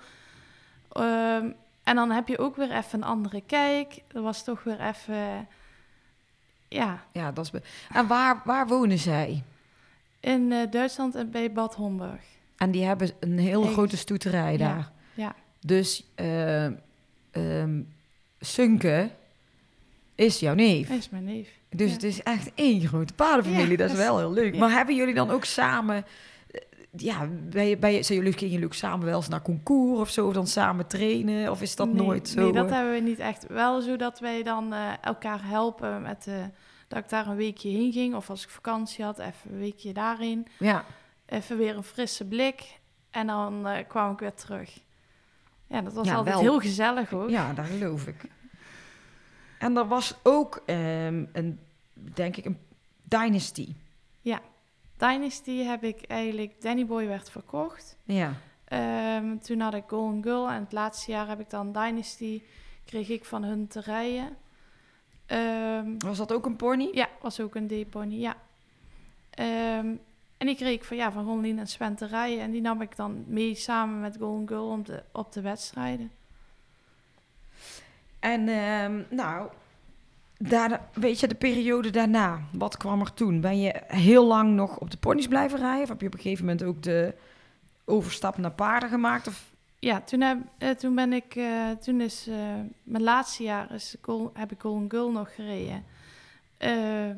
Ehm, 0.93 1.51
En 1.83 1.95
dan 1.97 2.11
heb 2.11 2.29
je 2.29 2.39
ook 2.39 2.57
weer 2.57 2.71
even 2.71 2.99
een 3.03 3.09
andere 3.09 3.41
kijk. 3.47 4.03
Dat 4.09 4.23
was 4.23 4.45
toch 4.45 4.63
weer 4.65 4.81
even... 4.81 5.49
Ja, 6.69 7.05
Ja, 7.13 7.33
dat 7.33 7.45
is... 7.55 7.61
En 7.93 8.07
waar, 8.07 8.43
waar 8.45 8.67
wonen 8.67 8.99
zij? 8.99 9.43
in 10.21 10.53
eh, 10.53 10.71
Duitsland 10.71 11.15
en 11.15 11.31
bij 11.31 11.53
Bad 11.53 11.75
Homburg. 11.75 12.25
En 12.57 12.71
die 12.71 12.85
hebben 12.85 13.11
een 13.21 13.39
hele 13.39 13.67
grote 13.67 13.97
stoeterij 13.97 14.57
daar. 14.57 14.91
ja. 15.15 15.35
Dus 15.61 16.05
ehm, 16.15 16.73
Sunke 18.41 19.11
is 20.15 20.41
jouw 20.41 20.55
neef. 20.55 20.91
Is 20.91 21.11
mijn 21.11 21.25
neef. 21.25 21.49
Dus 21.71 21.87
Ja. 21.89 21.93
het 21.95 22.03
is 22.03 22.23
echt 22.23 22.51
één 22.55 22.81
grote 22.89 23.13
paardenfamilie. 23.13 23.71
Ja, 23.71 23.77
dat 23.77 23.91
is 23.91 23.97
wel 23.97 24.19
heel 24.19 24.33
leuk. 24.33 24.57
Maar 24.57 24.71
hebben 24.71 24.95
jullie 24.97 25.15
dan 25.15 25.31
ook 25.31 25.45
samen... 25.45 26.05
eh, 26.51 26.61
Ja, 26.97 27.29
bij, 27.51 27.79
bij, 27.79 28.03
zijn 28.03 28.19
jullie, 28.19 28.33
gingen 28.33 28.51
jullie 28.53 28.67
ook 28.67 28.75
samen 28.75 29.07
wel 29.07 29.17
eens 29.17 29.29
naar 29.29 29.43
concours 29.43 30.01
of 30.01 30.11
zo? 30.11 30.27
Of 30.27 30.33
dan 30.35 30.47
samen 30.47 30.87
trainen? 30.87 31.51
Of 31.51 31.63
is 31.63 31.77
dat 31.77 31.87
nee, 31.93 31.97
nooit 32.07 32.29
zo? 32.29 32.41
Nee, 32.43 32.53
dat 32.53 32.67
eh? 32.67 32.73
hebben 32.73 32.93
we 32.95 33.01
niet 33.01 33.19
echt. 33.19 33.47
Wel 33.49 33.81
zo 33.81 33.97
dat 33.97 34.21
wij 34.21 34.43
dan 34.43 34.73
eh, 34.73 34.93
elkaar 35.01 35.41
helpen 35.45 36.03
met... 36.03 36.27
eh, 36.27 36.35
dat 36.89 36.99
ik 36.99 37.09
daar 37.09 37.27
een 37.27 37.37
weekje 37.37 37.69
heen 37.69 37.93
ging. 37.93 38.15
Of 38.15 38.31
als 38.31 38.43
ik 38.43 38.49
vakantie 38.49 39.05
had, 39.05 39.19
even 39.19 39.51
een 39.53 39.59
weekje 39.59 39.93
daarheen. 39.93 40.47
Ja, 40.59 40.85
Even 41.27 41.57
weer 41.57 41.77
een 41.77 41.83
frisse 41.83 42.25
blik. 42.25 42.79
En 43.11 43.27
dan 43.27 43.67
eh, 43.67 43.89
kwam 43.89 44.13
ik 44.13 44.19
weer 44.19 44.35
terug. 44.35 44.81
Ja, 45.67 45.81
dat 45.81 45.93
was 45.93 46.07
Ja, 46.07 46.15
altijd 46.15 46.35
wel. 46.35 46.43
heel 46.45 46.61
gezellig 46.61 47.13
ook. 47.13 47.29
ja, 47.31 47.53
dat 47.53 47.67
geloof 47.67 48.07
ik. 48.07 48.17
En 49.59 49.77
er 49.77 49.87
was 49.89 50.15
ook, 50.23 50.63
ehm, 50.67 51.25
een, 51.33 51.61
denk 51.95 52.37
ik, 52.37 52.45
een 52.45 52.59
Dynasty. 53.03 53.75
Dynasty 54.99 55.63
heb 55.63 55.85
ik 55.85 56.03
eigenlijk... 56.03 56.63
Danny 56.63 56.87
Boy 56.87 57.07
werd 57.07 57.31
verkocht. 57.31 57.97
Ja, 58.05 58.33
Ehm, 58.65 59.39
toen 59.39 59.61
had 59.61 59.75
ik 59.75 59.85
Golden 59.87 60.23
Girl. 60.23 60.49
En 60.51 60.61
het 60.63 60.73
laatste 60.73 61.11
jaar 61.11 61.29
heb 61.29 61.41
ik 61.41 61.51
dan 61.51 61.73
Dynasty... 61.73 62.43
kreeg 62.85 63.09
ik 63.09 63.25
van 63.25 63.43
hun 63.45 63.67
te 63.69 63.81
rijden. 63.81 64.37
Ehm, 65.27 65.99
was 65.99 66.17
dat 66.17 66.33
ook 66.33 66.47
een 66.47 66.57
pony? 66.57 66.89
ja, 66.93 67.09
was 67.21 67.41
ook 67.41 67.55
een 67.55 67.67
D-pony, 67.67 68.15
ja. 68.15 68.37
En 70.37 70.47
die 70.47 70.57
kreeg 70.57 70.75
ik 70.75 70.85
van, 70.85 70.97
ja, 70.97 71.13
van 71.13 71.25
Ronlien 71.25 71.59
en 71.59 71.67
Sven 71.67 71.95
te 71.95 72.07
rijden. 72.07 72.41
En 72.41 72.51
die 72.51 72.61
nam 72.61 72.83
ik 72.83 72.97
dan 72.97 73.25
mee 73.27 73.55
samen 73.55 74.01
met 74.01 74.17
Golden 74.17 74.49
Girl 74.49 74.69
om 74.69 74.85
de, 74.85 75.03
op 75.13 75.33
de 75.33 75.41
wedstrijden. 75.41 76.11
En 78.19 78.49
ehm, 78.49 79.03
nou, 79.11 79.49
daar, 80.39 80.81
weet 80.93 81.21
je, 81.21 81.29
de 81.29 81.35
periode 81.35 81.91
daarna, 81.91 82.41
wat 82.53 82.77
kwam 82.77 83.01
er 83.01 83.15
toen? 83.15 83.41
Ben 83.41 83.61
je 83.61 83.83
heel 83.87 84.27
lang 84.27 84.55
nog 84.55 84.79
op 84.79 84.91
de 84.91 84.97
ponies 84.97 85.29
blijven 85.29 85.59
rijden? 85.59 85.83
Of 85.83 85.89
heb 85.89 86.01
je 86.01 86.07
op 86.07 86.15
een 86.15 86.21
gegeven 86.21 86.45
moment 86.45 86.63
ook 86.65 86.83
de 86.83 87.15
overstap 87.85 88.37
naar 88.37 88.51
paarden 88.51 88.89
gemaakt? 88.89 89.27
Of, 89.27 89.55
Ja, 89.79 90.01
toen, 90.01 90.21
heb, 90.21 90.39
eh, 90.59 90.71
toen 90.71 90.95
ben 90.95 91.13
ik, 91.13 91.37
eh, 91.37 91.71
toen 91.71 92.01
is 92.01 92.27
eh, 92.27 92.37
mijn 92.83 93.03
laatste 93.03 93.43
jaar 93.43 93.75
is 93.75 93.97
heb 94.33 94.53
ik 94.53 94.61
Golden 94.61 94.91
Girl 94.91 95.11
nog 95.11 95.35
gereden. 95.35 95.85
Ehm, 96.57 97.17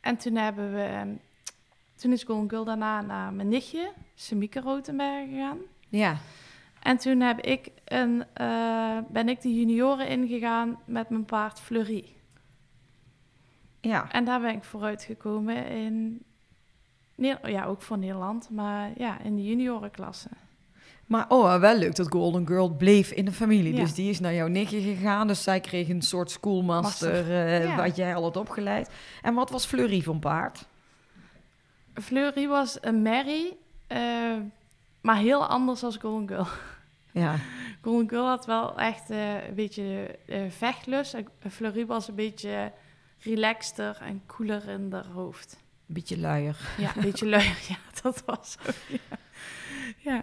en 0.00 0.16
toen 0.16 0.36
hebben 0.36 0.74
we, 0.74 0.82
ehm, 0.82 1.08
toen 2.04 2.12
is 2.12 2.22
Golden 2.22 2.48
Girl 2.50 2.64
daarna 2.64 3.00
naar 3.00 3.32
mijn 3.32 3.48
nichtje, 3.48 3.92
Semieke 4.14 4.60
Rotenberg 4.60 5.28
gegaan. 5.28 5.58
ja, 5.88 6.16
En 6.82 6.96
toen 6.96 7.20
heb 7.20 7.40
ik 7.40 7.68
een, 7.84 8.24
eh, 8.34 8.98
ben 9.10 9.28
ik 9.28 9.40
de 9.42 9.54
junioren 9.54 10.08
ingegaan 10.08 10.78
met 10.84 11.08
mijn 11.08 11.24
paard 11.24 11.60
Fleury. 11.60 12.04
ja. 13.80 14.10
En 14.12 14.24
daar 14.24 14.40
ben 14.40 14.54
ik 14.54 14.64
vooruit 14.64 15.02
gekomen 15.02 15.66
in, 15.66 16.22
ja, 17.42 17.64
ook 17.64 17.82
voor 17.82 17.98
Nederland, 17.98 18.50
maar 18.50 18.90
ja, 18.96 19.20
in 19.20 19.36
de 19.36 19.44
juniorenklasse. 19.44 20.28
Maar 21.06 21.24
oh, 21.28 21.58
wel 21.60 21.76
leuk 21.78 21.94
dat 21.96 22.08
Golden 22.08 22.46
Girl 22.46 22.68
bleef 22.68 23.10
in 23.10 23.24
de 23.24 23.32
familie. 23.32 23.74
Ja. 23.74 23.80
Dus 23.80 23.94
die 23.94 24.10
is 24.10 24.20
naar 24.20 24.34
jouw 24.34 24.46
nichtje 24.48 24.80
gegaan. 24.80 25.26
Dus 25.26 25.42
zij 25.42 25.60
kreeg 25.60 25.88
een 25.88 26.02
soort 26.02 26.30
schoolmaster, 26.30 27.12
Master. 27.12 27.46
eh, 27.46 27.64
Ja. 27.64 27.76
wat 27.76 27.96
jij 27.96 28.14
al 28.14 28.22
had 28.22 28.36
opgeleid. 28.36 28.90
En 29.22 29.34
wat 29.34 29.50
was 29.50 29.66
Fleury 29.66 30.02
van 30.02 30.18
paard? 30.18 30.66
Fleury 32.02 32.48
was 32.48 32.78
een 32.80 33.02
merrie, 33.02 33.56
eh, 33.86 34.32
maar 35.00 35.16
heel 35.16 35.46
anders 35.46 35.82
als 35.84 35.96
Golden 35.96 36.28
Girl. 36.28 36.46
Ja, 37.12 37.34
Golden 37.82 38.08
Girl 38.08 38.26
had 38.26 38.46
wel 38.46 38.78
echt 38.78 39.10
eh, 39.10 39.46
een 39.48 39.54
beetje 39.54 40.18
eh 40.26 40.40
vechtlust. 40.50 41.14
En 41.14 41.50
Fleury 41.50 41.86
was 41.86 42.08
een 42.08 42.14
beetje 42.14 42.72
relaxter 43.18 43.98
en 44.00 44.22
cooler 44.26 44.68
in 44.68 44.88
haar 44.92 45.06
hoofd. 45.06 45.56
een 45.88 45.94
beetje 45.94 46.18
luier. 46.18 46.56
Ja, 46.78 46.96
een 46.96 47.02
beetje 47.02 47.28
luier. 47.36 47.58
Ja, 47.68 47.76
dat 48.02 48.22
was 48.26 48.52
zo. 48.62 48.70
Ja. 48.88 49.18
ja. 49.98 50.22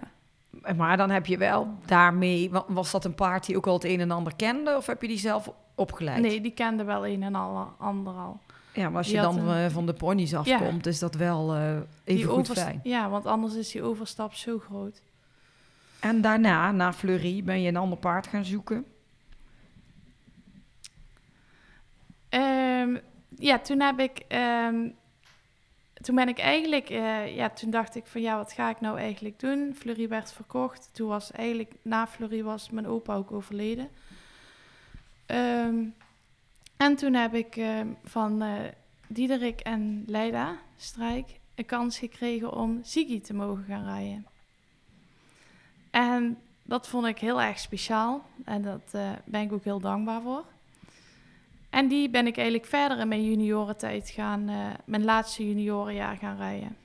Maar 0.76 0.98
dan 0.98 1.10
heb 1.10 1.26
je 1.26 1.38
wel 1.38 1.78
daarmee... 1.86 2.50
wa- 2.50 2.66
Was 2.68 2.92
dat 2.92 3.06
een 3.06 3.16
paard 3.16 3.46
die 3.46 3.58
ook 3.58 3.68
al 3.68 3.74
het 3.74 3.84
een 3.84 4.00
en 4.00 4.12
ander 4.12 4.36
kende? 4.36 4.76
Of 4.78 4.86
heb 4.86 5.02
je 5.02 5.08
die 5.08 5.18
zelf 5.20 5.52
opgeleid? 5.76 6.22
Nee, 6.22 6.42
die 6.42 6.52
kende 6.54 6.84
wel 6.84 7.08
een 7.08 7.24
en 7.24 7.36
ander 7.78 8.14
al. 8.14 8.40
Ja, 8.74 8.90
maar 8.90 8.98
als 8.98 9.08
je 9.12 9.18
dan 9.18 9.38
een- 9.40 9.66
eh, 9.66 9.72
van 9.74 9.86
de 9.86 9.94
ponies 9.94 10.34
afkomt, 10.36 10.86
is 10.86 11.00
dat 11.00 11.16
wel 11.16 11.48
Die 11.48 11.84
even 12.04 12.30
goed 12.30 12.40
overst- 12.40 12.62
fijn. 12.62 12.80
Ja, 12.84 13.10
want 13.10 13.26
anders 13.26 13.56
is 13.56 13.72
die 13.72 13.84
overstap 13.84 14.34
zo 14.34 14.60
groot. 14.60 15.02
En 16.00 16.22
daarna, 16.22 16.72
na 16.72 16.94
Fleury, 16.94 17.44
ben 17.44 17.62
je 17.62 17.68
een 17.68 17.76
ander 17.78 17.98
paard 17.98 18.28
gaan 18.28 18.46
zoeken. 18.46 18.86
Ehm, 22.30 22.98
ja, 23.38 23.60
toen 23.60 23.80
heb 23.80 24.00
ik... 24.00 24.20
ehm, 24.28 24.90
toen 25.94 26.16
ben 26.16 26.28
ik 26.28 26.40
eigenlijk... 26.40 26.90
eh, 26.90 27.36
ja, 27.36 27.50
toen 27.50 27.70
dacht 27.70 27.96
ik 27.96 28.06
van 28.06 28.22
ja, 28.22 28.38
wat 28.38 28.52
ga 28.52 28.70
ik 28.70 28.82
nou 28.82 28.98
eigenlijk 29.00 29.40
doen? 29.40 29.76
Fleury 29.78 30.08
werd 30.08 30.32
verkocht. 30.34 30.90
Toen 30.94 31.08
was 31.08 31.32
eigenlijk... 31.32 31.74
Na 31.82 32.08
Fleury 32.08 32.44
was 32.44 32.70
mijn 32.70 32.88
opa 32.88 33.16
ook 33.16 33.32
overleden. 33.32 33.90
Ehm, 35.26 35.76
en 36.82 36.96
toen 36.96 37.14
heb 37.14 37.34
ik 37.34 37.56
ehm, 37.56 37.88
van 38.04 38.42
eh 38.42 38.54
Diederik 39.08 39.60
en 39.60 40.04
Leida 40.08 40.58
Strijk 40.78 41.40
een 41.56 41.66
kans 41.66 41.98
gekregen 41.98 42.54
om 42.54 42.80
Ziggy 42.84 43.22
te 43.22 43.34
mogen 43.34 43.64
gaan 43.64 43.84
rijden. 43.84 44.26
En 45.90 46.38
dat 46.64 46.88
vond 46.88 47.06
ik 47.06 47.20
heel 47.20 47.42
erg 47.42 47.60
speciaal. 47.60 48.26
En 48.46 48.62
dat 48.62 48.82
eh, 48.92 49.10
ben 49.26 49.42
ik 49.42 49.52
ook 49.52 49.64
heel 49.64 49.80
dankbaar 49.80 50.22
voor. 50.22 50.46
En 51.70 51.88
die 51.88 52.10
ben 52.10 52.28
ik 52.28 52.36
eigenlijk 52.36 52.68
verder 52.68 53.00
in 53.00 53.08
mijn 53.08 53.26
juniorentijd 53.26 54.10
gaan, 54.10 54.50
eh, 54.50 54.68
mijn 54.86 55.04
laatste 55.04 55.48
juniorenjaar 55.48 56.18
gaan 56.18 56.38
rijden. 56.38 56.78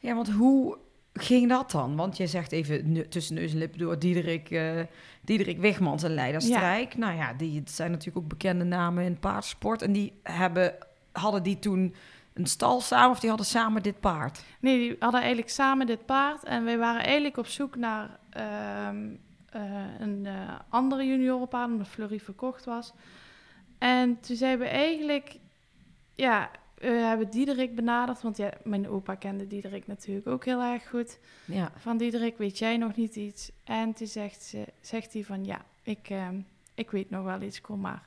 Ja, 0.00 0.14
want 0.14 0.30
hoe 0.30 0.78
ging 1.12 1.48
dat 1.48 1.70
dan? 1.70 1.96
Want 1.96 2.16
je 2.16 2.26
zegt 2.26 2.52
even 2.52 3.08
tussen 3.08 3.34
neus 3.34 3.52
en 3.52 3.58
lippen 3.58 3.78
door 3.78 3.98
Diederik, 3.98 4.50
eh 4.50 4.80
Diederik 5.20 5.58
Wigmans 5.58 6.02
en 6.02 6.14
Leider 6.14 6.40
Ja. 6.40 6.46
Strijk. 6.46 6.96
Nou 6.96 7.16
ja, 7.16 7.32
die 7.32 7.62
zijn 7.64 7.90
natuurlijk 7.90 8.18
ook 8.18 8.28
bekende 8.28 8.64
namen 8.64 9.04
in 9.04 9.18
paardsport. 9.18 9.82
En 9.82 9.92
die 9.92 10.12
hebben, 10.22 10.74
hadden 11.12 11.42
die 11.42 11.58
toen 11.58 11.94
een 12.34 12.46
stal 12.46 12.80
samen 12.80 13.10
of 13.10 13.20
die 13.20 13.28
hadden 13.28 13.46
samen 13.46 13.82
dit 13.82 14.00
paard? 14.00 14.44
Nee, 14.60 14.78
die 14.78 14.96
hadden 14.98 15.20
eigenlijk 15.20 15.50
samen 15.50 15.86
dit 15.86 16.06
paard. 16.06 16.44
En 16.44 16.64
wij 16.64 16.78
waren 16.78 17.02
eigenlijk 17.02 17.36
op 17.36 17.46
zoek 17.46 17.76
naar 17.76 18.18
eh, 18.30 18.88
een 19.98 20.26
eh, 20.26 20.58
andere 20.68 21.04
juniorenpaard, 21.04 21.70
omdat 21.70 21.88
Fleury 21.88 22.20
verkocht 22.20 22.64
was. 22.64 22.92
En 23.78 24.20
toen 24.20 24.36
zijn 24.36 24.58
we 24.58 24.64
eigenlijk, 24.64 25.38
ja, 26.14 26.50
we 26.80 26.86
hebben 26.88 27.30
Diederik 27.30 27.74
benaderd. 27.74 28.22
Want 28.22 28.36
ja, 28.36 28.52
mijn 28.64 28.88
opa 28.88 29.14
kende 29.14 29.46
Diederik 29.46 29.86
natuurlijk 29.86 30.26
ook 30.26 30.44
heel 30.44 30.62
erg 30.62 30.88
goed. 30.88 31.18
Ja. 31.44 31.72
Van 31.76 31.96
Diederik, 31.96 32.38
weet 32.38 32.58
jij 32.58 32.76
nog 32.76 32.96
niet 32.96 33.16
iets? 33.16 33.50
En 33.64 33.92
toen 33.92 34.06
zegt, 34.06 34.42
ze, 34.42 34.64
zegt 34.80 35.12
hij 35.12 35.24
van, 35.24 35.44
ja, 35.44 35.64
ik, 35.82 36.08
ehm, 36.10 36.40
ik 36.74 36.90
weet 36.90 37.10
nog 37.10 37.24
wel 37.24 37.42
iets, 37.42 37.60
kom 37.60 37.80
maar. 37.80 38.02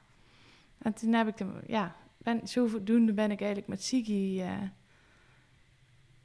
En 0.78 0.94
toen 0.94 1.14
heb 1.14 1.28
ik 1.28 1.40
hem, 1.40 1.54
ja, 1.68 1.96
ben, 2.18 2.40
zodoende 2.44 3.14
ben 3.14 3.32
ik 3.32 3.40
eigenlijk 3.40 3.70
met 3.70 3.84
Sigi 3.84 4.42
eh, 4.42 4.50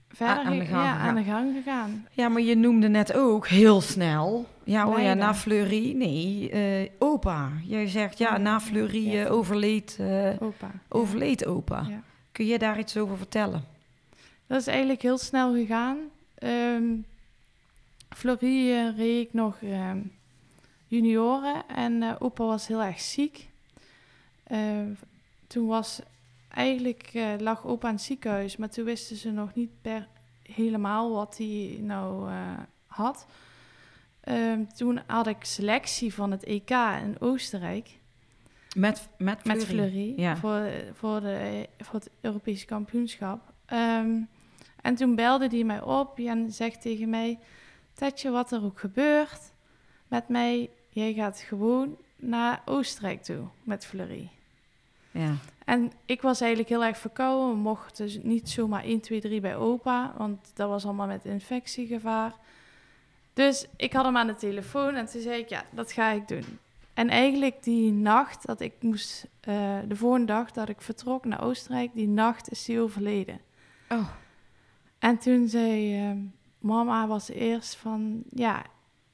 verder 0.08 0.44
aan 0.44 0.58
de 0.58 0.64
gang 0.64 0.84
ja, 0.84 0.96
aan 0.96 1.14
de 1.14 1.22
gang 1.22 1.52
gegaan. 1.54 2.06
ja, 2.12 2.28
maar 2.28 2.42
je 2.42 2.54
noemde 2.56 2.88
net 2.88 3.12
ook 3.12 3.48
heel 3.48 3.80
snel. 3.80 4.46
Ja, 4.64 4.88
oh 4.88 4.98
ja, 4.98 5.14
na 5.14 5.34
Fleury. 5.34 5.92
Nee, 5.96 6.50
eh, 6.50 6.90
opa. 6.98 7.50
Jij 7.64 7.86
zegt 7.86 8.18
ja, 8.18 8.36
na 8.36 8.60
Fleury 8.60 9.26
overleed, 9.26 9.98
Opa. 10.40 10.70
overleed 10.88 11.46
opa. 11.46 11.86
Ja. 11.88 12.02
Kun 12.38 12.46
je 12.46 12.58
daar 12.58 12.78
iets 12.78 12.96
over 12.96 13.16
vertellen? 13.16 13.64
Dat 14.46 14.60
is 14.60 14.66
eigenlijk 14.66 15.02
heel 15.02 15.18
snel 15.18 15.52
gegaan. 15.52 15.98
Ehm 16.34 16.94
Florie 18.08 18.72
eh, 18.72 18.96
reed 18.96 19.32
nog 19.32 19.62
ehm, 19.62 19.98
junioren 20.86 21.68
en 21.68 22.02
eh, 22.02 22.14
opa 22.18 22.44
was 22.44 22.66
heel 22.66 22.82
erg 22.82 23.00
ziek. 23.00 23.48
Eh, 24.42 24.86
toen 25.46 25.66
was 25.66 26.00
eigenlijk, 26.48 27.10
eh, 27.12 27.34
lag 27.38 27.66
opa 27.66 27.88
in 27.88 27.94
het 27.94 28.02
ziekenhuis, 28.02 28.56
maar 28.56 28.70
toen 28.70 28.84
wisten 28.84 29.16
ze 29.16 29.30
nog 29.30 29.54
niet 29.54 29.70
per 29.82 30.08
helemaal 30.42 31.12
wat 31.12 31.36
hij 31.36 31.78
nou 31.80 32.30
had. 32.86 33.26
Ehm, 34.20 34.64
toen 34.76 35.00
had 35.06 35.26
ik 35.26 35.44
selectie 35.44 36.14
van 36.14 36.30
het 36.30 36.44
EK 36.44 36.70
in 37.02 37.16
Oostenrijk. 37.18 37.97
Met, 38.78 39.08
met 39.18 39.40
Fleury? 39.40 39.58
Met 39.58 39.64
Fleury. 39.66 40.12
Ja. 40.16 40.36
Voor, 40.36 40.70
voor, 40.92 41.20
de, 41.20 41.68
voor 41.78 41.94
het 41.94 42.10
Europese 42.20 42.66
kampioenschap. 42.66 43.40
Ehm, 43.66 44.20
en 44.82 44.94
toen 44.94 45.14
belde 45.14 45.46
hij 45.46 45.64
mij 45.64 45.82
op 45.82 46.18
en 46.18 46.52
zegt 46.52 46.80
tegen 46.80 47.10
mij... 47.10 47.38
Tetje, 47.92 48.30
wat 48.30 48.52
er 48.52 48.64
ook 48.64 48.80
gebeurt 48.80 49.52
met 50.08 50.28
mij... 50.28 50.70
jij 50.88 51.12
gaat 51.12 51.38
gewoon 51.38 51.96
naar 52.16 52.62
Oostenrijk 52.64 53.22
toe 53.22 53.48
met 53.62 53.86
Fleury. 53.86 54.28
Ja. 55.10 55.34
En 55.64 55.92
ik 56.04 56.22
was 56.22 56.40
eigenlijk 56.40 56.70
heel 56.70 56.84
erg 56.84 56.98
verkouden. 56.98 57.50
We 57.50 57.56
mochten 57.56 58.04
dus 58.04 58.18
niet 58.22 58.50
zomaar 58.50 58.84
1, 58.84 59.00
2, 59.00 59.20
3 59.20 59.40
bij 59.40 59.56
opa, 59.56 60.14
want 60.16 60.50
dat 60.54 60.68
was 60.68 60.84
allemaal 60.84 61.06
met 61.06 61.24
infectiegevaar. 61.24 62.34
Dus 63.32 63.66
ik 63.76 63.92
had 63.92 64.04
hem 64.04 64.16
aan 64.16 64.26
de 64.26 64.34
telefoon 64.34 64.94
en 64.94 65.06
toen 65.06 65.20
zei 65.20 65.40
ik, 65.40 65.48
ja, 65.48 65.64
dat 65.70 65.92
ga 65.92 66.10
ik 66.10 66.28
doen. 66.28 66.58
En 66.98 67.08
eigenlijk 67.08 67.62
die 67.62 67.92
nacht 67.92 68.46
dat 68.46 68.60
ik 68.60 68.72
moest, 68.80 69.26
eh, 69.40 69.78
de 69.88 69.96
volgende 69.96 70.26
dag 70.26 70.50
dat 70.50 70.68
ik 70.68 70.80
vertrok 70.80 71.24
naar 71.24 71.42
Oostenrijk, 71.42 71.90
die 71.94 72.08
nacht 72.08 72.50
is 72.50 72.66
hij 72.66 72.80
overleden. 72.80 73.40
Oh. 73.88 74.08
En 74.98 75.18
toen 75.18 75.48
zei 75.48 75.96
eh, 75.96 76.16
mama 76.58 77.06
was 77.06 77.28
eerst 77.28 77.76
van, 77.76 78.22
ja, 78.30 78.62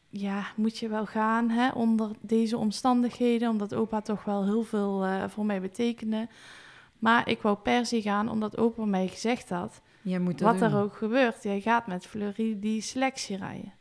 ja, 0.09 0.47
moet 0.57 0.79
je 0.79 0.89
wel 0.89 1.07
gaan 1.07 1.51
hè, 1.51 1.69
onder 1.69 2.11
deze 2.21 2.57
omstandigheden, 2.57 3.51
omdat 3.51 3.75
opa 3.75 4.01
toch 4.01 4.25
wel 4.25 4.45
heel 4.45 4.63
veel 4.63 5.05
eh, 5.05 5.29
voor 5.29 5.47
mij 5.47 5.61
betekende. 5.61 6.29
Maar 6.99 7.29
ik 7.29 7.43
wou 7.43 7.57
per 7.57 7.87
se 7.87 8.03
gaan, 8.03 8.29
omdat 8.29 8.59
opa 8.59 8.85
mij 8.85 9.09
gezegd 9.09 9.49
had, 9.49 9.81
Jij 10.03 10.19
moet 10.19 10.41
wat 10.41 10.59
doen. 10.59 10.73
er 10.73 10.77
ook 10.77 10.97
gebeurt, 10.97 11.43
jij 11.43 11.61
gaat 11.61 11.87
met 11.87 12.07
Fleury 12.07 12.57
die 12.61 12.81
selectie 12.81 13.37
rijden. 13.37 13.73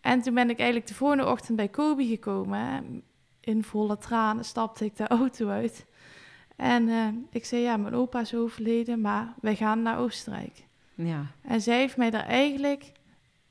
En 0.00 0.20
toen 0.20 0.34
ben 0.34 0.50
ik 0.50 0.58
eigenlijk 0.58 0.88
de 0.88 0.94
volgende 0.94 1.26
ochtend 1.26 1.56
bij 1.56 1.68
Kobe 1.68 2.06
gekomen. 2.06 3.02
In 3.44 3.64
volle 3.64 3.98
tranen 3.98 4.44
stapte 4.44 4.84
ik 4.84 4.96
de 4.96 5.06
auto 5.08 5.48
uit. 5.48 5.86
En 6.56 6.88
eh, 6.88 7.06
ik 7.30 7.44
zei, 7.44 7.62
ja, 7.62 7.76
mijn 7.76 7.94
opa 7.94 8.20
is 8.20 8.34
overleden, 8.34 9.00
maar 9.00 9.34
wij 9.40 9.56
gaan 9.56 9.82
naar 9.82 9.98
Oostenrijk. 9.98 10.64
Ja. 10.94 11.26
En 11.42 11.60
zij 11.60 11.78
heeft 11.78 11.96
mij 11.96 12.10
daar 12.10 12.26
eigenlijk 12.26 12.92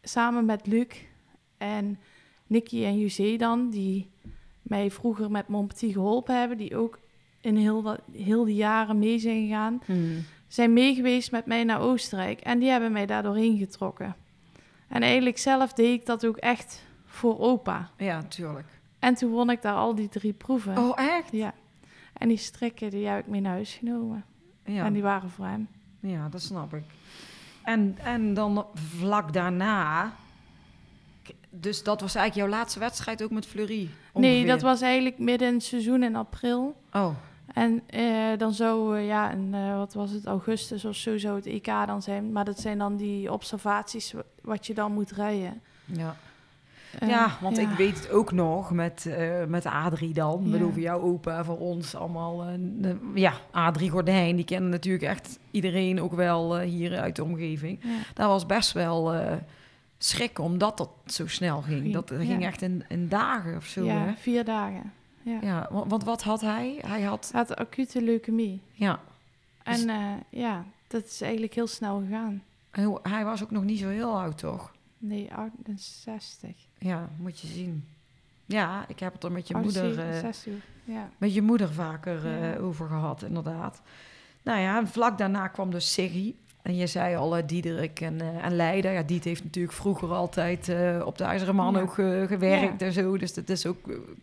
samen 0.01 0.45
met 0.45 0.67
Luc 0.67 0.87
en 1.57 1.99
Nicky 2.47 2.83
en 2.83 2.99
José 2.99 3.35
dan, 3.37 3.69
die 3.69 4.09
mij 4.61 4.91
vroeger 4.91 5.31
met 5.31 5.47
Mon 5.47 5.67
Petit 5.67 5.93
geholpen 5.93 6.39
hebben, 6.39 6.57
die 6.57 6.77
ook 6.77 6.99
in 7.41 7.55
heel, 7.55 7.81
dat, 7.81 7.99
heel 8.11 8.45
die 8.45 8.55
jaren 8.55 8.99
mee 8.99 9.19
zijn 9.19 9.47
gegaan, 9.47 9.81
Hmm. 9.85 10.23
zijn 10.47 10.73
meegeweest 10.73 11.31
met 11.31 11.45
mij 11.45 11.63
naar 11.63 11.79
Oostenrijk. 11.79 12.39
En 12.39 12.59
die 12.59 12.69
hebben 12.69 12.91
mij 12.91 13.05
daar 13.05 13.23
doorheen 13.23 13.57
getrokken. 13.57 14.15
En 14.87 15.01
eigenlijk 15.01 15.37
zelf 15.37 15.73
deed 15.73 15.99
ik 15.99 16.05
dat 16.05 16.25
ook 16.25 16.37
echt 16.37 16.83
voor 17.05 17.39
opa. 17.39 17.89
Ja, 17.97 18.23
tuurlijk. 18.23 18.67
En 19.03 19.13
toen 19.13 19.31
won 19.31 19.49
ik 19.49 19.61
daar 19.61 19.75
al 19.75 19.95
die 19.95 20.09
drie 20.09 20.33
proeven. 20.33 20.77
Oh, 20.77 20.99
echt? 20.99 21.31
Ja. 21.31 21.53
En 22.13 22.27
die 22.27 22.37
strikken, 22.37 22.89
die 22.89 23.07
heb 23.07 23.19
ik 23.19 23.27
mee 23.27 23.41
naar 23.41 23.51
huis 23.53 23.73
genomen. 23.73 24.25
Ja. 24.65 24.85
En 24.85 24.93
die 24.93 25.01
waren 25.01 25.29
voor 25.29 25.45
hem. 25.45 25.67
Ja, 25.99 26.29
dat 26.29 26.41
snap 26.41 26.73
ik. 26.73 26.83
En, 27.63 27.97
en 28.03 28.33
dan 28.33 28.65
vlak 28.73 29.33
daarna... 29.33 30.13
Dus 31.49 31.83
dat 31.83 32.01
was 32.01 32.15
eigenlijk 32.15 32.47
jouw 32.49 32.57
laatste 32.59 32.79
wedstrijd 32.79 33.23
ook 33.23 33.31
met 33.31 33.45
Fleury? 33.45 33.89
Nee, 34.13 34.45
dat 34.45 34.61
was 34.61 34.81
eigenlijk 34.81 35.17
midden 35.17 35.47
in 35.47 35.53
het 35.53 35.63
seizoen 35.63 36.03
in 36.03 36.15
april. 36.15 36.81
Oh, 36.93 37.15
En 37.53 37.81
eh, 37.87 38.37
dan 38.37 38.53
zou, 38.53 38.97
eh, 38.97 39.07
ja, 39.07 39.31
in, 39.31 39.49
eh, 39.53 39.77
wat 39.77 39.93
was 39.93 40.11
het, 40.11 40.25
augustus 40.25 40.85
of 40.85 40.95
zo 40.95 41.17
zou 41.17 41.35
het 41.35 41.45
EK 41.45 41.65
dan 41.65 42.01
zijn. 42.01 42.31
Maar 42.31 42.45
dat 42.45 42.59
zijn 42.59 42.77
dan 42.77 42.95
die 42.97 43.31
observaties 43.31 44.11
wa- 44.11 44.23
wat 44.41 44.67
je 44.67 44.73
dan 44.73 44.91
moet 44.93 45.11
rijden. 45.11 45.61
ja. 45.85 46.15
Eh, 46.99 47.07
ja, 47.09 47.37
want 47.41 47.55
ja. 47.57 47.61
ik 47.61 47.77
weet 47.77 47.95
het 47.99 48.11
ook 48.11 48.31
nog 48.31 48.71
met, 48.71 49.05
eh, 49.05 49.45
met 49.45 49.65
Adrie 49.65 50.13
dan. 50.13 50.45
Ik 50.45 50.51
bedoel, 50.51 50.71
voor 50.71 50.81
jouw 50.81 50.99
opa, 51.01 51.43
voor 51.43 51.57
ons 51.59 51.95
allemaal. 51.95 52.41
eh, 52.43 52.47
de- 52.57 53.11
ja, 53.13 53.33
Adrie 53.51 53.89
Gordijn, 53.89 54.35
die 54.35 54.45
kennen 54.45 54.69
natuurlijk 54.69 55.03
echt 55.03 55.39
iedereen 55.51 56.01
ook 56.01 56.13
wel 56.13 56.59
hier 56.59 56.99
uit 56.99 57.15
de 57.15 57.23
omgeving. 57.23 57.79
Ja. 57.83 57.89
Dat 58.13 58.27
was 58.27 58.45
best 58.45 58.71
wel 58.71 59.15
schrik, 59.97 60.39
omdat 60.39 60.77
dat 60.77 60.89
zo 61.05 61.27
snel 61.27 61.61
ging. 61.61 61.93
Dat 61.93 62.11
ging 62.17 62.45
echt 62.45 62.61
in, 62.61 62.83
in 62.87 63.09
dagen 63.09 63.55
of 63.55 63.65
zo, 63.65 63.83
ja, 63.85 63.97
hè? 64.05 64.13
vier 64.17 64.43
dagen. 64.45 64.93
Ja. 65.21 65.37
Ja, 65.41 65.67
want, 65.71 65.89
want 65.91 66.03
wat 66.03 66.23
had 66.23 66.41
hij? 66.41 66.79
Hij 66.87 67.01
had, 67.01 67.29
Hij 67.31 67.41
had 67.47 67.55
acute 67.55 68.01
leukemie. 68.01 68.61
ja, 68.71 68.99
Dus- 69.63 69.83
En 69.83 69.89
eh, 69.89 70.05
ja, 70.29 70.63
dat 70.87 71.03
is 71.05 71.21
eigenlijk 71.21 71.53
heel 71.53 71.67
snel 71.67 71.99
gegaan. 72.07 72.43
hij 73.03 73.25
was 73.25 73.43
ook 73.43 73.51
nog 73.51 73.63
niet 73.63 73.79
zo 73.79 73.87
heel 73.89 74.19
oud, 74.19 74.37
toch? 74.37 74.72
Nee, 75.05 75.33
68. 75.33 76.49
Ja, 76.79 77.09
moet 77.17 77.39
je 77.39 77.47
zien. 77.47 77.85
Ja, 78.45 78.85
ik 78.87 78.99
heb 78.99 79.13
het 79.13 79.23
er 79.23 79.31
met 79.31 79.47
je 79.47 79.55
Oh, 79.55 79.61
moeder... 79.61 79.83
eh, 79.83 79.95
67. 79.95 80.53
Ja. 80.83 81.09
met 81.17 81.33
je 81.33 81.41
moeder 81.41 81.73
vaker 81.73 82.41
eh, 82.53 82.65
over 82.65 82.87
gehad, 82.87 83.21
inderdaad. 83.23 83.81
Nou 84.41 84.59
ja, 84.59 84.85
vlak 84.87 85.17
daarna 85.17 85.47
kwam 85.47 85.71
dus 85.71 85.93
Siggy. 85.93 86.33
En 86.61 86.75
je 86.75 86.87
zei 86.87 87.15
al, 87.15 87.37
uh, 87.37 87.43
Diederik 87.47 88.01
en, 88.01 88.41
en 88.41 88.55
Leida. 88.55 88.89
Ja, 88.89 89.01
Diet 89.03 89.23
heeft 89.23 89.43
natuurlijk 89.43 89.73
vroeger 89.73 90.11
altijd 90.13 90.69
op 91.05 91.17
de 91.17 91.23
IJzeren 91.23 91.55
Man 91.55 91.73
Ja. 91.73 91.79
ook 91.81 91.93
gewerkt 92.27 92.81
en 92.81 92.93
zo. 92.93 93.17
Dus 93.17 93.33
dat 93.33 93.49
is 93.49 93.65
ook 93.65 93.77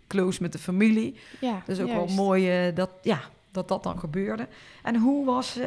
close 0.07 0.43
met 0.43 0.53
de 0.53 0.59
familie. 0.59 1.17
ja, 1.41 1.63
is 1.67 1.81
ook 1.81 1.89
juist. 1.89 2.15
wel 2.15 2.25
mooi 2.25 2.73
dat, 2.73 2.91
ja, 3.03 3.21
dat 3.51 3.69
dat 3.69 3.83
dan 3.83 3.99
gebeurde. 3.99 4.49
En 4.83 4.97
hoe 4.97 5.25
was 5.25 5.59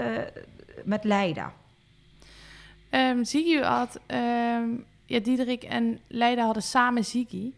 met 0.84 1.04
Leida? 1.04 1.54
Ehm 2.90 3.24
Ziggy 3.24 3.58
had... 3.58 4.00
ehm, 4.06 4.70
ja, 5.14 5.20
Diederik 5.20 5.64
en 5.64 6.00
Leida 6.08 6.44
hadden 6.46 6.64
samen 6.64 7.06
Ziggy. 7.06 7.52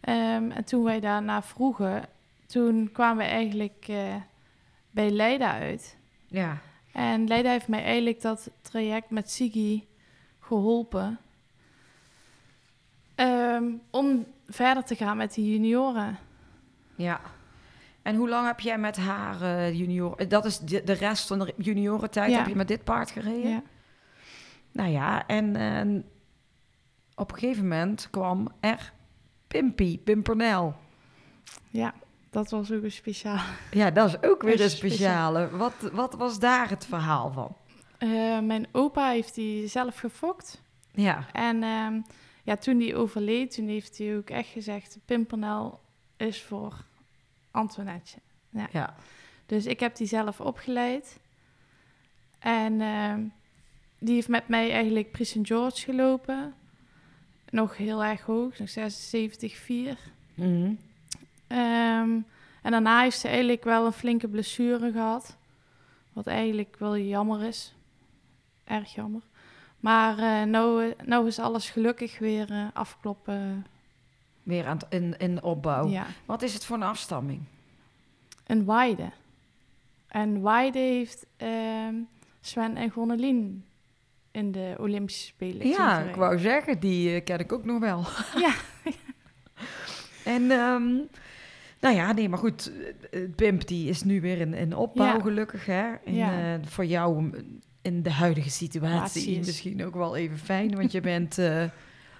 Ehm, 0.00 0.50
en 0.50 0.64
toen 0.64 0.84
wij 0.84 1.00
daarna 1.00 1.42
vroegen... 1.42 2.04
Toen 2.46 2.90
kwamen 2.92 3.24
we 3.24 3.30
eigenlijk 3.30 3.84
eh, 3.88 4.14
bij 4.90 5.10
Leida 5.10 5.52
uit. 5.58 5.96
Ja, 6.26 6.58
En 6.92 7.26
Leida 7.26 7.50
heeft 7.50 7.68
mij 7.68 7.82
eigenlijk 7.84 8.20
dat 8.20 8.50
traject 8.62 9.10
met 9.10 9.30
Ziggy 9.30 9.84
geholpen. 10.40 11.18
Ehm, 13.14 13.64
om 13.90 14.26
verder 14.48 14.84
te 14.84 14.94
gaan 14.94 15.16
met 15.16 15.34
die 15.34 15.52
junioren. 15.52 16.18
ja. 16.96 17.20
En 18.02 18.16
hoe 18.16 18.28
lang 18.28 18.46
heb 18.46 18.60
jij 18.60 18.78
met 18.78 18.96
haar 18.96 19.42
eh, 19.42 19.78
junior... 19.78 20.16
eh, 20.16 20.28
Dat 20.28 20.44
is 20.44 20.58
de, 20.58 20.84
de 20.84 20.92
rest 20.92 21.26
van 21.26 21.38
de 21.38 21.54
juniorentijd 21.56 22.30
Ja. 22.30 22.38
heb 22.38 22.48
je 22.48 22.54
met 22.54 22.68
dit 22.68 22.84
paard 22.84 23.10
gereden? 23.10 23.50
Ja. 23.50 23.62
Nou 24.72 24.90
ja, 24.90 25.26
en 25.26 25.56
eh, 25.56 26.02
op 27.14 27.32
een 27.32 27.38
gegeven 27.38 27.62
moment 27.62 28.08
kwam 28.10 28.48
er 28.60 28.92
Pimpy, 29.48 29.98
Pimpernel. 29.98 30.74
ja, 31.70 31.94
dat 32.30 32.50
was 32.50 32.72
ook 32.72 32.82
een 32.82 32.92
speciaal. 32.92 33.44
Ja, 33.70 33.90
dat 33.90 34.08
is 34.08 34.28
ook 34.28 34.42
weer 34.42 34.60
een 34.60 34.70
speciale. 34.70 35.50
Wat, 35.50 35.74
wat 35.92 36.14
was 36.14 36.38
daar 36.38 36.68
het 36.68 36.86
verhaal 36.86 37.32
van? 37.32 37.56
Eh, 37.98 38.38
mijn 38.40 38.66
opa 38.72 39.08
heeft 39.10 39.34
die 39.34 39.66
zelf 39.66 39.98
gefokt. 39.98 40.62
Ja, 40.92 41.26
En 41.32 41.62
ehm, 41.62 42.00
ja, 42.42 42.56
toen 42.56 42.78
die 42.78 42.96
overleed, 42.96 43.54
toen 43.54 43.68
heeft 43.68 43.98
hij 43.98 44.16
ook 44.16 44.30
echt 44.30 44.48
gezegd... 44.48 44.98
Pimpernel 45.04 45.80
is 46.16 46.42
voor 46.42 46.84
Antoinette. 47.50 48.18
ja. 48.70 48.94
Dus 49.46 49.66
ik 49.66 49.80
heb 49.80 49.96
die 49.96 50.06
zelf 50.06 50.40
opgeleid. 50.40 51.20
En 52.38 52.80
ehm, 52.80 53.24
die 53.98 54.14
heeft 54.14 54.28
met 54.28 54.48
mij 54.48 54.70
eigenlijk 54.72 55.10
Prix 55.10 55.30
St. 55.30 55.38
George 55.42 55.80
gelopen. 55.80 56.54
Nog 57.52 57.76
heel 57.76 58.04
erg 58.04 58.20
hoog, 58.20 58.58
nog 58.58 58.68
76,4. 58.68 59.98
Mhm. 60.34 60.72
Ehm, 61.46 62.10
en 62.62 62.70
daarna 62.70 63.02
heeft 63.02 63.18
ze 63.18 63.28
eigenlijk 63.28 63.64
wel 63.64 63.86
een 63.86 63.92
flinke 63.92 64.28
blessure 64.28 64.92
gehad. 64.92 65.36
Wat 66.12 66.26
eigenlijk 66.26 66.76
wel 66.78 66.96
jammer 66.98 67.42
is. 67.42 67.74
Erg 68.64 68.94
jammer. 68.94 69.20
Maar 69.80 70.18
eh 70.18 70.42
nou, 70.46 70.94
nou 71.04 71.26
is 71.26 71.38
alles 71.38 71.70
gelukkig 71.70 72.18
weer 72.18 72.50
eh, 72.50 72.66
afkloppen. 72.72 73.66
Weer 74.42 74.66
aan 74.66 74.78
in, 74.88 75.14
in 75.18 75.42
opbouw. 75.42 75.88
Ja, 75.88 76.06
Wat 76.24 76.42
is 76.42 76.54
het 76.54 76.64
voor 76.64 76.76
een 76.76 76.82
afstamming? 76.82 77.40
een 78.46 78.64
Weide. 78.66 79.10
En 80.08 80.42
Weide 80.42 80.78
heeft 80.78 81.26
ehm, 81.36 81.94
Sven 82.40 82.76
en 82.76 82.90
Gonelien 82.90 83.64
in 84.32 84.52
de 84.52 84.74
Olympische 84.78 85.26
Spelen. 85.26 85.66
Ja, 85.68 86.00
ik 86.00 86.14
wou 86.14 86.38
zeggen, 86.38 86.80
die 86.80 87.14
eh, 87.14 87.24
ken 87.24 87.38
ik 87.38 87.52
ook 87.52 87.64
nog 87.64 87.80
wel. 87.80 88.04
Ja. 88.46 88.54
en, 90.24 90.50
ehm, 90.50 90.92
nou 91.80 91.94
ja, 91.94 92.12
nee, 92.12 92.28
maar 92.28 92.38
goed. 92.38 92.72
eh, 93.10 93.20
Pimp, 93.36 93.66
die 93.66 93.88
is 93.88 94.02
nu 94.02 94.20
weer 94.20 94.38
in, 94.38 94.54
in 94.54 94.76
opbouw, 94.76 95.06
Ja. 95.16 95.20
gelukkig, 95.20 95.66
hè? 95.66 95.92
En, 96.04 96.14
Ja. 96.14 96.54
eh, 96.54 96.66
voor 96.66 96.84
jou 96.84 97.30
in 97.82 98.02
de 98.02 98.10
huidige 98.10 98.50
situatie 98.50 99.08
Situatie 99.20 99.40
is- 99.40 99.46
misschien 99.46 99.84
ook 99.84 99.94
wel 99.94 100.16
even 100.16 100.38
fijn, 100.38 100.74
want 100.76 100.92
je 100.92 101.00
bent 101.00 101.38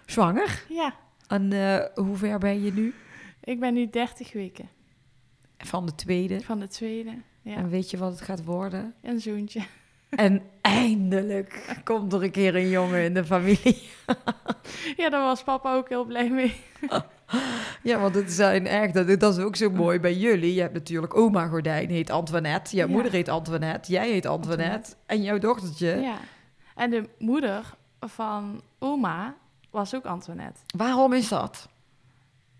zwanger. 0.07 0.64
Ja, 0.68 0.94
En 1.29 1.53
hoe 1.94 2.16
ver 2.16 2.38
ben 2.38 2.62
je 2.62 2.72
nu? 2.72 2.94
ik 3.44 3.61
ben 3.61 3.75
nu 3.75 3.88
30 3.90 4.33
weken 4.33 4.68
Van 5.59 5.87
de 5.87 5.94
tweede. 5.94 6.40
van 6.40 6.59
de 6.61 6.68
tweede. 6.68 7.14
Ja, 7.42 7.55
En 7.57 7.68
weet 7.68 7.90
je 7.90 7.96
wat 7.96 8.11
het 8.12 8.20
gaat 8.20 8.44
worden? 8.44 8.94
een 9.03 9.20
zoontje. 9.20 9.61
En 10.16 10.42
eindelijk 10.61 11.77
komt 11.85 12.12
er 12.12 12.22
een 12.22 12.31
keer 12.31 12.55
een 12.57 12.68
jongen 12.68 13.05
in 13.05 13.14
de 13.14 13.25
familie. 13.25 13.83
Ja, 14.96 15.11
daar 15.11 15.22
was 15.22 15.42
papa 15.42 15.75
ook 15.75 15.88
heel 15.88 16.05
blij 16.05 16.31
mee. 16.31 16.55
Ja, 17.83 17.98
want 18.01 18.14
het 18.14 18.33
zijn 18.33 18.66
echt, 18.66 18.94
dat, 18.94 19.20
dat 19.20 19.37
is 19.38 19.44
ook 19.44 19.57
zo 19.57 19.70
mooi 19.70 20.01
bij 20.01 20.14
jullie. 20.14 20.55
Je 20.55 20.61
hebt 20.61 20.72
natuurlijk 20.72 21.16
oma 21.16 21.46
Gordijn, 21.46 21.90
heet 21.90 22.11
Antoinette. 22.11 22.77
Jouw 22.77 22.87
Ja. 22.87 22.92
moeder 22.92 23.12
heet 23.12 23.29
Antoinette. 23.29 23.92
Jij 23.92 24.11
heet 24.11 24.27
Antoinette. 24.27 24.64
Antoinette. 24.64 24.96
En 25.07 25.22
jouw 25.22 25.38
dochtertje. 25.38 25.96
Ja. 26.01 26.16
En 26.75 26.90
de 26.90 27.09
moeder 27.18 27.75
van 28.01 28.62
oma 28.79 29.35
was 29.70 29.94
ook 29.94 30.05
Antoinette. 30.05 30.61
Waarom 30.77 31.12
is 31.12 31.29
dat? 31.29 31.68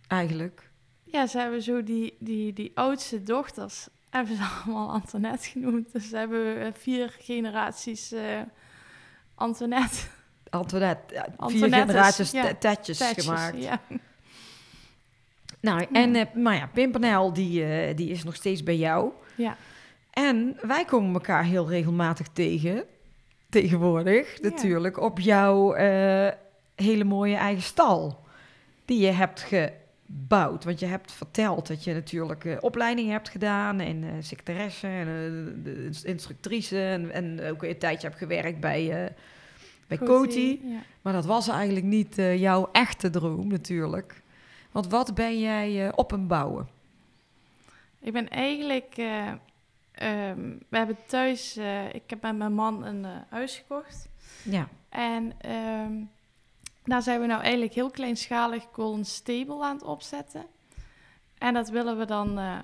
eigenlijk. 0.07 0.71
Ja, 1.05 1.27
ze 1.27 1.39
hebben 1.39 1.63
zo 1.63 1.83
die, 1.83 2.17
die, 2.19 2.53
die 2.53 2.71
oudste 2.75 3.23
dochters, 3.23 3.89
hebben 4.13 4.37
ze 4.37 4.43
allemaal 4.65 4.91
Antoinette 4.91 5.49
genoemd. 5.49 5.93
Dus 5.93 6.11
hebben 6.11 6.61
eh, 6.61 6.67
vier 6.79 7.17
generaties 7.21 8.13
eh 8.13 8.41
Antoinette. 9.35 9.97
Antoinette, 10.51 11.15
ja, 11.15 11.27
vier 11.49 11.69
generaties 11.69 12.31
ja. 12.31 12.43
te- 12.47 12.59
tetjes, 12.59 12.99
Tetjes, 12.99 13.25
gemaakt. 13.25 13.63
Ja. 13.63 13.81
Nou, 15.61 15.87
en 15.93 16.15
eh, 16.17 16.35
maar 16.35 16.55
ja, 16.55 16.67
Pimpernel, 16.73 17.33
die, 17.33 17.95
die 17.95 18.11
is 18.11 18.25
nog 18.25 18.35
steeds 18.35 18.63
bij 18.63 18.77
jou. 18.77 19.11
ja. 19.37 19.57
En 20.11 20.57
wij 20.61 20.85
komen 20.85 21.15
elkaar 21.15 21.45
heel 21.45 21.69
regelmatig 21.69 22.27
tegen, 22.33 22.85
tegenwoordig 23.49 24.41
natuurlijk, 24.41 25.01
op 25.01 25.21
jouw 25.21 25.75
hele 26.75 27.05
mooie 27.05 27.37
eigen 27.37 27.63
stal. 27.63 28.25
Die 28.85 29.01
je 29.01 29.11
hebt 29.11 29.47
gebouwd. 30.13 30.65
Want 30.65 30.81
je 30.81 30.87
hebt 30.87 31.13
verteld 31.13 31.67
dat 31.67 31.85
je 31.85 31.93
natuurlijk 31.93 32.45
eh, 32.45 32.57
opleiding 32.61 33.11
hebt 33.11 33.29
gedaan 33.29 33.81
en 33.81 34.05
eh 34.05 34.11
secretaresse 34.21 34.87
en 34.87 35.63
ins- 35.65 36.05
instructrice. 36.05 36.83
En, 36.83 37.11
en 37.11 37.51
ook 37.51 37.63
een 37.63 37.79
tijdje 37.79 38.07
hebt 38.07 38.19
gewerkt 38.19 38.61
bij, 38.61 39.15
bij 39.87 39.99
Coty. 39.99 40.59
Ja. 40.63 40.79
Maar 41.03 41.13
dat 41.13 41.27
was 41.27 41.49
eigenlijk 41.49 41.87
niet 41.87 42.17
jouw 42.17 42.69
echte 42.73 43.11
droom 43.11 43.49
natuurlijk. 43.49 44.23
Want 44.71 44.87
wat 44.87 45.15
ben 45.15 45.41
jij 45.41 45.93
op 45.95 46.13
en 46.13 46.27
bouwen? 46.27 46.69
Ik 48.01 48.13
ben 48.13 48.29
eigenlijk... 48.29 48.95
ehm, 49.93 50.41
we 50.69 50.77
hebben 50.77 50.97
thuis... 51.07 51.57
ik 51.93 52.03
heb 52.07 52.23
met 52.23 52.37
mijn 52.37 52.53
man 52.55 52.85
een 52.85 53.07
huis 53.29 53.57
gekocht. 53.57 54.09
Ja. 54.43 54.69
En 54.89 55.33
ehm, 55.41 55.93
daar 56.85 57.03
zijn 57.03 57.21
we 57.21 57.27
nou 57.27 57.41
eigenlijk 57.43 57.75
heel 57.75 57.91
kleinschalig 57.91 58.65
Golden 58.73 59.05
Stable 59.05 59.63
aan 59.65 59.75
het 59.77 59.85
opzetten. 59.85 60.47
En 61.39 61.55
dat 61.55 61.69
willen 61.69 61.99
we 61.99 62.05
dan 62.05 62.39
eh, 62.39 62.59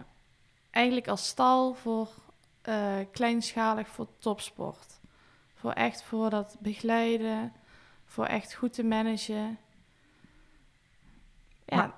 eigenlijk 0.70 1.08
als 1.08 1.26
stal 1.28 1.74
voor 1.74 2.08
eh, 2.62 2.96
kleinschalig 3.12 3.88
voor 3.88 4.06
topsport. 4.18 4.98
Voor 5.54 5.72
echt 5.72 6.02
voor 6.02 6.30
dat 6.30 6.56
begeleiden, 6.60 7.52
voor 8.06 8.24
echt 8.26 8.54
goed 8.54 8.72
te 8.72 8.84
managen. 8.84 9.58
Ja, 11.64 11.76
Maar- 11.76 11.92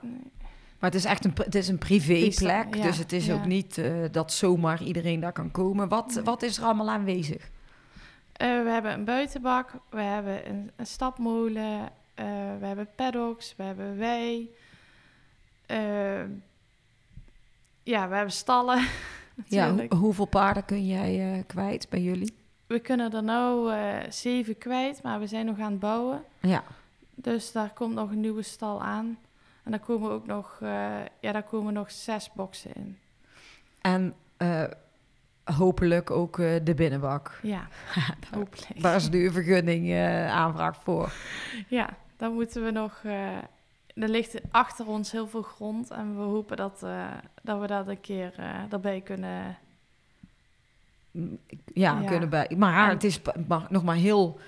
Maar 0.79 0.91
het 0.91 0.99
is 0.99 1.05
echt 1.05 1.25
een, 1.25 1.33
het 1.35 1.55
is 1.55 1.69
een 1.69 1.79
privéplek, 1.79 2.75
ja, 2.75 2.83
dus 2.83 2.99
het 2.99 3.13
is 3.13 3.27
ja. 3.27 3.35
ook 3.35 3.45
niet 3.45 3.79
eh, 3.79 3.93
dat 4.11 4.33
zomaar 4.33 4.83
iedereen 4.83 5.21
daar 5.21 5.33
kan 5.33 5.51
komen. 5.51 5.89
Wat, 5.89 6.15
Nee. 6.15 6.25
wat 6.25 6.43
is 6.43 6.59
er 6.59 6.65
allemaal 6.65 6.91
aanwezig? 6.91 7.51
We 8.37 8.47
hebben 8.47 8.93
een 8.93 9.05
buitenbak, 9.05 9.73
we 9.91 10.01
hebben 10.01 10.49
een, 10.49 10.71
een 10.77 10.87
stapmolen, 10.87 11.91
eh, 12.21 12.27
we 12.61 12.67
hebben 12.67 12.89
paddocks, 12.95 13.55
we 13.57 13.63
hebben 13.63 13.99
wei. 13.99 14.55
Eh, 15.67 16.23
ja, 17.83 18.09
we 18.09 18.15
hebben 18.15 18.33
stallen. 18.33 18.87
Ja, 19.47 19.75
hoeveel 19.89 20.25
paarden 20.25 20.65
kun 20.65 20.87
jij 20.87 21.33
eh, 21.33 21.43
kwijt 21.47 21.87
bij 21.89 22.01
jullie? 22.01 22.35
We 22.67 22.79
kunnen 22.79 23.13
er 23.13 23.23
nou 23.23 23.73
zeven 24.09 24.59
kwijt, 24.59 25.03
maar 25.03 25.21
we 25.21 25.27
zijn 25.27 25.47
nog 25.47 25.59
aan 25.59 25.71
het 25.71 25.81
bouwen. 25.81 26.25
Ja, 26.41 26.65
Dus 27.15 27.53
daar 27.53 27.71
komt 27.75 27.95
nog 27.95 28.11
een 28.11 28.21
nieuwe 28.21 28.43
stal 28.43 28.83
aan. 28.83 29.19
En 29.63 29.71
daar 29.71 29.81
komen 29.81 30.11
ook 30.11 30.27
nog, 30.27 30.57
ja, 31.21 31.33
daar 31.33 31.43
komen 31.43 31.73
nog 31.73 31.91
zes 31.91 32.33
boxen 32.33 32.71
in. 32.75 32.99
en 33.81 34.15
hopelijk 35.45 36.11
ook 36.11 36.37
de 36.37 36.75
binnenbak. 36.77 37.39
Ja, 37.43 37.69
hopelijk. 38.37 38.83
Daar 38.83 38.97
is 38.97 39.11
nu 39.11 39.27
een 39.27 39.33
vergunning 39.33 39.95
aanvraag 40.29 40.83
voor. 40.83 41.13
Ja, 41.69 41.97
dan 42.21 42.33
moeten 42.33 42.65
we 42.65 42.71
nog. 42.71 43.01
eh, 43.05 43.37
er 43.95 44.09
ligt 44.09 44.35
achter 44.51 44.87
ons 44.87 45.13
heel 45.13 45.27
veel 45.27 45.43
grond 45.43 45.91
en 45.91 46.17
we 46.17 46.23
hopen 46.23 46.57
dat, 46.57 46.83
eh, 46.83 47.07
dat 47.43 47.61
we 47.61 47.67
dat 47.67 47.89
een 47.89 48.01
keer 48.01 48.33
eh 48.37 48.73
erbij 48.73 49.01
kunnen. 49.01 49.57
Ja, 51.11 52.01
Ja. 52.01 52.03
kunnen 52.09 52.29
bij. 52.29 52.55
Maar 52.59 52.85
En- 52.89 52.95
het 52.95 53.05
is 53.05 53.21
maar, 53.49 53.67
nog 53.69 53.83
maar 53.85 53.97
heel 53.97 54.39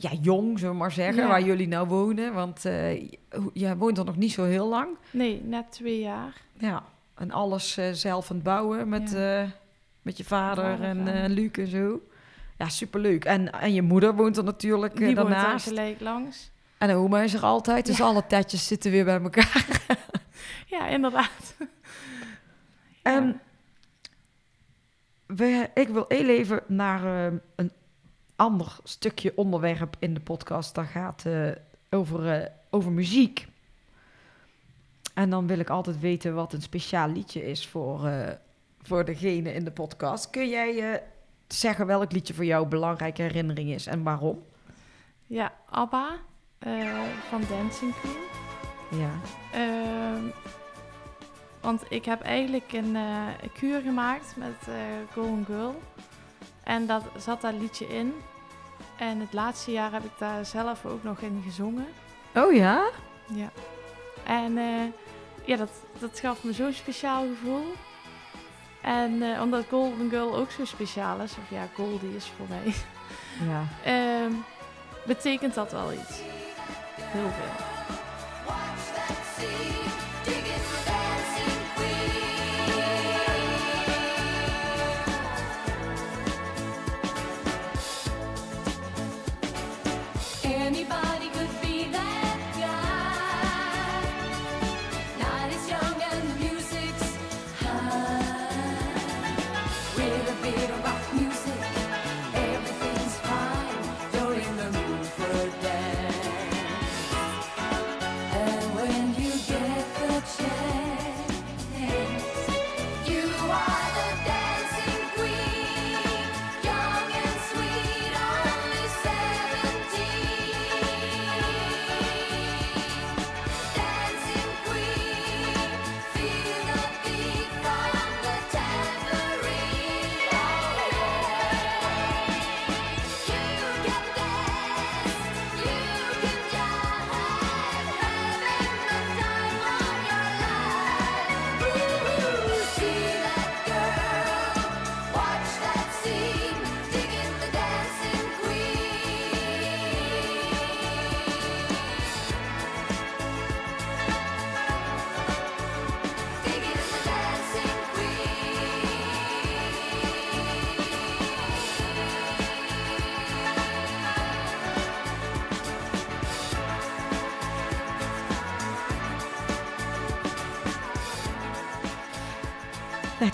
ja, 0.00 0.10
jong, 0.20 0.58
zullen 0.58 0.72
we 0.74 0.80
maar 0.80 0.92
zeggen, 0.92 1.22
Ja. 1.22 1.28
waar 1.28 1.42
jullie 1.42 1.68
nou 1.68 1.88
wonen. 1.88 2.34
Want 2.34 2.62
je- 2.62 3.18
jij 3.52 3.76
woont 3.76 3.98
er 3.98 4.04
nog 4.04 4.16
niet 4.16 4.32
zo 4.32 4.44
heel 4.44 4.68
lang. 4.68 4.88
Nee, 5.10 5.42
net 5.44 5.72
twee 5.72 6.00
jaar. 6.00 6.40
Ja, 6.58 6.82
en 7.14 7.30
alles 7.30 7.78
zelf 7.92 8.30
aan 8.30 8.36
het 8.36 8.44
bouwen 8.44 8.88
met, 8.88 9.10
Ja. 9.10 9.46
met 10.02 10.16
je 10.16 10.24
vader 10.24 10.82
en 10.82 11.28
Luc 11.32 11.50
en 11.50 11.66
zo. 11.66 12.00
Ja, 12.58 12.68
superleuk. 12.68 13.24
En, 13.24 13.52
en 13.52 13.72
je 13.74 13.82
moeder 13.82 14.14
woont 14.14 14.36
er 14.36 14.44
natuurlijk 14.44 14.92
eh, 14.92 14.98
Die 15.06 15.14
woont 15.16 15.28
er 15.28 15.34
daarnaast. 15.34 15.66
gelijk 15.68 16.00
langs. 16.00 16.50
En 16.78 16.90
oma 16.94 17.22
is 17.22 17.34
er 17.34 17.42
altijd, 17.42 17.86
dus 17.86 17.96
Ja. 17.96 18.04
alle 18.04 18.26
tetjes 18.26 18.66
zitten 18.66 18.90
weer 18.90 19.04
bij 19.04 19.20
elkaar. 19.22 19.66
Ja, 20.66 20.88
inderdaad. 20.88 21.56
En 23.02 23.40
we, 25.26 25.70
ik 25.74 25.88
wil 25.88 26.04
heel 26.08 26.28
even 26.28 26.62
naar 26.66 27.26
eh, 27.26 27.38
een 27.56 27.72
ander 28.36 28.76
stukje 28.84 29.32
onderwerp 29.36 29.96
in 29.98 30.14
de 30.14 30.20
podcast. 30.20 30.74
Dat 30.74 30.86
gaat 30.86 31.24
eh, 31.26 31.50
over, 31.90 32.32
eh, 32.32 32.50
over 32.70 32.92
muziek. 32.92 33.46
En 35.14 35.30
dan 35.30 35.46
wil 35.46 35.58
ik 35.58 35.70
altijd 35.70 36.00
weten 36.00 36.34
wat 36.34 36.52
een 36.52 36.62
speciaal 36.62 37.08
liedje 37.08 37.44
is 37.50 37.66
voor, 37.68 38.06
eh, 38.06 38.32
voor 38.82 39.04
degene 39.04 39.52
in 39.52 39.64
de 39.64 39.70
podcast. 39.72 40.30
Kun 40.30 40.48
jij 40.48 40.92
eh, 40.92 41.00
zeggen 41.48 41.86
welk 41.86 42.12
liedje 42.12 42.34
voor 42.34 42.44
jou 42.44 42.62
een 42.62 42.68
belangrijke 42.68 43.22
herinnering 43.22 43.70
is 43.70 43.86
en 43.86 44.02
waarom? 44.02 44.42
Ja, 45.26 45.52
ABBA 45.70 46.16
eh, 46.58 47.00
van 47.28 47.42
Dancing 47.48 47.94
Queen. 48.00 49.00
Ja. 49.00 49.10
Ehm, 49.52 50.22
want 51.60 51.82
ik 51.88 52.04
heb 52.04 52.22
eigenlijk 52.22 52.72
een, 52.72 52.96
eh, 52.96 53.26
kuur 53.58 53.80
gemaakt 53.80 54.34
met 54.36 54.54
eh, 54.68 54.74
Golden 55.12 55.44
Girl. 55.46 55.82
En 56.64 56.86
dat 56.86 57.02
zat 57.16 57.40
daar 57.40 57.52
liedje 57.52 57.86
in. 57.88 58.14
En 58.96 59.20
het 59.20 59.32
laatste 59.32 59.70
jaar 59.72 59.92
heb 59.92 60.04
ik 60.04 60.18
daar 60.18 60.44
zelf 60.46 60.86
ook 60.86 61.02
nog 61.02 61.18
in 61.20 61.42
gezongen. 61.44 61.86
Oh 62.34 62.52
ja? 62.52 62.88
Ja. 63.34 63.50
En 64.24 64.52
ja, 65.44 65.56
dat, 65.56 65.70
dat 65.98 66.18
gaf 66.20 66.44
me 66.44 66.52
zo'n 66.52 66.72
speciaal 66.72 67.24
gevoel. 67.26 67.64
En 68.82 69.40
omdat 69.40 69.64
Golden 69.68 70.10
Girl 70.10 70.36
ook 70.36 70.50
zo 70.50 70.64
speciaal 70.64 71.20
is, 71.20 71.32
of 71.32 71.50
ja, 71.50 71.68
Goldie 71.74 72.16
is 72.16 72.32
voor 72.36 72.46
mij, 72.48 72.74
Ja. 73.48 73.62
ehm, 73.84 74.32
betekent 75.06 75.54
dat 75.54 75.72
wel 75.72 75.92
iets. 75.92 76.20
Heel 77.12 77.30
veel. 77.30 77.48
Watch 77.48 77.67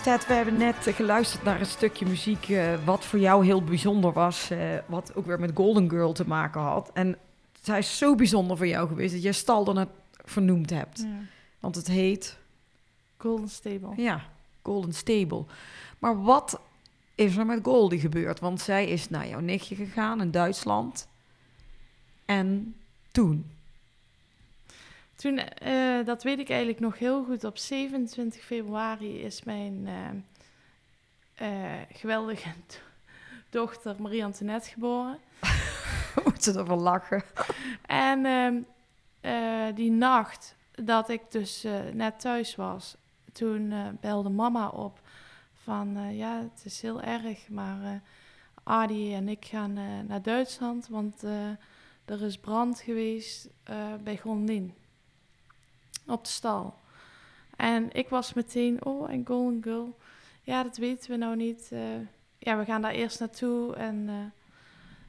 Ted, 0.05 0.27
we 0.27 0.35
hebben 0.35 0.57
net 0.57 0.77
geluisterd 0.81 1.43
naar 1.45 1.61
een 1.61 1.67
stukje 1.67 2.07
muziek 2.07 2.49
eh, 2.49 2.85
wat 2.85 3.05
voor 3.05 3.19
jou 3.19 3.45
heel 3.45 3.63
bijzonder 3.65 4.13
was. 4.13 4.51
eh, 4.51 4.59
wat 4.87 5.15
ook 5.15 5.27
weer 5.27 5.41
met 5.41 5.51
Golden 5.55 5.91
Girl 5.91 6.13
te 6.13 6.27
maken 6.27 6.61
had. 6.61 6.91
En 6.93 7.17
zij 7.63 7.79
is 7.79 7.99
zo 7.99 8.15
bijzonder 8.15 8.57
voor 8.57 8.67
jou 8.67 8.89
geweest 8.89 9.13
dat 9.13 9.23
je 9.23 9.33
stal 9.33 9.65
dan 9.65 9.77
het 9.77 9.89
vernoemd 10.25 10.71
hebt. 10.71 10.99
Ja. 10.99 11.07
Want 11.61 11.75
het 11.77 11.87
heet, 11.87 12.39
Golden 13.17 13.49
Stable. 13.49 13.93
ja, 13.97 14.21
Golden 14.63 14.95
Stable. 14.95 15.45
Maar 15.99 16.23
wat 16.23 16.61
is 17.15 17.37
er 17.37 17.47
met 17.47 17.61
Goldie 17.63 18.01
gebeurd? 18.01 18.41
Want 18.41 18.61
zij 18.61 18.89
is 18.89 19.09
naar 19.09 19.29
jouw 19.29 19.41
nichtje 19.41 19.75
gegaan 19.75 20.21
in 20.21 20.31
Duitsland. 20.31 21.09
En 22.25 22.75
toen? 23.13 23.51
Toen, 25.17 25.39
eh, 25.39 26.05
dat 26.05 26.23
weet 26.23 26.39
ik 26.39 26.49
eigenlijk 26.49 26.81
nog 26.81 26.99
heel 26.99 27.25
goed. 27.25 27.45
Op 27.45 27.59
27 27.59 28.43
februari 28.43 29.21
is 29.23 29.43
mijn 29.43 29.89
eh, 31.35 31.73
eh, 31.75 31.81
geweldige 31.93 32.49
do- 32.67 32.77
dochter 33.51 33.97
Marie-Antoinette 33.99 34.71
geboren. 34.71 35.19
Moet 36.25 36.43
ze 36.45 36.59
ervan 36.59 36.81
lachen? 36.81 37.23
En 37.87 38.27
ehm, 38.27 38.57
eh, 39.21 39.75
die 39.75 39.91
nacht 39.91 40.57
dat 40.75 41.09
ik 41.09 41.21
dus 41.29 41.67
net 41.93 42.21
thuis 42.21 42.57
was, 42.57 42.97
toen 43.33 43.75
belde 44.01 44.29
mama 44.29 44.69
op 44.69 45.01
van 45.63 46.17
ja, 46.17 46.41
het 46.41 46.65
is 46.65 46.83
heel 46.83 47.03
erg, 47.03 47.49
maar 47.49 48.03
Adi 48.63 49.15
en 49.15 49.29
ik 49.29 49.45
gaan 49.45 49.73
naar 50.07 50.23
Duitsland, 50.23 50.89
want 50.89 51.23
er 52.05 52.23
is 52.23 52.39
brand 52.39 52.81
geweest 52.81 53.49
bij 54.03 54.17
Gondin 54.17 54.75
op 56.07 56.25
de 56.25 56.31
stal. 56.31 56.75
En 57.57 57.93
ik 57.93 58.09
was 58.09 58.33
meteen, 58.33 58.85
oh, 58.85 59.11
en 59.11 59.27
Golden 59.27 59.63
Girl, 59.63 59.97
ja, 60.43 60.63
dat 60.63 60.77
weten 60.77 61.11
we 61.11 61.17
nou 61.17 61.37
niet. 61.37 61.69
eh. 61.73 61.81
ja, 62.39 62.57
we 62.59 62.65
gaan 62.65 62.83
daar 62.83 62.93
eerst 62.93 63.21
naartoe 63.21 63.75
en... 63.75 64.09
eh, 64.09 64.15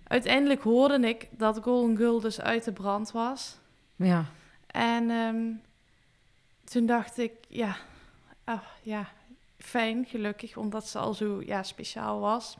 Uiteindelijk 0.07 0.61
hoorde 0.61 1.07
ik 1.07 1.29
dat 1.31 1.59
Golden 1.63 1.97
Girl 1.97 2.19
dus 2.19 2.41
uit 2.41 2.63
de 2.63 2.71
brand 2.71 3.11
was. 3.11 3.57
Ja. 3.95 4.25
En 4.67 5.09
ehm, 5.09 5.51
toen 6.63 6.85
dacht 6.85 7.17
ik, 7.17 7.31
ja, 7.47 7.75
ah, 8.43 8.61
ja, 8.81 9.07
fijn, 9.57 10.05
gelukkig, 10.05 10.57
omdat 10.57 10.87
ze 10.87 10.99
al 10.99 11.13
zo 11.13 11.41
ja, 11.45 11.63
speciaal 11.63 12.19
was. 12.19 12.57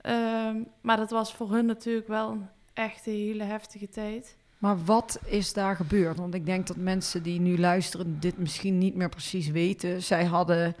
Ehm, 0.00 0.62
maar 0.80 0.96
dat 0.96 1.10
was 1.10 1.34
voor 1.34 1.50
hun 1.50 1.66
natuurlijk 1.66 2.08
wel 2.08 2.30
een 2.30 2.48
echt 2.72 3.06
een 3.06 3.12
hele 3.12 3.44
heftige 3.44 3.88
tijd. 3.88 4.36
Maar 4.64 4.84
wat 4.84 5.18
is 5.24 5.52
daar 5.52 5.76
gebeurd? 5.76 6.16
Want 6.16 6.34
ik 6.34 6.46
denk 6.46 6.66
dat 6.66 6.76
mensen 6.76 7.22
die 7.22 7.40
nu 7.40 7.58
luisteren 7.58 8.20
dit 8.20 8.38
misschien 8.38 8.78
niet 8.78 8.94
meer 8.94 9.08
precies 9.08 9.48
weten. 9.48 10.02
Zij 10.02 10.24
hadden, 10.24 10.74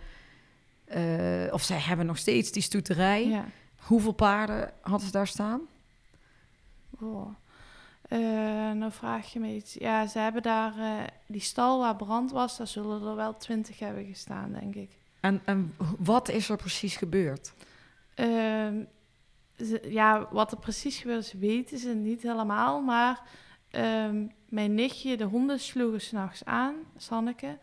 eh, 0.84 1.46
of 1.50 1.62
zij 1.62 1.78
hebben 1.78 2.06
nog 2.06 2.18
steeds 2.18 2.52
die 2.52 2.62
stoeterij. 2.62 3.28
Ja. 3.28 3.44
Hoeveel 3.76 4.12
paarden 4.12 4.72
hadden 4.80 5.06
ze 5.06 5.12
daar 5.12 5.26
staan? 5.26 5.60
Oh. 7.00 7.28
Eh, 8.08 8.18
nou 8.72 8.92
vraag 8.92 9.32
je 9.32 9.40
me 9.40 9.54
iets. 9.54 9.74
Ja, 9.74 10.06
ze 10.06 10.18
hebben 10.18 10.42
daar, 10.42 10.78
eh, 10.78 11.04
die 11.26 11.40
stal 11.40 11.78
waar 11.80 11.96
brand 11.96 12.30
was, 12.30 12.56
daar 12.56 12.66
zullen 12.66 13.08
er 13.08 13.16
wel 13.16 13.36
twintig 13.36 13.78
hebben 13.78 14.04
gestaan, 14.04 14.52
denk 14.52 14.74
ik. 14.74 14.90
En, 15.20 15.40
en 15.44 15.74
wat 15.98 16.28
is 16.28 16.48
er 16.48 16.56
precies 16.56 16.96
gebeurd? 16.96 17.52
Ehm, 18.14 18.84
ze- 19.56 19.86
ja, 19.88 20.28
wat 20.30 20.52
er 20.52 20.58
precies 20.58 20.98
gebeurd 20.98 21.24
is, 21.24 21.32
weten 21.32 21.78
ze 21.78 21.94
niet 21.94 22.22
helemaal. 22.22 22.80
Maar 22.82 23.22
ehm, 23.74 24.26
mijn 24.48 24.74
nichtje, 24.74 25.16
de 25.16 25.24
honden 25.24 25.60
sloegen 25.60 26.00
s'nachts 26.00 26.44
aan, 26.44 26.74
Sanneke. 26.96 27.58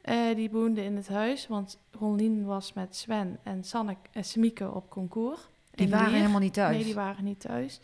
Eh, 0.00 0.34
die 0.34 0.50
woonde 0.50 0.84
in 0.84 0.96
het 0.96 1.08
huis, 1.08 1.46
want 1.46 1.78
Ronlien 1.90 2.44
was 2.44 2.72
met 2.72 2.96
Sven 2.96 3.38
en 3.42 3.64
Sanneke, 3.64 4.08
en 4.12 4.24
Semieke 4.24 4.70
op 4.70 4.90
concours. 4.90 5.40
Die 5.70 5.88
waren 5.88 6.10
Lier. 6.10 6.18
helemaal 6.18 6.40
niet 6.40 6.54
thuis. 6.54 6.76
Nee, 6.76 6.84
die 6.84 6.94
waren 6.94 7.24
niet 7.24 7.40
thuis. 7.40 7.80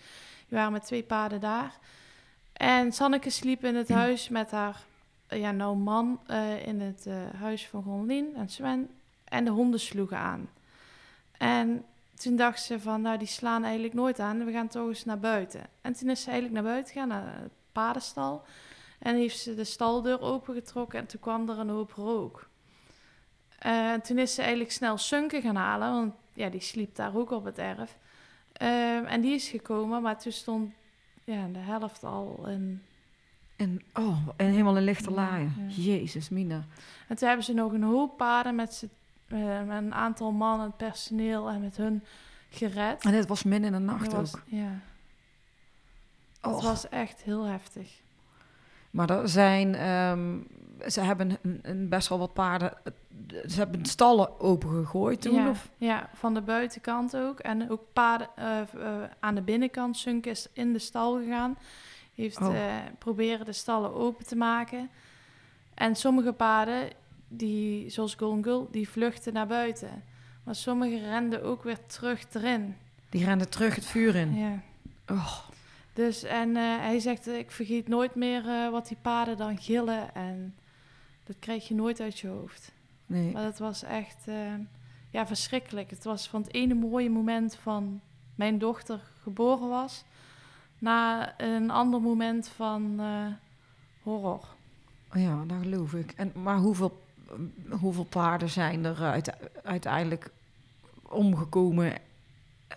Die 0.49 0.59
waren 0.59 0.73
met 0.73 0.85
twee 0.85 1.03
paarden 1.03 1.41
daar. 1.41 1.79
En 2.53 2.93
Sanneke 2.93 3.31
sliep 3.31 3.65
in 3.65 3.75
het 3.75 3.89
huis 4.03 4.29
met 4.29 4.51
haar 4.51 4.85
eh, 5.27 5.41
ja, 5.41 5.51
nou 5.51 5.77
man 5.77 6.21
eh, 6.27 6.67
in 6.67 6.81
het 6.81 7.07
eh, 7.07 7.15
huis 7.41 7.67
van 7.67 7.83
Ronlien 7.83 8.37
en 8.37 8.49
Sven. 8.49 8.91
En 9.25 9.45
de 9.45 9.51
honden 9.51 9.81
sloegen 9.81 10.19
aan. 10.19 10.49
En 11.39 11.85
toen 12.15 12.37
dacht 12.37 12.63
ze 12.63 12.81
van, 12.81 13.01
nou, 13.01 13.19
die 13.19 13.27
slaan 13.27 13.65
eigenlijk 13.65 13.95
nooit 13.95 14.21
aan. 14.21 14.45
We 14.45 14.53
gaan 14.53 14.69
toch 14.69 14.89
eens 14.89 15.05
naar 15.05 15.19
buiten. 15.19 15.61
En 15.81 15.93
toen 15.93 16.11
is 16.11 16.23
ze 16.23 16.31
eigenlijk 16.31 16.63
naar 16.63 16.73
buiten 16.73 16.93
gegaan, 16.93 17.09
naar 17.09 17.49
paardenstal. 17.75 18.43
En 18.99 19.17
heeft 19.17 19.39
ze 19.39 19.55
de 19.55 19.65
staldeur 19.65 20.21
opengetrokken 20.21 20.99
en 20.99 21.07
toen 21.07 21.21
kwam 21.21 21.49
er 21.49 21.59
een 21.59 21.69
hoop 21.69 21.93
rook. 21.93 22.49
Eh, 23.59 23.91
En 23.93 24.01
toen 24.03 24.19
is 24.19 24.35
ze 24.35 24.41
eigenlijk 24.41 24.73
snel 24.73 24.99
Sunke 24.99 25.41
gaan 25.41 25.57
halen, 25.57 25.93
want 25.93 26.15
ja, 26.33 26.49
die 26.49 26.61
sliep 26.61 26.95
daar 26.95 27.17
ook 27.17 27.31
op 27.31 27.45
het 27.45 27.59
erf. 27.59 27.97
Ehm, 28.53 29.05
en 29.05 29.21
die 29.21 29.35
is 29.35 29.49
gekomen, 29.49 30.03
maar 30.03 30.19
toen 30.19 30.33
stond 30.33 30.73
ja, 31.25 31.47
de 31.53 31.59
helft 31.59 32.05
al 32.05 32.45
in. 32.49 32.83
En, 33.57 33.83
oh, 33.95 34.19
en 34.37 34.47
helemaal 34.47 34.77
in 34.77 34.83
lichte 34.85 35.11
laaien. 35.11 35.53
ja. 35.69 35.83
Jezus, 35.83 36.29
Mina. 36.29 36.65
En 37.09 37.17
toen 37.17 37.27
hebben 37.29 37.45
ze 37.47 37.53
nog 37.53 37.73
een 37.73 37.83
hoop 37.83 38.17
paarden 38.17 38.55
met, 38.55 38.87
met 39.29 39.69
een 39.69 39.95
aantal 39.95 40.33
mannen, 40.33 40.67
het 40.67 40.77
personeel 40.77 41.49
en 41.49 41.61
met 41.61 41.77
hun 41.77 42.05
gered. 42.51 43.05
En 43.05 43.13
dit 43.13 43.27
was 43.27 43.43
midden 43.43 43.75
in 43.75 43.79
de 43.79 43.93
nacht 43.93 44.13
was, 44.13 44.35
ook. 44.35 44.43
Ja, 44.47 44.81
Oh. 46.47 46.63
was 46.63 46.89
echt 46.89 47.23
heel 47.23 47.45
heftig. 47.45 48.03
Maar 48.91 49.11
er 49.11 49.29
zijn, 49.29 49.75
ehm, 49.75 50.39
ze 50.91 51.01
hebben 51.01 51.39
een, 51.43 51.59
een 51.63 51.89
best 51.89 52.09
wel 52.09 52.19
wat 52.19 52.33
paarden. 52.33 52.73
Ze 53.47 53.55
hebben 53.57 53.85
stallen 53.85 54.41
opengegooid 54.41 55.21
toen. 55.21 55.35
ja, 55.35 55.49
Of? 55.51 55.71
ja, 55.77 56.11
van 56.15 56.35
de 56.35 56.41
buitenkant 56.43 57.17
ook. 57.17 57.39
En 57.39 57.71
ook 57.71 57.83
paarden 57.93 58.29
eh, 58.37 58.61
eh, 58.61 59.11
aan 59.21 59.35
de 59.35 59.43
binnenkant. 59.43 59.97
Sunk 59.97 60.27
is 60.27 60.49
in 60.53 60.73
de 60.73 60.79
stal 60.79 61.19
gegaan. 61.19 61.59
Heeft 62.15 62.41
Oh. 62.41 62.57
eh, 62.57 62.75
proberen 62.99 63.47
de 63.47 63.53
stallen 63.53 63.95
open 63.95 64.27
te 64.27 64.37
maken. 64.37 64.91
En 65.75 65.97
sommige 65.97 66.33
paarden, 66.33 66.91
die, 67.29 67.91
zoals 67.91 68.15
Golden 68.15 68.45
Girl, 68.45 68.69
die 68.71 68.89
vluchten 68.89 69.33
naar 69.33 69.47
buiten. 69.47 70.03
Maar 70.45 70.55
sommige 70.55 70.99
renden 70.99 71.43
ook 71.43 71.63
weer 71.63 71.87
terug 71.87 72.25
erin. 72.33 72.77
Die 73.11 73.25
renden 73.25 73.51
terug 73.51 73.75
het 73.75 73.87
vuur 73.87 74.15
in. 74.15 74.35
Ja. 74.35 74.61
Oh, 75.11 75.39
Dus, 75.95 76.23
en 76.23 76.57
eh, 76.57 76.63
hij 76.63 76.99
zegt, 76.99 77.27
ik 77.29 77.51
vergeet 77.51 77.89
nooit 77.89 78.15
meer 78.15 78.49
eh, 78.49 78.71
wat 78.71 78.89
die 78.89 78.97
paarden 79.03 79.37
dan 79.37 79.59
gillen. 79.59 80.15
En 80.15 80.55
dat 81.25 81.37
krijg 81.39 81.69
je 81.69 81.75
nooit 81.75 82.01
uit 82.01 82.19
je 82.19 82.29
hoofd. 82.29 82.73
nee. 83.07 83.33
Maar 83.33 83.43
dat 83.43 83.59
was 83.59 83.83
echt 83.83 84.29
eh, 84.29 84.55
ja, 85.11 85.27
verschrikkelijk. 85.27 85.91
Het 85.91 86.05
was 86.05 86.29
van 86.29 86.41
het 86.43 86.53
ene 86.53 86.75
mooie 86.75 87.11
moment 87.11 87.57
van 87.57 88.01
mijn 88.35 88.59
dochter 88.59 89.01
geboren 89.23 89.69
was... 89.69 90.05
naar 90.79 91.35
een 91.37 91.71
ander 91.71 92.01
moment 92.01 92.49
van 92.49 92.95
eh, 93.01 93.27
horror. 94.03 94.45
Ja, 95.13 95.45
dat 95.47 95.57
geloof 95.63 95.95
ik. 95.95 96.13
En, 96.17 96.33
maar 96.35 96.59
hoeveel, 96.59 97.03
hoeveel 97.81 98.05
paarden 98.05 98.49
zijn 98.51 98.85
er 98.85 99.03
uite- 99.03 99.51
uiteindelijk 99.63 100.31
omgekomen 101.03 101.93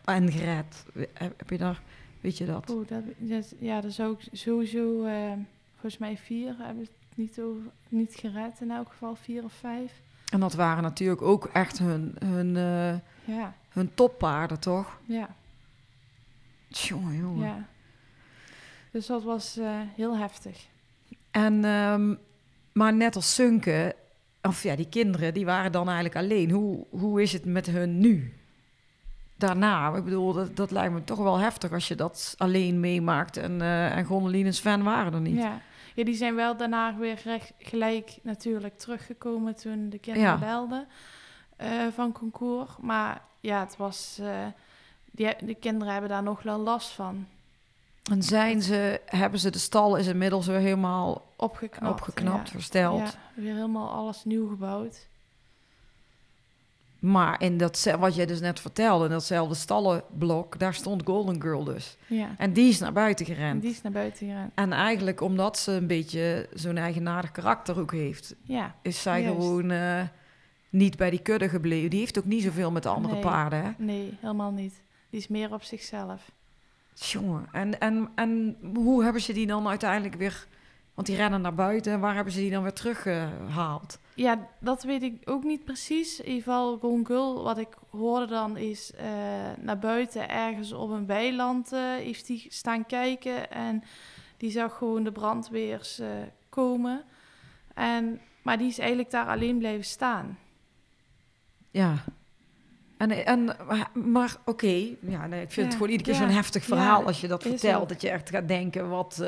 en 0.06 0.32
gered? 0.32 0.86
Heb 1.14 1.50
je 1.50 1.58
daar, 1.58 1.82
weet 2.28 2.38
je 2.38 2.46
dat? 2.46 2.70
Oeh, 2.70 2.88
dat, 2.88 3.04
dat- 3.18 3.54
ja, 3.60 3.82
dat 3.82 3.92
zou 3.94 4.14
ik 4.20 4.28
sowieso... 4.32 5.04
eh, 5.06 5.32
volgens 5.74 5.98
mij 5.98 6.18
vier 6.18 6.56
hebben 6.60 6.84
het 6.84 6.92
niet, 7.16 7.40
over, 7.40 7.62
niet 7.90 8.16
gered. 8.16 8.62
In 8.62 8.72
elk 8.72 8.88
geval 8.90 9.16
vier 9.16 9.44
of 9.44 9.54
vijf. 9.54 9.92
En 10.32 10.40
dat 10.40 10.54
waren 10.54 10.84
natuurlijk 10.84 11.22
ook 11.22 11.46
echt 11.46 11.80
hun, 11.80 12.16
hun, 12.26 12.56
eh, 12.58 13.36
Ja, 13.36 13.54
hun 13.70 13.94
toppaarden, 13.94 14.60
toch? 14.60 15.00
ja, 15.06 15.36
Jongen, 16.68 17.16
jongen. 17.18 17.46
ja. 17.48 17.68
Dus 18.92 19.06
dat 19.06 19.24
was 19.24 19.58
eh, 19.58 19.80
heel 19.96 20.18
heftig. 20.18 20.68
En, 21.32 21.66
ehm, 21.66 22.16
maar 22.74 22.94
net 22.94 23.16
als 23.16 23.34
Sunke, 23.36 23.96
of 24.42 24.64
ja, 24.64 24.76
die 24.76 24.90
kinderen, 24.90 25.34
die 25.34 25.46
waren 25.46 25.72
dan 25.72 25.86
eigenlijk 25.86 26.16
alleen. 26.16 26.52
Hoe, 26.52 26.86
hoe 26.90 27.22
is 27.22 27.34
het 27.34 27.46
met 27.46 27.66
hun 27.66 28.00
nu? 28.00 28.34
Daarna, 29.38 29.96
ik 29.96 30.04
bedoel, 30.04 30.34
dat, 30.34 30.56
dat 30.56 30.72
lijkt 30.72 30.94
me 30.94 31.04
toch 31.04 31.18
wel 31.18 31.38
heftig 31.38 31.72
als 31.72 31.88
je 31.88 31.96
dat 31.96 32.36
alleen 32.38 32.80
meemaakt. 32.80 33.38
En, 33.38 33.62
eh 33.62 33.98
en 33.98 34.06
Gondolien 34.06 34.46
en 34.46 34.54
Sven 34.54 34.84
waren 34.84 35.14
er 35.14 35.22
niet. 35.22 35.38
Ja. 35.38 35.60
ja, 35.96 36.04
die 36.04 36.16
zijn 36.16 36.36
wel 36.36 36.58
daarna 36.58 36.96
weer 36.98 37.20
recht, 37.24 37.54
gelijk 37.60 38.18
natuurlijk 38.24 38.78
teruggekomen 38.78 39.56
toen 39.56 39.90
de 39.90 40.00
kinderen 40.00 40.30
Ja. 40.30 40.38
belden 40.38 40.88
eh, 41.56 41.70
van 41.94 42.12
concours. 42.12 42.70
Maar 42.82 43.22
ja, 43.40 43.60
het 43.60 43.78
was, 43.78 44.18
eh, 44.22 44.46
die, 45.12 45.36
de 45.46 45.56
kinderen 45.56 45.92
hebben 45.92 46.10
daar 46.10 46.24
nog 46.24 46.42
wel 46.44 46.58
last 46.60 46.90
van. 46.90 47.26
En 48.12 48.24
zijn 48.24 48.62
ze, 48.62 49.02
hebben 49.06 49.40
ze 49.40 49.50
de 49.50 49.58
stal 49.60 49.96
is 49.96 50.08
inmiddels 50.08 50.48
weer 50.48 50.60
helemaal 50.60 51.26
Opgeknapt. 51.36 51.94
opgeknapt, 51.94 52.48
ja. 52.48 52.54
versteld. 52.54 53.00
Ja, 53.00 53.42
weer 53.42 53.54
helemaal 53.54 53.90
alles 53.90 54.24
nieuw 54.26 54.48
gebouwd. 54.48 55.08
Maar 57.00 57.42
in 57.42 57.58
dat, 57.58 57.96
wat 58.00 58.16
jij 58.16 58.26
dus 58.26 58.40
net 58.40 58.60
vertelde, 58.60 59.06
in 59.06 59.12
datzelfde 59.12 59.56
stallenblok, 59.56 60.60
daar 60.60 60.74
stond 60.74 61.02
Golden 61.06 61.42
Girl 61.42 61.64
dus. 61.64 61.98
Ja, 62.08 62.30
En 62.38 62.54
die 62.54 62.70
is 62.70 62.80
naar 62.80 62.94
buiten 62.94 63.26
en 63.26 63.36
gerend. 63.36 63.62
die 63.62 63.72
is 63.72 63.82
naar 63.82 63.92
buiten 63.92 64.28
gerend. 64.28 64.52
En 64.56 64.72
eigenlijk 64.74 65.22
omdat 65.22 65.58
ze 65.58 65.72
een 65.72 65.88
beetje 65.88 66.50
zo'n 66.54 66.78
eigenaardig 66.78 67.32
karakter 67.32 67.80
ook 67.80 67.92
heeft, 67.92 68.36
Ja, 68.42 68.76
is 68.82 69.02
zij 69.02 69.22
Juist. 69.22 69.36
gewoon, 69.38 69.72
eh, 69.72 70.02
niet 70.70 70.98
bij 70.98 71.10
die 71.10 71.20
kudde 71.22 71.50
gebleven. 71.50 71.90
Die 71.90 72.00
heeft 72.00 72.18
ook 72.18 72.26
niet 72.26 72.44
zoveel 72.44 72.72
met 72.72 72.84
de 72.84 72.90
andere 72.90 73.14
Nee. 73.14 73.24
paarden, 73.24 73.64
hè? 73.64 73.70
Nee, 73.78 74.18
helemaal 74.22 74.52
niet. 74.52 74.82
Die 75.10 75.20
is 75.20 75.28
meer 75.28 75.54
op 75.54 75.64
zichzelf. 75.64 76.32
Jongen, 76.94 77.48
en, 77.52 77.80
en, 77.80 78.10
en 78.16 78.58
hoe 78.76 79.04
hebben 79.04 79.22
ze 79.22 79.34
die 79.34 79.48
dan 79.48 79.68
uiteindelijk 79.68 80.16
weer... 80.16 80.46
Want 80.94 81.08
die 81.08 81.16
rennen 81.18 81.42
naar 81.42 81.54
buiten. 81.56 81.94
En 81.94 82.00
waar 82.00 82.16
hebben 82.16 82.34
ze 82.34 82.40
die 82.40 82.52
dan 82.52 82.64
weer 82.64 82.74
teruggehaald? 82.74 84.00
Ja, 84.18 84.48
dat 84.60 84.84
weet 84.84 85.04
ik 85.04 85.22
ook 85.26 85.44
niet 85.44 85.64
precies. 85.64 86.20
In 86.20 86.26
ieder 86.26 86.44
geval, 86.44 86.78
Golden 86.78 87.06
Girl, 87.06 87.44
wat 87.44 87.58
ik 87.58 87.78
hoorde 87.90 88.26
dan, 88.26 88.58
is 88.58 88.92
eh, 88.94 89.06
naar 89.60 89.80
buiten 89.80 90.30
ergens 90.30 90.72
op 90.72 90.90
een 90.90 91.06
weiland 91.06 91.72
eh, 91.72 91.80
heeft 91.80 92.28
die 92.28 92.46
staan 92.50 92.86
kijken. 92.86 93.52
En 93.52 93.84
die 94.38 94.52
zag 94.52 94.78
gewoon 94.78 95.04
de 95.04 95.12
brandweers 95.12 96.00
eh, 96.00 96.08
komen. 96.50 97.04
En, 97.74 98.22
maar 98.42 98.58
die 98.58 98.68
is 98.68 98.80
eigenlijk 98.80 99.12
daar 99.12 99.28
alleen 99.28 99.58
blijven 99.58 99.86
staan. 99.86 100.38
Ja. 101.72 102.04
En, 102.98 103.26
en, 103.26 103.56
maar 103.94 104.36
oké, 104.46 104.96
ja, 105.00 105.28
nee, 105.28 105.42
ik 105.42 105.52
vind 105.52 105.66
het 105.66 105.76
gewoon 105.76 105.92
iedere 105.92 106.12
keer 106.12 106.22
ja, 106.22 106.28
zo'n 106.28 106.38
heftig 106.38 106.64
verhaal 106.64 107.00
ja, 107.00 107.06
als 107.06 107.22
je 107.22 107.28
dat 107.28 107.42
vertelt. 107.42 107.82
ook. 107.82 107.90
Dat 107.90 108.02
je 108.02 108.10
echt 108.10 108.30
gaat 108.30 108.48
denken, 108.48 108.90
wat, 108.90 109.24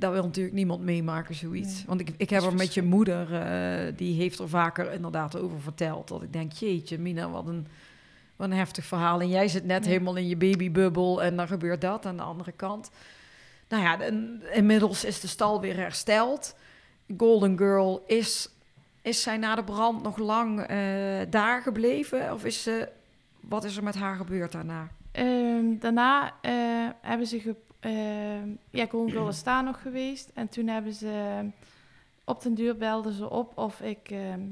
daar 0.00 0.12
wil 0.12 0.22
natuurlijk 0.22 0.54
niemand 0.54 0.82
meemaken, 0.82 1.34
zoiets. 1.34 1.74
Nee. 1.76 1.84
Want 1.86 2.00
ik, 2.00 2.10
ik 2.16 2.30
heb 2.30 2.42
er 2.42 2.54
met 2.54 2.74
je 2.74 2.82
moeder, 2.82 3.34
eh, 3.34 3.92
die 3.96 4.14
heeft 4.20 4.38
er 4.38 4.48
vaker 4.48 4.92
inderdaad 4.92 5.36
over 5.38 5.60
verteld. 5.60 6.08
Dat 6.08 6.22
ik 6.22 6.32
denk, 6.32 6.52
jeetje, 6.52 6.98
Mina, 6.98 7.30
wat 7.30 7.46
een, 7.46 7.66
wat 8.36 8.50
een 8.50 8.56
heftig 8.56 8.84
verhaal. 8.84 9.20
En 9.20 9.28
jij 9.28 9.48
zit 9.48 9.64
net 9.64 9.84
Ja. 9.84 9.90
helemaal 9.90 10.16
in 10.16 10.28
je 10.28 10.36
babybubbel 10.36 11.22
en 11.22 11.36
dan 11.36 11.46
gebeurt 11.46 11.80
dat 11.80 12.06
aan 12.06 12.16
de 12.16 12.22
andere 12.22 12.52
kant. 12.52 12.90
Nou 13.68 13.82
ja, 13.82 14.00
en 14.00 14.42
inmiddels 14.52 15.04
is 15.04 15.20
de 15.20 15.28
stal 15.28 15.60
weer 15.60 15.76
hersteld. 15.76 16.56
Golden 17.16 17.58
Girl 17.58 18.04
is 18.06 18.48
is 19.02 19.22
zij 19.22 19.36
na 19.36 19.54
de 19.54 19.64
brand 19.64 20.02
nog 20.02 20.16
lang 20.16 20.60
eh, 20.60 20.76
daar 21.30 21.62
gebleven? 21.62 22.32
Of 22.32 22.44
is 22.44 22.62
ze, 22.62 22.88
wat 23.40 23.64
is 23.64 23.76
er 23.76 23.82
met 23.82 23.94
haar 23.94 24.16
gebeurd 24.16 24.52
daarna? 24.52 24.88
Ehm, 25.12 25.78
daarna 25.78 26.34
eh, 26.40 26.52
hebben 27.00 27.26
ze... 27.26 27.54
Ehm, 27.80 28.48
ja, 28.70 28.86
Golden 28.86 29.10
Girl 29.10 29.28
is 29.28 29.42
daar 29.42 29.64
nog 29.64 29.82
geweest. 29.82 30.30
En 30.34 30.48
toen 30.48 30.66
hebben 30.66 30.92
ze... 30.92 31.44
Op 32.24 32.42
den 32.42 32.54
duur 32.54 32.76
belden 32.76 33.12
ze 33.12 33.30
op 33.30 33.58
of 33.58 33.80
ik... 33.80 34.10
ehm, 34.10 34.42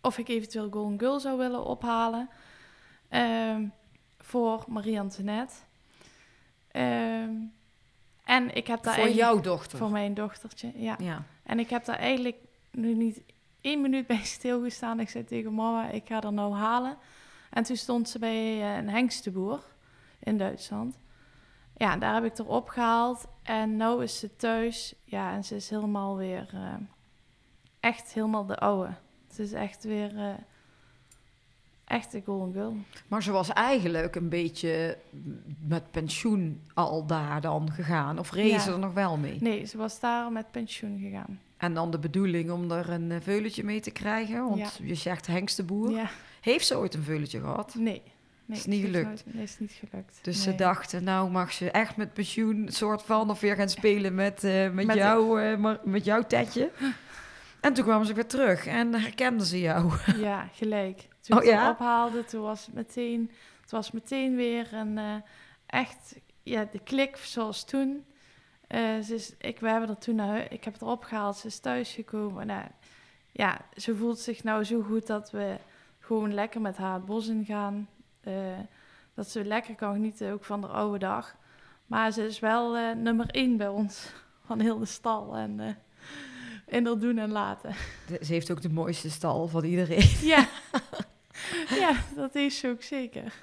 of 0.00 0.18
ik 0.18 0.28
eventueel 0.28 0.70
Golden 0.70 0.98
Girl 0.98 1.20
zou 1.20 1.38
willen 1.38 1.64
ophalen. 1.64 2.28
ehm, 3.08 3.66
voor 4.18 4.64
Marie-Antoinette. 4.68 5.54
En 8.24 8.54
ik 8.54 8.66
heb 8.66 8.82
daar 8.82 8.94
Voor 8.94 9.08
jouw 9.08 9.40
dochter? 9.40 9.78
Voor 9.78 9.90
mijn 9.90 10.14
dochtertje, 10.14 10.72
ja. 10.74 10.96
Ja. 10.98 11.24
En 11.42 11.58
ik 11.58 11.70
heb 11.70 11.84
daar 11.84 11.98
eigenlijk 11.98 12.36
nu 12.70 12.94
niet 12.94 13.20
één 13.60 13.80
minuut 13.80 14.06
bij 14.06 14.22
stilgestaan. 14.38 15.00
Ik 15.00 15.08
zei 15.08 15.24
tegen 15.24 15.54
mama, 15.54 15.90
ik 15.90 16.06
ga 16.06 16.22
er 16.22 16.32
nou 16.32 16.54
halen. 16.54 16.96
En 17.50 17.62
toen 17.62 17.76
stond 17.76 18.08
ze 18.08 18.18
bij 18.18 18.60
eh, 18.62 18.76
een 18.76 18.88
hengstenboer 18.88 19.60
in 20.18 20.38
Duitsland. 20.38 20.98
Ja, 21.76 21.96
daar 21.96 22.14
heb 22.14 22.24
ik 22.24 22.38
er 22.38 22.46
opgehaald. 22.48 23.26
En 23.42 23.76
nu 23.76 24.02
is 24.02 24.18
ze 24.18 24.36
thuis. 24.36 24.94
Ja, 25.04 25.32
en 25.32 25.44
ze 25.44 25.54
is 25.56 25.70
helemaal 25.70 26.16
weer... 26.16 26.48
eh, 26.52 26.74
echt 27.80 28.12
helemaal 28.12 28.46
de 28.46 28.56
oude. 28.58 28.94
Ze 29.32 29.42
is 29.42 29.52
echt 29.52 29.84
weer... 29.84 30.18
eh, 30.18 30.34
echt 31.84 32.12
de 32.12 32.22
golden 32.24 32.52
girl. 32.52 32.76
Maar 33.08 33.22
ze 33.22 33.32
was 33.32 33.48
eigenlijk 33.52 34.14
een 34.16 34.28
beetje 34.28 34.98
met 35.66 35.90
pensioen 35.90 36.62
al 36.74 37.06
daar 37.06 37.40
dan 37.40 37.70
gegaan. 37.72 38.18
Of 38.18 38.30
reed 38.32 38.50
Ja. 38.50 38.58
ze 38.58 38.72
er 38.72 38.78
nog 38.78 38.92
wel 38.92 39.16
mee? 39.16 39.36
Nee, 39.40 39.64
ze 39.64 39.76
was 39.76 40.00
daar 40.00 40.32
met 40.32 40.50
pensioen 40.50 40.98
gegaan. 40.98 41.40
En 41.56 41.74
dan 41.74 41.90
de 41.90 41.98
bedoeling 41.98 42.50
om 42.50 42.70
er 42.70 42.90
een 42.90 43.10
eh, 43.10 43.20
veulentje 43.20 43.64
mee 43.64 43.80
te 43.80 43.90
krijgen? 43.90 44.44
Want 44.48 44.58
Ja. 44.58 44.68
je 44.86 44.94
zegt 44.94 45.26
hengstenboer. 45.26 45.90
Ja, 45.90 46.10
Heeft 46.40 46.66
ze 46.66 46.76
ooit 46.78 46.94
een 46.94 47.02
veulentje 47.02 47.40
gehad? 47.40 47.74
nee. 47.74 48.02
Nee 48.46 48.58
Is 48.58 48.66
niet 48.66 48.80
ze 48.80 48.86
gelukt. 48.86 49.24
nee, 49.26 49.42
is 49.42 49.58
niet 49.58 49.72
gelukt. 49.88 50.18
Dus 50.22 50.42
ze 50.42 50.54
dachten, 50.54 51.04
nou 51.04 51.30
mag 51.30 51.52
ze 51.52 51.70
echt 51.70 51.96
met 51.96 52.12
pensioen 52.12 52.68
soort 52.68 53.02
van 53.02 53.30
of 53.30 53.40
weer 53.40 53.54
gaan 53.56 53.68
spelen 53.80 54.14
met, 54.14 54.44
eh, 54.44 54.70
met, 54.70 54.86
Met- 54.86 54.96
jou, 54.96 55.42
eh, 55.42 55.74
met 55.84 56.04
jouw 56.04 56.22
tetje. 56.22 56.70
En 57.60 57.72
toen 57.74 57.84
kwamen 57.84 58.06
ze 58.06 58.14
weer 58.14 58.26
terug 58.26 58.66
en 58.66 58.94
herkenden 58.94 59.46
ze 59.46 59.60
jou. 59.60 59.92
Ja, 60.16 60.48
gelijk. 60.52 61.08
Toen 61.20 61.38
Oh, 61.38 61.44
ja? 61.44 61.70
ophaalde, 61.70 62.24
toen 62.24 62.42
was 62.42 62.66
het 62.66 62.74
meteen, 62.74 63.30
het 63.60 63.70
was 63.70 63.90
meteen 63.90 64.36
weer 64.36 64.68
een 64.74 64.98
eh, 64.98 65.14
echt, 65.66 66.14
ja, 66.42 66.68
de 66.72 66.78
klik 66.78 67.16
zoals 67.16 67.64
toen. 67.64 68.04
Ze 69.02 69.14
is, 69.14 69.34
ik, 69.38 69.60
we 69.60 69.68
hebben 69.68 69.88
er 69.88 69.98
toen 69.98 70.14
naar, 70.14 70.52
ik 70.52 70.64
heb 70.64 70.72
het 70.72 70.82
erop 70.82 71.04
gehaald, 71.04 71.36
ze 71.36 71.46
is 71.46 71.58
thuisgekomen. 71.58 72.46
Nou, 72.46 72.64
ja, 73.32 73.60
ze 73.76 73.96
voelt 73.96 74.18
zich 74.18 74.44
nou 74.44 74.64
zo 74.64 74.82
goed 74.82 75.06
dat 75.06 75.30
we 75.30 75.56
gewoon 76.00 76.34
lekker 76.34 76.60
met 76.60 76.76
haar 76.76 76.94
het 76.94 77.04
bos 77.04 77.28
ingaan. 77.28 77.88
Eh, 78.24 78.32
dat 79.14 79.28
ze 79.30 79.44
lekker 79.44 79.74
kan 79.74 79.92
genieten 79.92 80.32
ook 80.32 80.44
van 80.44 80.60
de 80.60 80.66
oude 80.66 80.98
dag. 80.98 81.36
Maar 81.86 82.12
ze 82.12 82.26
is 82.26 82.38
wel 82.38 82.76
eh, 82.76 82.94
nummer 82.96 83.26
één 83.30 83.56
bij 83.56 83.68
ons 83.68 84.06
van 84.46 84.60
heel 84.60 84.78
de 84.78 84.84
stal 84.86 85.36
en 85.36 85.60
eh, 85.60 85.74
in 86.66 86.86
haar 86.86 86.98
doen 86.98 87.18
en 87.18 87.30
laten. 87.30 87.74
De- 88.06 88.24
Ze 88.24 88.32
heeft 88.32 88.50
ook 88.50 88.62
de 88.62 88.68
mooiste 88.72 89.10
stal 89.10 89.48
van 89.48 89.64
iedereen. 89.64 90.10
Ja. 90.34 90.46
ja, 91.80 91.92
dat 92.16 92.34
is 92.34 92.58
ze 92.58 92.68
ook 92.68 92.82
zeker. 92.82 93.34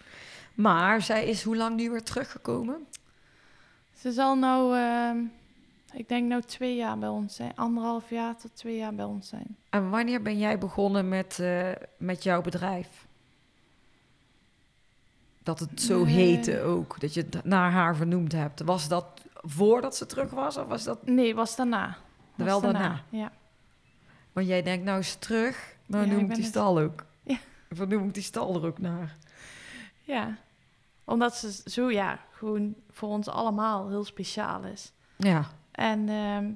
Maar 0.53 1.01
zij 1.01 1.25
is 1.27 1.43
hoe 1.43 1.55
lang 1.55 1.75
nu 1.75 1.89
weer 1.89 2.03
teruggekomen? 2.03 2.87
Ze 3.93 4.11
zal 4.11 4.35
nou, 4.35 4.77
ehm, 4.77 5.17
ik 5.93 6.09
denk 6.09 6.27
nou 6.27 6.41
twee 6.41 6.75
jaar 6.75 6.97
bij 6.97 7.09
ons 7.09 7.35
zijn. 7.35 7.51
Anderhalf 7.55 8.09
jaar 8.09 8.37
tot 8.37 8.55
twee 8.55 8.77
jaar 8.77 8.95
bij 8.95 9.05
ons 9.05 9.27
zijn. 9.29 9.57
En 9.69 9.89
wanneer 9.89 10.21
ben 10.21 10.37
jij 10.37 10.57
begonnen 10.57 11.09
met, 11.09 11.43
met 11.97 12.23
jouw 12.23 12.41
bedrijf? 12.41 13.07
Dat 15.43 15.59
het 15.59 15.81
zo 15.81 16.03
Nee. 16.03 16.13
heette 16.13 16.61
ook, 16.61 16.99
dat 16.99 17.13
je 17.13 17.21
het 17.29 17.43
naar 17.43 17.71
haar 17.71 17.95
vernoemd 17.95 18.31
hebt. 18.31 18.61
Was 18.61 18.87
dat 18.87 19.05
voordat 19.33 19.95
ze 19.95 20.05
terug 20.05 20.29
was 20.29 20.57
of 20.57 20.67
was 20.67 20.83
dat... 20.83 21.05
Nee, 21.05 21.35
was 21.35 21.55
daarna. 21.55 21.97
Was 22.35 22.47
Wel 22.47 22.61
daarna? 22.61 23.03
Ja. 23.09 23.31
Want 24.33 24.47
jij 24.47 24.61
denkt, 24.61 24.85
nou 24.85 24.99
is 24.99 25.11
ze 25.11 25.19
terug, 25.19 25.75
nou 25.85 26.05
Ja, 26.05 26.11
noem 26.11 26.19
ik 26.21 26.27
die 26.27 26.37
het- 26.37 26.45
stal 26.45 26.79
ook. 26.79 27.05
Ja. 27.23 27.37
Vernoem 27.69 28.07
ik 28.07 28.13
die 28.13 28.23
stal 28.23 28.55
er 28.55 28.65
ook 28.65 28.79
naar. 28.79 29.17
ja. 30.03 30.37
Omdat 31.05 31.35
ze 31.35 31.61
zo, 31.65 31.89
ja, 31.91 32.19
gewoon 32.31 32.75
voor 32.89 33.09
ons 33.09 33.27
allemaal 33.27 33.89
heel 33.89 34.03
speciaal 34.03 34.63
is. 34.63 34.91
Ja, 35.17 35.45
En 35.71 36.09
ehm, 36.09 36.51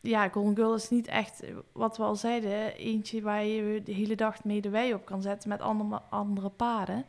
ja, 0.00 0.28
Golden 0.28 0.54
Girl 0.56 0.74
is 0.74 0.90
niet 0.90 1.06
echt, 1.06 1.42
wat 1.72 1.96
we 1.96 2.02
al 2.02 2.16
zeiden, 2.16 2.74
eentje 2.74 3.22
waar 3.22 3.44
je 3.44 3.82
de 3.82 3.92
hele 3.92 4.16
dag 4.16 4.44
mee 4.44 4.60
de 4.60 4.68
wei 4.70 4.94
op 4.94 5.04
kan 5.04 5.22
zetten 5.22 5.48
met 5.48 5.60
andere, 5.60 6.00
andere 6.10 6.48
paarden. 6.48 7.04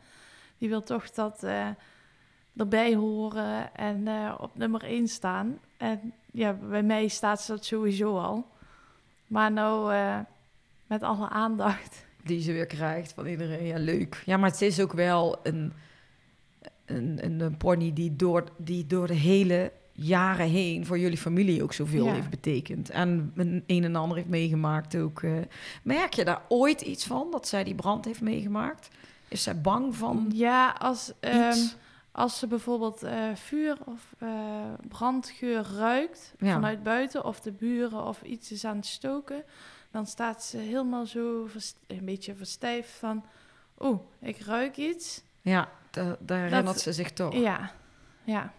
Die 0.58 0.70
wil 0.70 0.84
toch 0.84 1.12
dat 1.12 1.44
eh, 1.44 1.68
erbij 2.58 2.96
horen 2.96 3.76
en 3.76 4.08
eh, 4.08 4.36
op 4.40 4.58
nummer 4.58 4.84
1 4.84 5.08
staan. 5.08 5.60
En 5.78 6.14
ja, 6.32 6.54
bij 6.54 6.84
mij 6.84 7.08
staat 7.08 7.42
ze 7.42 7.52
dat 7.52 7.66
sowieso 7.66 8.18
al. 8.18 8.48
Maar 9.28 9.52
nou, 9.52 9.94
eh, 9.94 10.20
met 10.88 11.04
alle 11.04 11.30
aandacht. 11.30 12.06
die 12.24 12.42
ze 12.42 12.52
weer 12.52 12.66
krijgt 12.66 13.14
van 13.14 13.26
iedereen. 13.26 13.66
Ja, 13.66 13.78
leuk. 13.78 14.22
Ja, 14.26 14.38
maar 14.38 14.50
het 14.50 14.62
is 14.62 14.80
ook 14.82 14.94
wel 14.94 15.38
een, 15.44 15.74
een, 16.86 17.20
een, 17.26 17.40
een 17.40 17.58
pony 17.58 17.94
die 17.94 18.16
door, 18.16 18.44
die 18.58 18.86
door 18.88 19.08
de 19.08 19.14
hele 19.14 19.72
jaren 19.92 20.48
heen 20.48 20.86
voor 20.86 21.00
jullie 21.00 21.18
familie 21.18 21.64
ook 21.64 21.74
zoveel 21.74 22.06
Ja. 22.06 22.14
heeft 22.14 22.30
betekend. 22.30 22.90
En 22.90 23.32
een, 23.36 23.64
een 23.68 23.84
en 23.84 23.96
ander 23.96 24.18
heeft 24.18 24.30
meegemaakt 24.30 24.96
ook. 24.98 25.22
merk 25.84 26.14
je 26.14 26.26
daar 26.26 26.42
ooit 26.48 26.82
iets 26.82 27.06
van, 27.06 27.32
dat 27.32 27.48
zij 27.48 27.64
die 27.64 27.76
brand 27.76 28.06
heeft 28.06 28.22
meegemaakt? 28.22 28.90
Is 29.28 29.44
zij 29.44 29.62
bang 29.62 29.96
van 29.96 30.30
Ja, 30.34 30.70
als, 30.80 31.12
ehm? 31.20 31.58
Als 32.12 32.40
ze 32.40 32.48
bijvoorbeeld 32.48 33.04
eh, 33.04 33.36
vuur 33.36 33.78
of 33.86 34.14
eh, 34.18 34.30
brandgeur 34.88 35.66
ruikt 35.78 36.34
Ja. 36.40 36.54
vanuit 36.54 36.84
buiten 36.84 37.26
of 37.26 37.40
de 37.40 37.52
buren 37.52 38.04
of 38.06 38.22
iets 38.22 38.52
is 38.52 38.66
aan 38.66 38.76
het 38.76 38.86
stoken, 38.86 39.44
dan 39.92 40.06
staat 40.08 40.44
ze 40.44 40.58
helemaal 40.58 41.06
zo 41.06 41.48
een 41.88 42.06
beetje 42.06 42.36
verstijfd 42.36 42.92
van, 42.92 43.26
oeh, 43.80 44.00
ik 44.20 44.38
ruik 44.40 44.78
iets. 44.78 45.22
Ja, 45.42 45.70
da- 45.92 46.18
daar 46.20 46.38
herinnert 46.38 46.66
Dat- 46.66 46.82
ze 46.82 46.94
zich 46.94 47.12
toch. 47.12 47.34
Ja, 47.36 47.72
ja. 48.24 48.52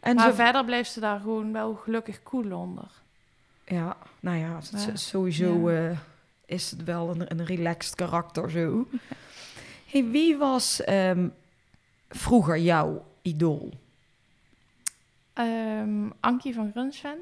En 0.00 0.14
maar 0.16 0.30
ze, 0.30 0.34
verder 0.34 0.64
blijft 0.64 0.92
ze 0.92 1.00
daar 1.00 1.20
gewoon 1.20 1.52
wel 1.52 1.74
gelukkig 1.74 2.22
cool 2.22 2.52
onder. 2.58 2.90
Ja, 3.64 3.96
nou 4.20 4.36
ja, 4.36 4.58
sowieso 4.94 5.70
Ja. 5.70 5.88
eh, 5.90 5.98
is 6.46 6.70
het 6.70 6.84
wel 6.84 7.10
een, 7.10 7.30
een 7.30 7.44
relaxed 7.44 7.94
karakter 7.94 8.50
zo. 8.50 8.86
hey, 9.90 10.04
wie 10.04 10.36
was 10.36 10.84
ehm, 10.84 11.28
vroeger 12.08 12.58
jouw 12.58 13.04
idool? 13.22 13.72
Ehm 15.32 16.10
Ankie 16.20 16.54
van 16.54 16.70
Grunsven 16.70 17.18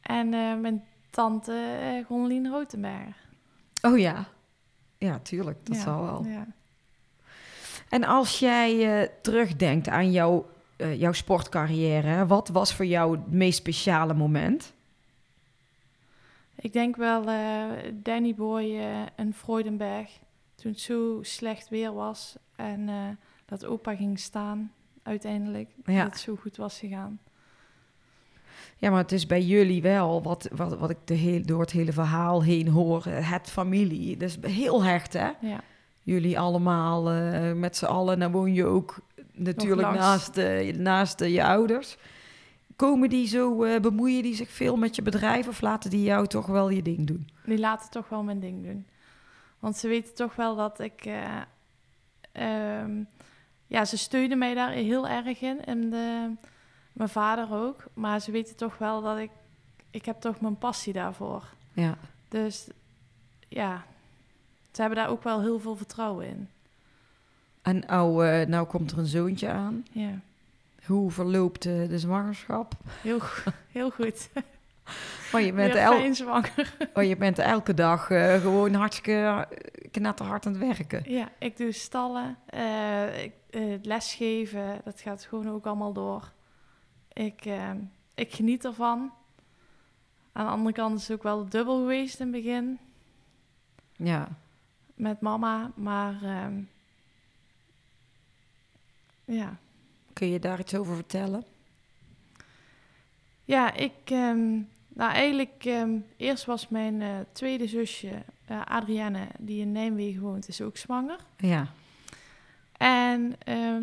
en 0.00 0.34
eh, 0.34 0.58
mijn 0.60 0.84
tante 1.10 1.78
uh, 1.82 2.06
Gonlien 2.06 2.48
Rotenberg. 2.48 3.16
Oh 3.82 3.98
ja. 3.98 4.28
Ja, 4.98 5.18
tuurlijk, 5.18 5.58
dat 5.62 5.76
ja. 5.76 5.82
zal 5.82 6.02
wel. 6.02 6.24
Ja. 6.24 6.46
En 7.88 8.04
als 8.04 8.38
jij 8.38 9.00
eh, 9.00 9.08
terugdenkt 9.22 9.88
aan 9.88 10.10
jouw, 10.10 10.46
eh, 10.76 11.00
jouw 11.00 11.12
sportcarrière, 11.12 12.26
wat 12.26 12.48
was 12.48 12.74
voor 12.74 12.86
jou 12.86 13.16
het 13.16 13.30
meest 13.30 13.58
speciale 13.58 14.14
moment? 14.14 14.72
Ik 16.66 16.72
denk 16.72 16.96
wel 16.96 17.28
eh, 17.28 17.62
Danny 17.94 18.34
Boy 18.34 18.62
eh, 18.62 19.02
en 19.16 19.34
Freudenberg. 19.34 20.10
Toen 20.54 20.70
het 20.70 20.80
zo 20.80 21.18
slecht 21.22 21.68
weer 21.68 21.94
was. 21.94 22.36
En 22.56 22.88
eh, 22.88 22.94
dat 23.44 23.64
opa 23.64 23.96
ging 23.96 24.18
staan 24.18 24.72
uiteindelijk. 25.02 25.70
Ja. 25.84 26.02
Dat 26.02 26.12
het 26.12 26.20
zo 26.20 26.36
goed 26.36 26.56
was 26.56 26.78
gegaan. 26.78 27.18
Ja, 28.76 28.90
maar 28.90 29.02
het 29.02 29.12
is 29.12 29.26
bij 29.26 29.42
jullie 29.42 29.82
wel, 29.82 30.22
wat, 30.22 30.48
wat, 30.52 30.78
wat 30.78 30.90
ik 30.90 30.98
de 31.04 31.14
heel, 31.14 31.42
door 31.42 31.60
het 31.60 31.70
hele 31.70 31.92
verhaal 31.92 32.42
heen 32.42 32.68
hoor, 32.68 33.04
het 33.04 33.50
familie. 33.50 34.16
Is 34.16 34.38
heel 34.40 34.84
hecht, 34.84 35.12
hè? 35.12 35.30
Ja. 35.40 35.60
Jullie 36.02 36.38
allemaal 36.38 37.02
met 37.54 37.76
z'n 37.76 37.84
allen. 37.84 38.18
Dan 38.18 38.32
woon 38.32 38.54
je 38.54 38.64
ook 38.64 38.98
natuurlijk 39.32 39.90
naast, 39.90 40.40
naast 40.76 41.20
je 41.20 41.44
ouders. 41.44 41.96
Komen 42.76 43.08
die 43.08 43.26
zo, 43.26 43.62
eh, 43.62 43.80
bemoeien 43.80 44.22
die 44.22 44.34
zich 44.34 44.50
veel 44.50 44.76
met 44.76 44.96
je 44.96 45.02
bedrijf 45.02 45.48
of 45.48 45.60
laten 45.60 45.90
die 45.90 46.02
jou 46.02 46.26
toch 46.26 46.46
wel 46.46 46.68
je 46.70 46.82
ding 46.82 47.06
doen? 47.06 47.28
Die 47.44 47.58
laten 47.58 47.90
toch 47.90 48.08
wel 48.08 48.22
mijn 48.22 48.40
ding 48.40 48.64
doen. 48.64 48.86
Want 49.58 49.76
ze 49.76 49.88
weten 49.88 50.14
toch 50.14 50.36
wel 50.36 50.56
dat 50.56 50.80
ik... 50.80 51.04
eh, 51.04 51.40
ehm, 52.32 53.02
ja, 53.66 53.84
ze 53.84 53.98
steunen 53.98 54.38
mij 54.38 54.54
daar 54.54 54.70
heel 54.70 55.08
erg 55.08 55.40
in. 55.40 55.64
En 55.64 55.90
de, 55.90 56.30
mijn 56.92 57.08
vader 57.08 57.54
ook. 57.54 57.84
Maar 57.94 58.20
ze 58.20 58.30
weten 58.30 58.56
toch 58.56 58.78
wel 58.78 59.02
dat 59.02 59.18
ik... 59.18 59.30
Ik 59.90 60.04
heb 60.04 60.20
toch 60.20 60.40
mijn 60.40 60.58
passie 60.58 60.92
daarvoor. 60.92 61.44
Ja. 61.72 61.98
Dus 62.28 62.68
ja, 63.48 63.84
ze 64.72 64.80
hebben 64.80 64.98
daar 64.98 65.08
ook 65.08 65.22
wel 65.22 65.40
heel 65.40 65.60
veel 65.60 65.76
vertrouwen 65.76 66.26
in. 66.26 66.48
En 67.62 67.78
nou, 67.78 68.46
nou 68.46 68.66
komt 68.66 68.90
er 68.90 68.98
een 68.98 69.06
zoontje 69.06 69.48
aan. 69.48 69.84
Ja, 69.92 70.20
Hoe 70.86 71.10
verloopt 71.10 71.66
eh, 71.66 71.88
de 71.88 71.98
zwangerschap? 71.98 72.72
heel, 73.02 73.20
heel 73.72 73.90
goed. 73.90 74.28
Maar 75.32 75.42
je 75.42 75.52
bent, 75.52 75.74
el 75.74 76.14
zwanger. 76.14 76.76
oh, 76.94 77.02
je 77.02 77.16
bent 77.16 77.38
elke 77.38 77.74
dag 77.74 78.10
eh, 78.10 78.40
gewoon 78.40 78.74
hartstikke 78.74 79.12
eh, 79.12 79.90
knetterhard 79.90 80.46
aan 80.46 80.52
het 80.52 80.62
werken. 80.76 81.12
Ja, 81.12 81.28
ik 81.38 81.56
doe 81.56 81.72
stallen, 81.72 82.36
ik, 83.22 83.32
lesgeven, 83.82 84.80
dat 84.84 85.00
gaat 85.00 85.24
gewoon 85.24 85.48
ook 85.50 85.66
allemaal 85.66 85.92
door. 85.92 86.32
Ik, 87.12 87.44
eh, 87.44 87.70
ik 88.14 88.34
geniet 88.34 88.64
ervan. 88.64 89.12
Aan 90.32 90.44
de 90.46 90.50
andere 90.52 90.74
kant 90.74 90.98
is 90.98 91.08
het 91.08 91.16
ook 91.16 91.22
wel 91.22 91.48
dubbel 91.48 91.78
geweest 91.78 92.20
in 92.20 92.32
het 92.32 92.42
begin 92.42 92.78
Ja. 93.96 94.28
met 94.94 95.20
mama, 95.20 95.70
maar 95.74 96.22
ehm, 96.22 96.60
ja. 99.24 99.56
Kun 100.16 100.28
je 100.28 100.38
daar 100.38 100.58
iets 100.58 100.74
over 100.74 100.94
vertellen? 100.94 101.44
Ja, 103.44 103.72
ik, 103.72 103.92
ehm, 104.04 104.54
nou 104.88 105.12
eigenlijk, 105.12 105.64
ehm, 105.64 105.98
eerst 106.16 106.44
was 106.44 106.68
mijn 106.68 107.02
eh, 107.02 107.18
tweede 107.32 107.66
zusje, 107.66 108.22
eh, 108.46 108.64
Adrienne, 108.64 109.26
die 109.38 109.60
in 109.60 109.72
Nijmegen 109.72 110.22
woont, 110.22 110.48
is 110.48 110.60
ook 110.60 110.76
zwanger. 110.76 111.18
Ja. 111.36 111.66
En 112.72 113.36
ehm, 113.38 113.82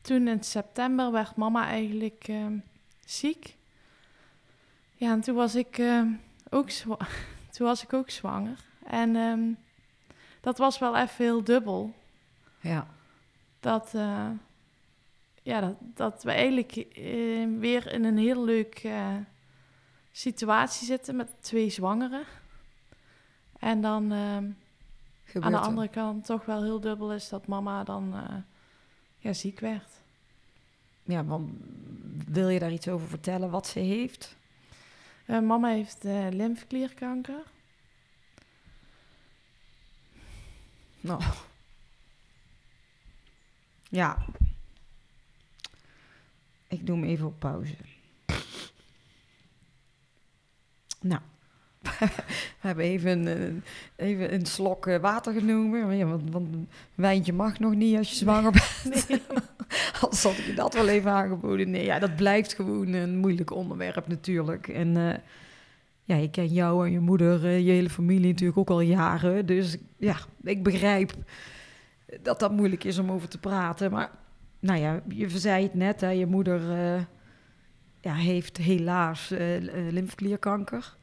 toen 0.00 0.28
in 0.28 0.44
september 0.44 1.12
werd 1.12 1.36
mama 1.36 1.66
eigenlijk 1.66 2.30
ziek. 3.04 3.56
Ja, 4.94 5.12
en 5.12 5.20
toen 5.20 5.34
was 5.34 5.54
ik, 5.54 5.82
ook, 6.50 6.68
toen 7.54 7.66
was 7.66 7.82
ik 7.82 7.92
ook 7.92 8.10
zwanger. 8.10 8.64
En 8.86 9.58
dat 10.40 10.58
was 10.58 10.78
wel 10.78 10.96
even 10.96 11.24
heel 11.24 11.44
dubbel. 11.44 11.94
Ja. 12.60 12.86
Dat, 13.60 13.94
eh, 13.94 14.28
ja, 15.46 15.60
dat, 15.60 15.76
dat 15.80 16.22
we 16.22 16.30
eigenlijk 16.30 16.72
eh, 16.76 17.58
weer 17.58 17.92
in 17.92 18.04
een 18.04 18.18
heel 18.18 18.44
leuk 18.44 18.74
eh, 18.74 19.16
situatie 20.12 20.86
zitten 20.86 21.16
met 21.16 21.30
twee 21.40 21.70
zwangeren. 21.70 22.24
En 23.58 23.80
dan 23.80 24.12
ehm, 24.12 24.50
aan 25.40 25.52
de 25.52 25.58
er. 25.58 25.58
andere 25.58 25.88
kant 25.88 26.24
toch 26.24 26.44
wel 26.44 26.62
heel 26.62 26.80
dubbel 26.80 27.12
is 27.12 27.28
dat 27.28 27.46
mama 27.46 27.84
dan 27.84 28.14
eh, 28.14 28.36
ja, 29.18 29.32
ziek 29.32 29.60
werd. 29.60 29.90
Ja, 31.02 31.24
want 31.24 31.50
wil 32.28 32.48
je 32.48 32.58
daar 32.58 32.72
iets 32.72 32.88
over 32.88 33.08
vertellen 33.08 33.50
wat 33.50 33.66
ze 33.66 33.78
heeft? 33.78 34.36
Mama 35.26 35.68
heeft 35.68 36.02
lymfeklierkanker. 36.30 37.42
Nou. 41.00 41.22
Ja. 43.88 44.26
Ik 46.68 46.86
doe 46.86 46.96
hem 46.96 47.04
even 47.04 47.26
op 47.26 47.38
pauze. 47.38 47.74
Nou. 51.00 51.20
We 52.60 52.68
hebben 52.68 52.84
even 52.84 53.26
een, 53.26 53.62
even 53.96 54.34
een 54.34 54.46
slok 54.46 54.86
eh, 54.86 55.00
water 55.00 55.32
genomen. 55.32 56.08
Want, 56.08 56.30
want 56.30 56.54
een 56.54 56.68
wijntje 56.94 57.32
mag 57.32 57.58
nog 57.58 57.74
niet 57.74 57.96
als 57.96 58.10
je 58.10 58.16
zwanger 58.16 58.52
bent. 58.52 59.08
Nee. 59.08 59.22
Anders 60.00 60.22
had 60.22 60.38
ik 60.38 60.44
je 60.44 60.54
dat 60.54 60.74
wel 60.74 60.88
even 60.88 61.10
aangeboden. 61.10 61.70
Nee, 61.70 61.84
ja, 61.84 61.98
dat 61.98 62.16
blijft 62.16 62.54
gewoon 62.54 62.92
een 62.92 63.16
moeilijk 63.16 63.50
onderwerp 63.50 64.08
natuurlijk. 64.08 64.68
En 64.68 64.96
eh, 64.96 65.18
ja, 66.04 66.16
ik 66.16 66.32
ken 66.32 66.46
jou 66.46 66.86
en 66.86 66.92
je 66.92 67.00
moeder, 67.00 67.44
eh, 67.44 67.66
je 67.66 67.72
hele 67.72 67.90
familie 67.90 68.30
natuurlijk 68.30 68.58
ook 68.58 68.70
al 68.70 68.80
jaren. 68.80 69.46
Dus 69.46 69.76
ja, 69.96 70.16
ik 70.42 70.62
begrijp 70.62 71.12
dat 72.22 72.40
dat 72.40 72.52
moeilijk 72.52 72.84
is 72.84 72.98
om 72.98 73.10
over 73.10 73.28
te 73.28 73.38
praten. 73.38 73.90
Maar 73.90 74.10
nou 74.58 74.80
ja, 74.80 75.02
je 75.08 75.28
zei 75.28 75.62
het 75.62 75.74
net, 75.74 76.00
hè, 76.00 76.10
je 76.10 76.26
moeder 76.26 76.70
eh, 76.70 77.02
ja, 78.00 78.14
heeft 78.14 78.56
helaas 78.56 79.30
eh, 79.30 79.60
lymfeklierkanker. 79.90 80.96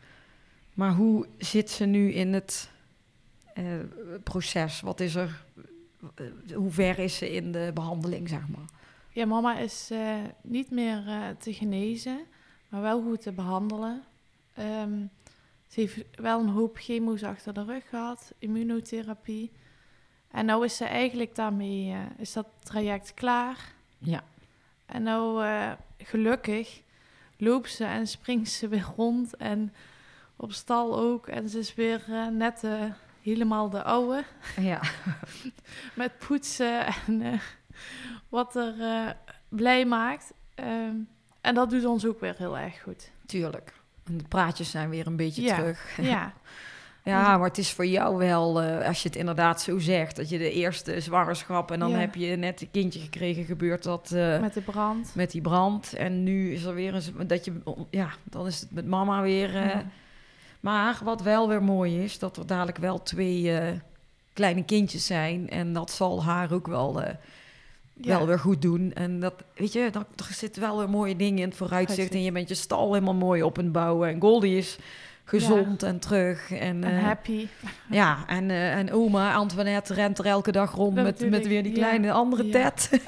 Maar 0.73 0.93
hoe 0.93 1.27
zit 1.37 1.69
ze 1.69 1.85
nu 1.85 2.11
in 2.11 2.33
het 2.33 2.71
proces? 4.23 4.81
Wat 4.81 4.99
is 4.99 5.15
er? 5.15 5.45
hoe 6.53 6.71
ver 6.71 6.99
is 6.99 7.17
ze 7.17 7.31
in 7.31 7.51
de 7.51 7.71
behandeling, 7.73 8.29
zeg 8.29 8.47
maar? 8.47 8.65
Ja, 9.09 9.25
mama 9.25 9.57
is 9.57 9.91
niet 10.41 10.71
meer 10.71 11.03
te 11.39 11.53
genezen, 11.53 12.19
maar 12.69 12.81
wel 12.81 13.01
goed 13.01 13.21
te 13.21 13.31
behandelen. 13.31 14.03
Ehm, 14.53 15.05
ze 15.67 15.79
heeft 15.79 16.03
wel 16.15 16.39
een 16.39 16.49
hoop 16.49 16.77
chemo's 16.77 17.23
achter 17.23 17.53
de 17.53 17.63
rug 17.63 17.89
gehad, 17.89 18.33
immunotherapie. 18.39 19.51
En 20.33 20.45
nou 20.45 20.65
is 20.65 20.77
ze 20.77 20.85
eigenlijk 20.85 21.35
daarmee, 21.35 21.91
eh, 21.91 21.99
is 22.17 22.33
dat 22.33 22.47
traject 22.63 23.13
klaar. 23.13 23.57
Ja. 23.97 24.23
En 24.85 25.03
nou, 25.03 25.45
eh, 25.45 25.71
gelukkig, 25.97 26.81
loopt 27.37 27.71
ze 27.71 27.83
en 27.85 28.07
springt 28.07 28.49
ze 28.51 28.67
weer 28.67 28.87
rond 28.95 29.35
en 29.37 29.73
op 30.35 30.51
stal 30.51 30.99
ook. 30.99 31.27
En 31.27 31.49
ze 31.49 31.59
is 31.59 31.75
weer 31.75 32.03
eh, 32.09 32.27
net 32.27 32.63
helemaal 33.21 33.69
de 33.69 33.83
oude. 33.83 34.23
Ja, 34.59 34.81
Met 35.95 36.17
poetsen 36.17 36.85
en 36.85 37.39
wat 38.29 38.55
er 38.55 38.75
blij 39.49 39.85
maakt. 39.85 40.33
Ehm, 40.55 40.95
en 41.41 41.55
dat 41.55 41.69
doet 41.69 41.85
ons 41.85 42.05
ook 42.05 42.19
weer 42.19 42.35
heel 42.37 42.57
erg 42.57 42.81
goed. 42.81 43.11
tuurlijk. 43.25 43.73
En 44.03 44.17
de 44.17 44.23
praatjes 44.27 44.71
zijn 44.71 44.89
weer 44.89 45.07
een 45.07 45.15
beetje 45.15 45.41
Ja. 45.41 45.55
terug. 45.55 45.97
Ja, 46.01 46.33
Ja, 47.03 47.37
maar 47.37 47.47
het 47.47 47.57
is 47.57 47.71
voor 47.71 47.85
jou 47.85 48.17
wel, 48.17 48.61
eh, 48.61 48.87
als 48.87 49.01
je 49.01 49.07
het 49.07 49.17
inderdaad 49.17 49.61
zo 49.61 49.79
zegt, 49.79 50.15
dat 50.15 50.29
je 50.29 50.37
de 50.37 50.51
eerste 50.51 51.01
zwangerschap 51.01 51.71
en 51.71 51.79
dan 51.79 51.89
Ja. 51.89 51.97
heb 51.97 52.15
je 52.15 52.35
net 52.35 52.61
een 52.61 52.71
kindje 52.71 52.99
gekregen, 52.99 53.43
gebeurt 53.45 53.83
dat 53.83 54.11
eh, 54.11 54.29
met, 54.29 54.41
met 54.41 54.53
de 54.53 54.61
brand. 54.61 55.13
die 55.31 55.41
brand. 55.41 55.93
En 55.93 56.23
nu 56.23 56.53
is 56.53 56.63
er 56.63 56.73
weer 56.73 56.93
eens, 56.93 57.11
dat 57.27 57.45
je, 57.45 57.53
ja, 57.89 58.09
dan 58.23 58.47
is 58.47 58.59
het 58.61 58.71
met 58.71 58.85
mama 58.85 59.21
weer. 59.21 59.55
eh, 59.55 59.65
Ja. 59.69 59.83
Maar 60.59 60.99
wat 61.03 61.21
wel 61.21 61.47
weer 61.47 61.63
mooi 61.63 62.03
is, 62.03 62.19
dat 62.19 62.37
er 62.37 62.47
dadelijk 62.47 62.77
wel 62.77 63.03
twee 63.03 63.51
kleine 64.33 64.63
kindjes 64.65 65.05
zijn. 65.05 65.49
En 65.49 65.73
dat 65.73 65.91
zal 65.91 66.23
haar 66.23 66.51
ook 66.51 66.67
wel, 66.67 67.01
Ja. 67.01 68.17
wel 68.17 68.27
weer 68.27 68.39
goed 68.39 68.61
doen. 68.61 68.93
En 68.93 69.19
dat, 69.19 69.33
weet 69.55 69.73
je, 69.73 69.89
dat, 69.91 70.05
er 70.15 70.33
zitten 70.33 70.61
wel 70.61 70.77
weer 70.77 70.89
mooie 70.89 71.15
dingen 71.15 71.39
in 71.41 71.47
het 71.47 71.57
vooruitzicht. 71.57 72.11
En 72.13 72.23
je 72.23 72.31
bent 72.31 72.49
je 72.49 72.55
stal 72.55 72.93
helemaal 72.93 73.13
mooi 73.13 73.43
op 73.43 73.55
het 73.55 73.71
bouwen. 73.71 74.09
En 74.09 74.21
Goldie 74.21 74.57
is 74.57 74.77
gezond 75.23 75.83
en 75.83 75.99
terug. 75.99 76.51
En, 76.51 76.83
En 76.83 76.97
eh, 76.97 77.03
happy. 77.03 77.47
ja, 77.89 78.23
en, 78.27 78.49
eh, 78.49 78.75
en 78.75 78.91
oma 78.91 79.33
Antoinette 79.33 79.93
rent 79.93 80.19
er 80.19 80.25
elke 80.25 80.51
dag 80.51 80.71
rond 80.71 80.95
Dat 80.95 81.03
met, 81.05 81.29
met 81.29 81.47
weer 81.47 81.63
die 81.63 81.75
ja. 81.75 81.77
kleine 81.77 82.11
andere 82.11 82.49
tet. 82.49 82.89
dus 82.91 83.01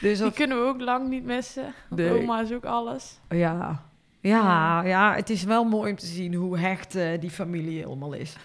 Die 0.00 0.16
dat, 0.16 0.34
kunnen 0.34 0.60
we 0.60 0.68
ook 0.68 0.80
lang 0.80 1.08
niet 1.08 1.24
missen. 1.24 1.74
Nee. 1.88 2.22
Oma 2.22 2.40
is 2.40 2.52
ook 2.52 2.64
alles. 2.64 3.18
ja. 3.28 3.82
Ja, 4.20 4.82
ja, 4.82 5.14
het 5.14 5.30
is 5.30 5.42
wel 5.44 5.64
mooi 5.64 5.90
om 5.90 5.96
te 5.96 6.06
zien 6.06 6.34
hoe 6.34 6.58
hecht 6.58 6.94
eh, 6.94 7.20
die 7.20 7.30
familie 7.30 7.78
helemaal 7.78 8.12
is. 8.12 8.36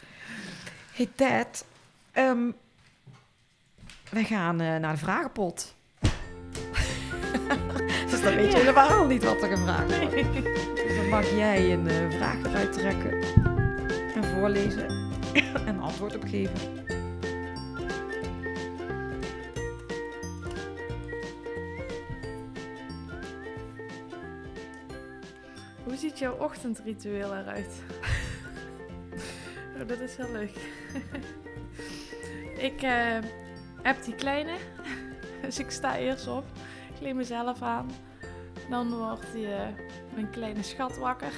Hey 0.93 1.09
Ted, 1.15 1.65
ehm, 2.11 2.51
wij 4.11 4.23
gaan 4.23 4.55
naar 4.55 4.91
de 4.91 4.97
vragenpot. 4.97 5.75
Dus 8.19 8.27
dan 8.27 8.37
weet 8.37 8.51
je 8.51 8.57
helemaal 8.57 9.05
niet 9.05 9.23
wat 9.23 9.41
er 9.41 9.47
gevraagd 9.47 9.97
wordt. 9.99 10.15
Dus 10.75 10.95
dan 10.95 11.09
mag 11.09 11.29
jij 11.29 11.73
een 11.73 11.87
eh, 11.87 12.09
vraag 12.09 12.43
eruit 12.43 12.73
trekken 12.73 13.11
en 14.15 14.23
voorlezen 14.23 14.87
en 15.33 15.67
een 15.67 15.79
antwoord 15.79 16.15
op 16.15 16.23
geven. 16.23 16.85
Hoe 25.83 25.95
ziet 25.95 26.19
jouw 26.19 26.37
ochtendritueel 26.37 27.35
eruit? 27.35 27.83
dat 29.87 29.99
is 29.99 30.15
heel 30.15 30.31
leuk. 30.31 30.57
ik 32.69 32.81
eh, 32.81 33.17
heb 33.81 34.03
die 34.03 34.15
kleine, 34.15 34.55
dus 35.41 35.59
ik 35.59 35.71
sta 35.71 35.97
eerst 35.97 36.27
op, 36.27 36.45
kleed 36.99 37.15
mezelf 37.15 37.61
aan. 37.61 37.89
Dan 38.69 38.95
wordt 38.97 39.31
die, 39.33 39.53
eh, 39.53 39.67
mijn 40.13 40.29
kleine 40.29 40.63
schat 40.63 40.97
wakker, 40.97 41.31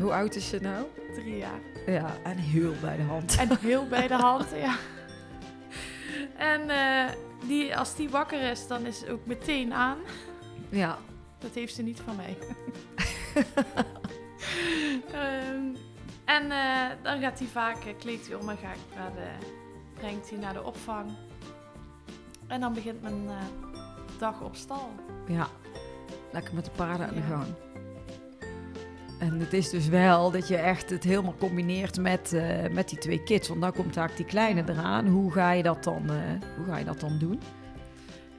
Hoe 0.00 0.12
oud 0.12 0.34
is 0.34 0.48
ze 0.48 0.58
nou? 0.60 0.86
drie 1.14 1.36
jaar. 1.36 1.60
Ja, 1.86 2.16
en 2.24 2.36
heel 2.36 2.72
bij 2.80 2.96
de 2.96 3.02
hand. 3.02 3.36
En 3.38 3.58
heel 3.58 3.86
bij 3.88 4.08
de 4.08 4.14
hand, 4.14 4.46
ja. 4.66 4.76
En 6.36 6.70
eh, 6.70 7.14
die, 7.46 7.76
als 7.76 7.94
die 7.96 8.08
wakker 8.10 8.50
is, 8.50 8.66
dan 8.66 8.86
is 8.86 9.00
het 9.00 9.10
ook 9.10 9.26
meteen 9.26 9.72
aan. 9.74 9.98
Ja, 10.68 10.98
Dat 11.38 11.50
heeft 11.54 11.74
ze 11.74 11.82
niet 11.82 12.00
van 12.00 12.16
mij. 12.16 12.36
Ehm, 15.12 15.74
en 16.24 16.50
eh, 16.50 16.86
dan 17.02 17.20
gaat 17.20 17.38
hij 17.38 17.48
vaak, 17.48 17.76
uh, 17.76 17.92
kleedt 17.98 18.26
hij 18.26 18.36
om 18.36 18.48
en 18.48 18.56
ga 18.56 18.72
ik 18.72 18.78
naar 18.96 19.12
de, 19.14 19.28
brengt 19.94 20.30
hij 20.30 20.38
naar 20.38 20.52
de 20.52 20.62
opvang. 20.64 21.10
En 22.46 22.60
dan 22.60 22.72
begint 22.72 23.02
mijn 23.02 23.28
dag 24.18 24.40
op 24.42 24.56
stal. 24.56 24.90
ja. 25.26 25.48
Lekker 26.32 26.54
met 26.54 26.64
de 26.64 26.70
paarden 26.76 27.08
aan 27.08 27.14
de 27.14 27.20
gang. 27.20 27.46
En 29.18 29.40
het 29.40 29.52
is 29.52 29.70
dus 29.70 29.88
wel 29.88 30.30
dat 30.30 30.48
je 30.48 30.56
echt 30.56 30.90
het 30.90 31.04
helemaal 31.04 31.34
combineert 31.38 32.00
met, 32.00 32.32
eh, 32.32 32.68
met 32.70 32.88
die 32.88 32.98
twee 32.98 33.22
kids. 33.22 33.48
Want 33.48 33.60
dan 33.60 33.72
komt 33.72 33.96
eigenlijk 33.96 34.16
die 34.16 34.40
kleine 34.40 34.64
eraan. 34.72 35.06
Hoe 35.06 35.32
ga 35.32 35.50
je 35.52 35.62
dat 35.62 35.84
dan, 35.84 36.10
eh, 36.10 36.16
hoe 36.56 36.66
ga 36.66 36.76
je 36.78 36.84
dat 36.84 37.00
dan 37.00 37.18
doen? 37.18 37.40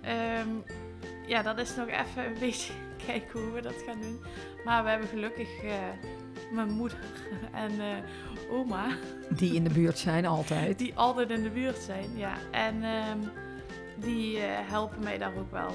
Ehm, 0.01 0.47
ja, 1.27 1.41
dat 1.41 1.59
is 1.59 1.75
nog 1.75 1.87
even 1.87 2.25
een 2.25 2.39
beetje 2.49 2.73
kijken 3.05 3.39
hoe 3.41 3.51
we 3.51 3.61
dat 3.61 3.83
gaan 3.87 4.01
doen. 4.01 4.19
Maar 4.65 4.83
we 4.83 4.89
hebben 4.89 5.07
gelukkig 5.07 5.63
eh, 5.63 5.71
mijn 6.51 6.71
moeder 6.71 6.99
en 7.63 7.71
oma, 8.51 8.85
Die 9.29 9.53
in 9.53 9.63
de 9.63 9.69
buurt 9.73 9.97
zijn 9.97 10.25
altijd. 10.25 10.77
die 10.77 10.95
altijd 10.95 11.29
in 11.29 11.43
de 11.43 11.49
buurt 11.49 11.77
zijn. 11.77 12.17
Ja. 12.17 12.33
En 12.51 12.83
ehm, 12.83 13.17
die 13.95 14.37
helpen 14.69 15.03
mij 15.03 15.17
daar 15.17 15.33
ook 15.37 15.51
wel 15.51 15.71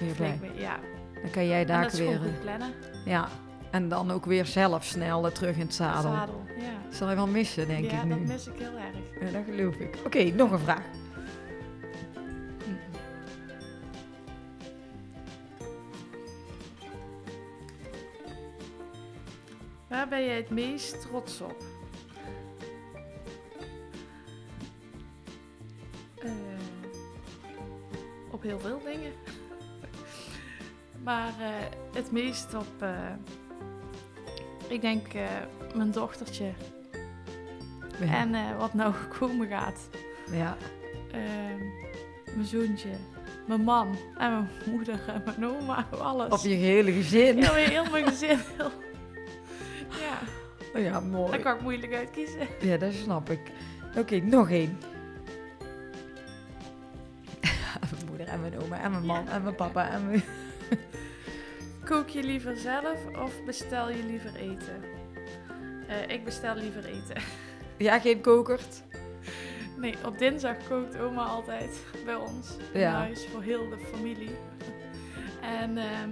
Weer 0.00 0.14
flink 0.14 0.40
bij. 0.40 0.50
mee. 0.50 0.60
Ja. 0.60 0.78
Dan 1.22 1.30
kan 1.30 1.46
jij 1.46 1.64
daar 1.64 1.82
dat 1.82 1.92
weer... 1.92 2.06
gewoon 2.06 2.26
eh, 2.26 2.32
goed 2.32 2.40
plannen. 2.40 2.72
Ja, 3.04 3.28
en 3.70 3.88
dan 3.88 4.10
ook 4.10 4.24
weer 4.24 4.46
zelf 4.46 4.84
snel 4.84 5.26
eh, 5.26 5.32
terug 5.32 5.54
in 5.54 5.60
het 5.60 5.74
zadel. 5.74 6.02
Zadel, 6.12 6.42
ja. 6.58 6.92
Zal 6.96 7.08
je 7.08 7.14
wel 7.14 7.26
missen, 7.26 7.66
denk 7.66 7.90
ja, 7.90 8.02
ik 8.02 8.08
dat 8.08 8.18
nu. 8.18 8.26
mis 8.26 8.46
ik 8.46 8.58
heel 8.58 8.76
erg. 8.76 8.96
Ja, 9.32 9.38
dat 9.38 9.44
geloof 9.54 9.74
ik. 9.74 9.98
Oké, 10.04 10.22
nog 10.24 10.50
een 10.50 10.58
vraag. 10.58 10.84
Waar 19.88 20.08
ben 20.08 20.24
jij 20.24 20.36
het 20.36 20.50
meest 20.50 21.00
trots 21.00 21.40
op? 21.40 21.56
Eh, 26.18 26.30
op 28.30 28.42
heel 28.42 28.58
veel 28.60 28.80
dingen. 28.84 29.12
Maar 31.04 31.28
eh, 31.40 31.46
het 31.94 32.12
meest 32.12 32.54
op, 32.54 32.66
eh, 32.82 32.90
ik 34.68 34.80
denk, 34.80 35.14
eh, 35.14 35.22
mijn 35.74 35.90
dochtertje. 35.90 36.52
Ja. 38.00 38.14
En 38.14 38.56
wat 38.58 38.74
nou 38.74 38.94
komen 39.18 39.48
gaat. 39.48 39.88
ja. 40.30 40.56
Ehm, 41.12 41.58
mijn 42.34 42.46
zoontje, 42.46 42.88
mijn 43.46 43.60
man 43.62 43.96
en 44.18 44.30
mijn 44.32 44.48
moeder 44.76 45.00
en 45.08 45.22
mijn 45.24 45.46
oma, 45.46 45.86
alles. 46.00 46.32
Op 46.32 46.38
je 46.42 46.48
gehele 46.48 46.92
gezin. 46.92 47.42
Heel, 47.42 47.54
heel 47.54 47.84
mijn 47.90 48.06
gezin. 48.06 48.38
Heel... 48.56 48.70
Ja, 50.00 50.18
Oh 50.74 50.80
ja, 50.82 51.00
mooi. 51.00 51.30
daar 51.30 51.40
kan 51.40 51.54
ik 51.56 51.60
moeilijk 51.62 51.94
uitkiezen. 51.94 52.48
Ja, 52.60 52.76
dat 52.76 52.92
snap 52.92 53.30
ik. 53.30 53.40
Oké, 53.96 54.16
nog 54.20 54.50
één. 54.50 54.78
mijn 57.90 58.06
moeder 58.08 58.26
en 58.28 58.40
mijn 58.40 58.58
oma 58.60 58.80
en 58.80 58.90
mijn 58.90 59.04
man 59.06 59.24
Ja. 59.24 59.30
en 59.30 59.42
mijn 59.42 59.54
papa 59.54 59.88
en 59.90 60.06
mijn... 60.06 60.22
Kook 61.84 62.08
je 62.08 62.22
liever 62.22 62.56
zelf 62.56 63.06
of 63.16 63.44
bestel 63.44 63.90
je 63.90 64.04
liever 64.04 64.34
eten? 64.34 64.82
Eh, 65.88 66.08
ik 66.08 66.24
bestel 66.24 66.54
liever 66.54 66.84
eten. 66.84 67.22
Ja, 67.76 67.98
geen 68.00 68.20
kokert. 68.20 68.82
Nee, 69.76 69.94
op 70.04 70.18
dinsdag 70.18 70.56
kookt 70.68 70.98
oma 70.98 71.22
altijd 71.24 71.84
bij 72.04 72.14
ons 72.14 72.56
in 72.72 72.80
Ja. 72.80 72.92
huis 72.92 73.26
voor 73.26 73.42
heel 73.42 73.68
de 73.68 73.78
familie. 73.92 74.30
En, 75.42 75.78
ehm, 75.78 76.10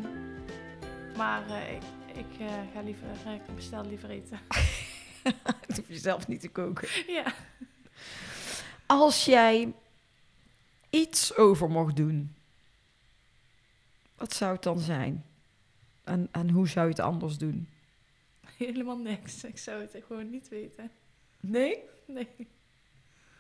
maar 1.16 1.50
eh, 1.50 1.72
ik, 1.74 1.82
ik, 2.14 2.40
eh, 2.40 2.46
ga 2.74 2.80
liever, 2.80 3.06
ik 3.34 3.54
bestel 3.54 3.84
liever 3.86 4.11
eten. 4.11 4.38
Dan 5.22 5.76
hoef 5.76 5.88
je 5.88 5.98
zelf 5.98 6.28
niet 6.28 6.40
te 6.40 6.48
koken. 6.48 6.88
ja. 7.06 7.32
Als 8.86 9.24
jij 9.24 9.72
iets 10.90 11.36
over 11.36 11.70
mocht 11.70 11.96
doen, 11.96 12.34
wat 14.18 14.32
zou 14.32 14.52
het 14.52 14.62
dan 14.62 14.78
zijn? 14.78 15.24
En, 16.04 16.28
en 16.32 16.50
hoe 16.50 16.68
zou 16.68 16.86
je 16.86 16.92
het 16.92 17.00
anders 17.00 17.38
doen? 17.38 17.68
Helemaal 18.56 18.98
niks. 18.98 19.44
Ik 19.44 19.58
zou 19.58 19.80
het 19.80 19.96
gewoon 20.06 20.30
niet 20.30 20.48
weten. 20.48 20.90
Nee? 21.40 21.78
Nee. 22.06 22.28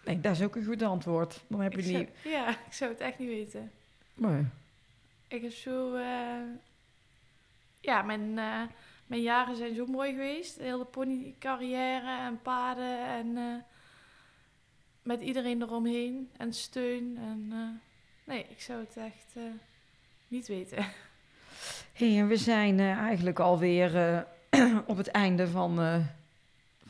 Nee, 0.04 0.20
dat 0.20 0.32
is 0.32 0.42
ook 0.42 0.56
een 0.56 0.64
goed 0.64 0.82
antwoord. 0.82 1.44
Dan 1.48 1.60
heb 1.60 1.72
je 1.72 1.98
niet... 1.98 2.10
ja, 2.24 2.50
ik 2.50 2.72
zou 2.72 2.90
het 2.90 3.00
echt 3.00 3.18
niet 3.18 3.28
weten. 3.28 3.70
Nee. 4.14 4.44
Ik 5.28 5.42
heb 5.42 5.52
zo... 5.52 5.94
eh, 5.94 6.40
ja, 7.80 8.02
mijn, 8.02 8.38
eh, 8.38 8.62
mijn 9.06 9.22
jaren 9.22 9.56
zijn 9.56 9.74
zo 9.74 9.86
mooi 9.86 10.10
geweest. 10.10 10.56
De 10.56 10.62
hele 10.62 10.84
ponycarrière 10.84 12.18
en 12.18 12.42
paden 12.42 13.06
en... 13.06 13.36
eh, 13.36 13.54
met 15.02 15.20
iedereen 15.20 15.62
eromheen 15.62 16.30
en 16.36 16.52
steun. 16.52 17.16
En, 17.16 17.48
nee, 18.24 18.46
ik 18.48 18.60
zou 18.60 18.80
het 18.80 18.96
echt 18.96 19.34
niet 20.28 20.48
weten. 20.48 20.86
hey, 21.92 22.18
en 22.18 22.28
we 22.28 22.36
zijn 22.36 22.80
eh, 22.80 22.98
eigenlijk 22.98 23.38
alweer 23.38 23.96
eh, 23.96 24.76
op 24.86 24.96
het 24.96 25.08
einde 25.08 25.48
van, 25.48 25.80
eh, 25.80 25.94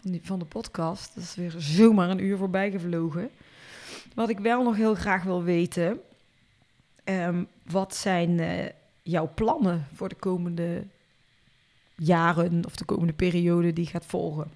van, 0.00 0.10
die, 0.10 0.20
van 0.24 0.38
de 0.38 0.44
podcast. 0.44 1.14
Dat 1.14 1.24
is 1.24 1.34
weer 1.34 1.54
zomaar 1.56 2.10
een 2.10 2.24
uur 2.24 2.36
voorbij 2.36 2.70
gevlogen. 2.70 3.30
Wat 4.14 4.28
ik 4.28 4.38
wel 4.38 4.62
nog 4.62 4.76
heel 4.76 4.94
graag 4.94 5.22
wil 5.22 5.42
weten... 5.42 6.00
ehm, 7.04 7.44
wat 7.62 7.96
zijn 7.96 8.40
jouw 9.02 9.30
plannen 9.34 9.86
voor 9.94 10.08
de 10.08 10.14
komende 10.14 10.86
jaren... 11.96 12.64
of 12.66 12.76
de 12.76 12.84
komende 12.84 13.12
periode 13.12 13.72
die 13.72 13.86
gaat 13.86 14.06
volgen? 14.06 14.52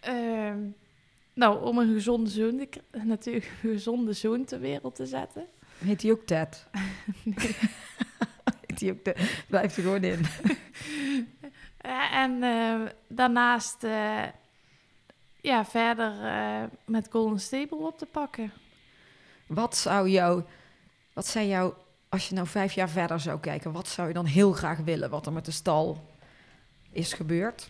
Ehm, 0.00 0.58
nou, 1.38 1.64
om 1.64 1.78
een 1.78 1.92
gezonde 1.92 2.30
zoon, 2.30 2.68
natuurlijk 3.04 3.46
een 3.46 3.70
gezonde 3.70 4.12
zoon 4.12 4.44
ter 4.44 4.60
wereld 4.60 4.94
te 4.94 5.06
zetten. 5.06 5.46
Heet 5.84 6.00
die 6.00 6.12
ook 6.12 6.26
Ted? 6.26 6.66
Heet 8.66 8.78
die 8.78 8.92
ook 8.92 9.02
Ted? 9.02 9.44
Blijft 9.48 9.76
er 9.76 9.82
gewoon 9.82 10.02
in. 10.02 10.26
Eh, 11.76 12.14
en 12.14 12.42
eh, 12.42 12.80
daarnaast 13.08 13.84
eh, 13.84 14.22
ja, 15.40 15.64
verder 15.64 16.12
met 16.84 17.08
Golden 17.10 17.40
Stable 17.40 17.78
op 17.78 17.98
te 17.98 18.06
pakken. 18.06 18.52
Wat 19.46 19.76
zou 19.76 20.08
jou, 20.08 20.42
wat 21.12 21.26
zijn 21.26 21.48
jou, 21.48 21.74
als 22.08 22.28
je 22.28 22.34
nou 22.34 22.46
vijf 22.46 22.72
jaar 22.72 22.88
verder 22.88 23.20
zou 23.20 23.40
kijken, 23.40 23.72
wat 23.72 23.88
zou 23.88 24.08
je 24.08 24.14
dan 24.14 24.24
heel 24.24 24.52
graag 24.52 24.78
willen 24.78 25.10
wat 25.10 25.26
er 25.26 25.32
met 25.32 25.44
de 25.44 25.50
stal 25.50 26.04
is 26.90 27.12
gebeurd? 27.12 27.68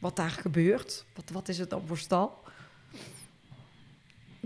Wat 0.00 0.16
daar 0.16 0.30
gebeurt? 0.30 1.04
Wat, 1.14 1.30
wat 1.30 1.48
is 1.48 1.58
het 1.58 1.70
dan 1.70 1.86
voor 1.86 1.98
stal? 1.98 2.46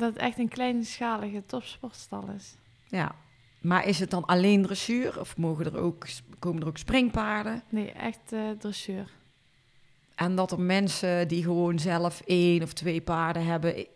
Dat 0.02 0.12
het 0.12 0.22
echt 0.22 0.38
een 0.38 0.48
kleinschalige 0.48 1.42
topsportstal 1.46 2.28
is. 2.36 2.54
Ja, 2.88 3.14
maar 3.60 3.86
is 3.86 3.98
het 3.98 4.10
dan 4.10 4.24
alleen 4.24 4.62
dressuur 4.62 5.20
of 5.20 5.36
mogen 5.36 5.64
er 5.64 5.78
ook, 5.78 6.06
komen 6.38 6.62
er 6.62 6.68
ook 6.68 6.78
springpaarden? 6.78 7.62
Nee, 7.68 7.92
echt 7.92 8.32
eh 8.32 8.50
dressuur. 8.58 9.10
En 10.14 10.34
dat 10.34 10.52
er 10.52 10.60
mensen 10.60 11.28
die 11.28 11.42
gewoon 11.42 11.78
zelf 11.78 12.20
één 12.20 12.62
of 12.62 12.72
twee 12.72 13.00
paarden 13.00 13.44
hebben, 13.44 13.86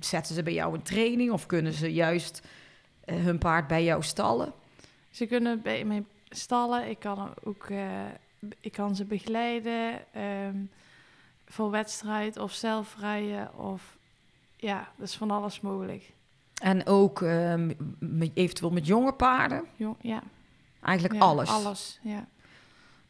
zetten 0.00 0.34
ze 0.34 0.42
bij 0.42 0.52
jou 0.52 0.74
in 0.74 0.82
training 0.82 1.30
of 1.30 1.46
kunnen 1.46 1.72
ze 1.72 1.92
juist 1.92 2.42
eh, 3.04 3.16
hun 3.16 3.38
paard 3.38 3.66
bij 3.66 3.84
jou 3.84 4.02
stallen? 4.02 4.52
Ze 5.10 5.26
kunnen 5.26 5.62
bij 5.62 5.84
mij 5.84 6.04
stallen. 6.28 6.88
Ik 6.88 6.98
kan, 6.98 7.34
ook, 7.44 7.64
eh, 7.64 8.06
ik 8.60 8.72
kan 8.72 8.96
ze 8.96 9.04
begeleiden 9.04 10.12
ehm, 10.12 10.56
voor 11.46 11.70
wedstrijd 11.70 12.36
of 12.36 12.52
zelf 12.52 12.96
rijden. 12.98 13.58
Of 13.58 13.96
ja, 14.62 14.88
dat 14.96 15.08
is 15.08 15.14
van 15.16 15.30
alles 15.30 15.60
mogelijk. 15.60 16.12
En 16.62 16.86
ook 16.86 17.22
ehm, 17.22 17.72
met- 17.98 18.30
eventueel 18.34 18.70
met 18.70 18.86
jonge 18.86 19.12
paarden? 19.12 19.64
Jong, 19.76 19.96
ja. 20.00 20.22
Eigenlijk 20.80 21.14
Ja, 21.14 21.20
alles. 21.20 21.48
Alles, 21.50 21.98
ja. 22.02 22.26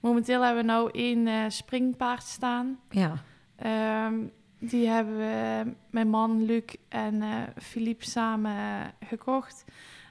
Momenteel 0.01 0.43
hebben 0.43 0.63
we 0.65 0.71
nou 0.71 0.91
één 0.93 1.27
eh, 1.27 1.45
springpaard 1.49 2.23
staan. 2.23 2.79
Ja. 2.91 3.13
Ehm, 3.57 4.15
die 4.59 4.89
hebben 4.89 5.17
we, 5.17 5.73
mijn 5.91 6.09
man 6.09 6.45
Luc 6.45 6.65
en 6.89 7.23
eh 7.23 7.29
Philippe 7.63 8.05
samen 8.11 8.57
eh, 8.57 9.09
gekocht. 9.09 9.65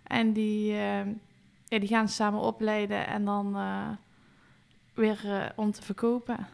En 0.04 0.34
die, 0.34 0.74
ehm, 0.78 1.10
ja, 1.66 1.80
die 1.80 1.88
gaan 1.88 2.08
ze 2.08 2.14
samen 2.16 2.40
opleiden. 2.40 3.08
En 3.08 3.26
dan 3.26 3.56
weer 4.94 5.52
om 5.56 5.72
te 5.72 5.82
verkopen. 5.82 6.48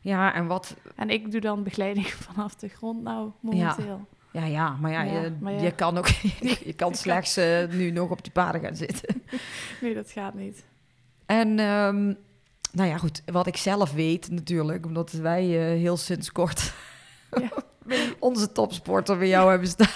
Ja, 0.00 0.34
en 0.34 0.46
wat... 0.46 0.76
En 0.96 1.10
ik 1.10 1.30
doe 1.30 1.40
dan 1.40 1.62
begeleiding 1.62 2.06
vanaf 2.28 2.54
de 2.54 2.68
grond 2.68 3.02
nou, 3.02 3.30
momenteel. 3.40 3.86
Ja, 3.86 4.20
ja, 4.32 4.76
maar 4.80 4.90
ja, 4.90 5.02
Ja, 5.02 5.20
je, 5.20 5.32
maar 5.40 5.52
ja. 5.52 5.60
je 5.62 5.70
kan 5.72 5.98
ook... 5.98 6.08
je 6.70 6.72
kan 6.76 6.94
slechts 6.94 7.36
eh, 7.36 7.68
nu 7.68 7.90
nog 7.90 8.10
op 8.10 8.22
die 8.22 8.32
paarden 8.32 8.60
gaan 8.60 8.76
zitten. 8.76 9.22
Nee, 9.80 9.94
dat 9.94 10.10
gaat 10.10 10.34
niet. 10.34 10.64
En 11.26 11.58
ehm, 11.58 12.04
nou 12.72 12.88
ja, 12.88 12.98
goed, 12.98 13.22
wat 13.26 13.46
ik 13.46 13.56
zelf 13.56 13.92
weet 13.92 14.30
natuurlijk, 14.30 14.86
omdat 14.86 15.12
wij 15.12 15.42
eh, 15.42 15.80
heel 15.80 15.96
sinds 15.96 16.32
kort 16.32 16.72
Ja. 17.30 17.50
onze 18.18 18.52
topsporter 18.52 19.18
bij 19.18 19.28
jou 19.28 19.50
hebben 19.50 19.68
staan. 19.68 19.88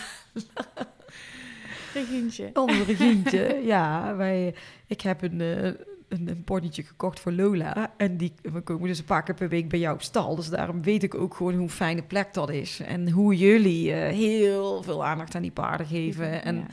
Regientje. 1.94 2.50
Onze 2.52 2.84
Regientje, 2.84 3.60
ja. 3.64 4.16
Wij, 4.16 4.54
ik 4.86 5.00
heb 5.00 5.22
een, 5.22 5.40
eh, 5.40 5.70
een, 6.08 6.28
een 6.28 6.44
ponytje 6.44 6.82
gekocht 6.82 7.20
voor 7.20 7.32
Lola. 7.32 7.92
En 7.96 8.16
die, 8.16 8.32
we 8.42 8.60
komen 8.60 8.88
dus 8.88 8.98
een 8.98 9.04
paar 9.04 9.22
keer 9.22 9.34
per 9.34 9.48
week 9.48 9.68
bij 9.68 9.78
jou 9.78 9.94
op 9.94 10.02
stal. 10.02 10.36
Dus 10.36 10.48
daarom 10.48 10.82
weet 10.82 11.02
ik 11.02 11.14
ook 11.14 11.34
gewoon 11.34 11.54
hoe 11.54 11.68
fijne 11.68 12.02
plek 12.02 12.34
dat 12.34 12.50
is. 12.50 12.80
En 12.80 13.10
hoe 13.10 13.36
jullie 13.36 13.92
eh, 13.92 14.12
heel 14.14 14.82
veel 14.82 15.04
aandacht 15.04 15.34
aan 15.34 15.42
die 15.42 15.50
paarden 15.50 15.86
geven. 15.86 16.42
En 16.42 16.56
Ja. 16.56 16.66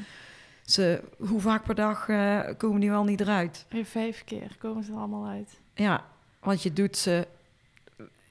ze, 0.65 1.03
hoe 1.17 1.41
vaak 1.41 1.63
per 1.63 1.75
dag 1.75 2.09
eh, 2.09 2.39
komen 2.57 2.79
die 2.79 2.89
wel 2.89 3.03
niet 3.03 3.21
eruit? 3.21 3.65
Vijf 3.83 4.23
keer 4.23 4.55
komen 4.59 4.83
ze 4.83 4.91
er 4.91 4.97
allemaal 4.97 5.25
uit. 5.27 5.59
Ja, 5.75 6.05
want 6.39 6.63
je 6.63 6.73
doet 6.73 6.97
ze... 6.97 7.27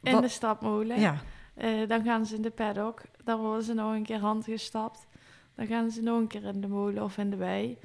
In 0.02 0.12
Wat- 0.12 0.22
de 0.22 0.28
stapmolen. 0.28 1.00
Ja, 1.00 1.16
Eh, 1.54 1.88
dan 1.88 2.04
gaan 2.04 2.26
ze 2.26 2.34
in 2.34 2.42
de 2.42 2.50
paddock. 2.50 3.02
Dan 3.24 3.40
worden 3.40 3.62
ze 3.64 3.74
nog 3.74 3.92
een 3.94 4.02
keer 4.02 4.18
handgestapt. 4.18 5.06
Dan 5.54 5.66
gaan 5.66 5.90
ze 5.90 6.02
nog 6.02 6.18
een 6.18 6.26
keer 6.26 6.44
in 6.44 6.60
de 6.60 6.68
molen 6.68 7.02
of 7.02 7.18
in 7.18 7.30
de 7.30 7.36
wei. 7.36 7.78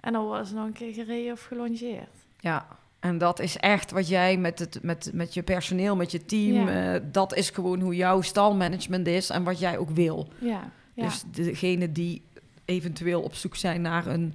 En 0.00 0.12
dan 0.12 0.24
worden 0.24 0.46
ze 0.46 0.54
nog 0.54 0.66
een 0.66 0.72
keer 0.72 0.92
gereden 0.94 1.32
of 1.32 1.42
gelongeerd. 1.44 2.16
Ja, 2.40 2.66
en 3.00 3.18
dat 3.18 3.40
is 3.40 3.56
echt 3.56 3.90
wat 3.90 4.08
jij 4.08 4.36
met, 4.36 4.58
het, 4.58 4.78
met, 4.82 5.10
met 5.14 5.34
je 5.34 5.42
personeel, 5.42 5.96
met 5.96 6.10
je 6.10 6.24
team, 6.24 6.68
Ja. 6.68 6.94
eh, 6.94 7.00
dat 7.12 7.34
is 7.34 7.50
gewoon 7.50 7.80
hoe 7.80 7.96
jouw 7.96 8.20
stalmanagement 8.20 9.06
is 9.06 9.30
en 9.30 9.42
wat 9.44 9.58
jij 9.58 9.78
ook 9.78 9.90
wil. 9.90 10.28
Ja, 10.38 10.70
ja. 10.94 11.04
Dus 11.04 11.22
degene 11.30 11.92
die 11.92 12.22
eventueel 12.64 13.22
op 13.22 13.34
zoek 13.34 13.56
zijn 13.56 13.80
naar 13.80 14.06
een, 14.06 14.34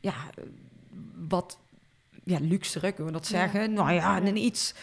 ja, 0.00 0.14
wat 1.28 1.58
ja, 2.24 2.38
luxere, 2.40 2.92
kunnen 2.92 3.12
we 3.12 3.18
dat 3.18 3.28
Ja. 3.28 3.38
zeggen? 3.38 3.72
Nou 3.72 3.92
ja, 3.92 4.16
een 4.22 4.36
iets 4.36 4.74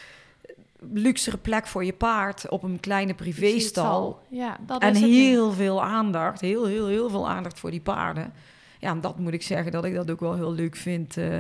luxere 0.80 1.38
plek 1.38 1.68
voor 1.68 1.86
je 1.86 1.94
paard 1.94 2.50
op 2.50 2.64
een 2.64 2.80
kleine 2.80 3.14
privéstal. 3.14 3.86
al. 3.86 4.20
Ja, 4.30 4.58
dat 4.66 4.82
En 4.82 4.90
is 4.94 5.00
het 5.02 5.10
ding. 5.10 5.16
heel 5.22 5.52
veel 5.52 5.84
aandacht, 5.84 6.42
heel, 6.42 6.66
heel, 6.66 6.88
heel 6.88 7.10
veel 7.10 7.30
aandacht 7.30 7.60
voor 7.60 7.72
die 7.72 7.82
paarden. 7.82 8.34
Ja, 8.80 8.90
en 8.92 9.02
dat 9.02 9.20
moet 9.20 9.34
ik 9.34 9.42
zeggen 9.42 9.72
dat 9.72 9.86
ik 9.86 9.94
dat 9.94 10.12
ook 10.12 10.20
wel 10.20 10.34
heel 10.36 10.54
leuk 10.54 10.76
vind. 10.76 11.18
eh, 11.18 11.40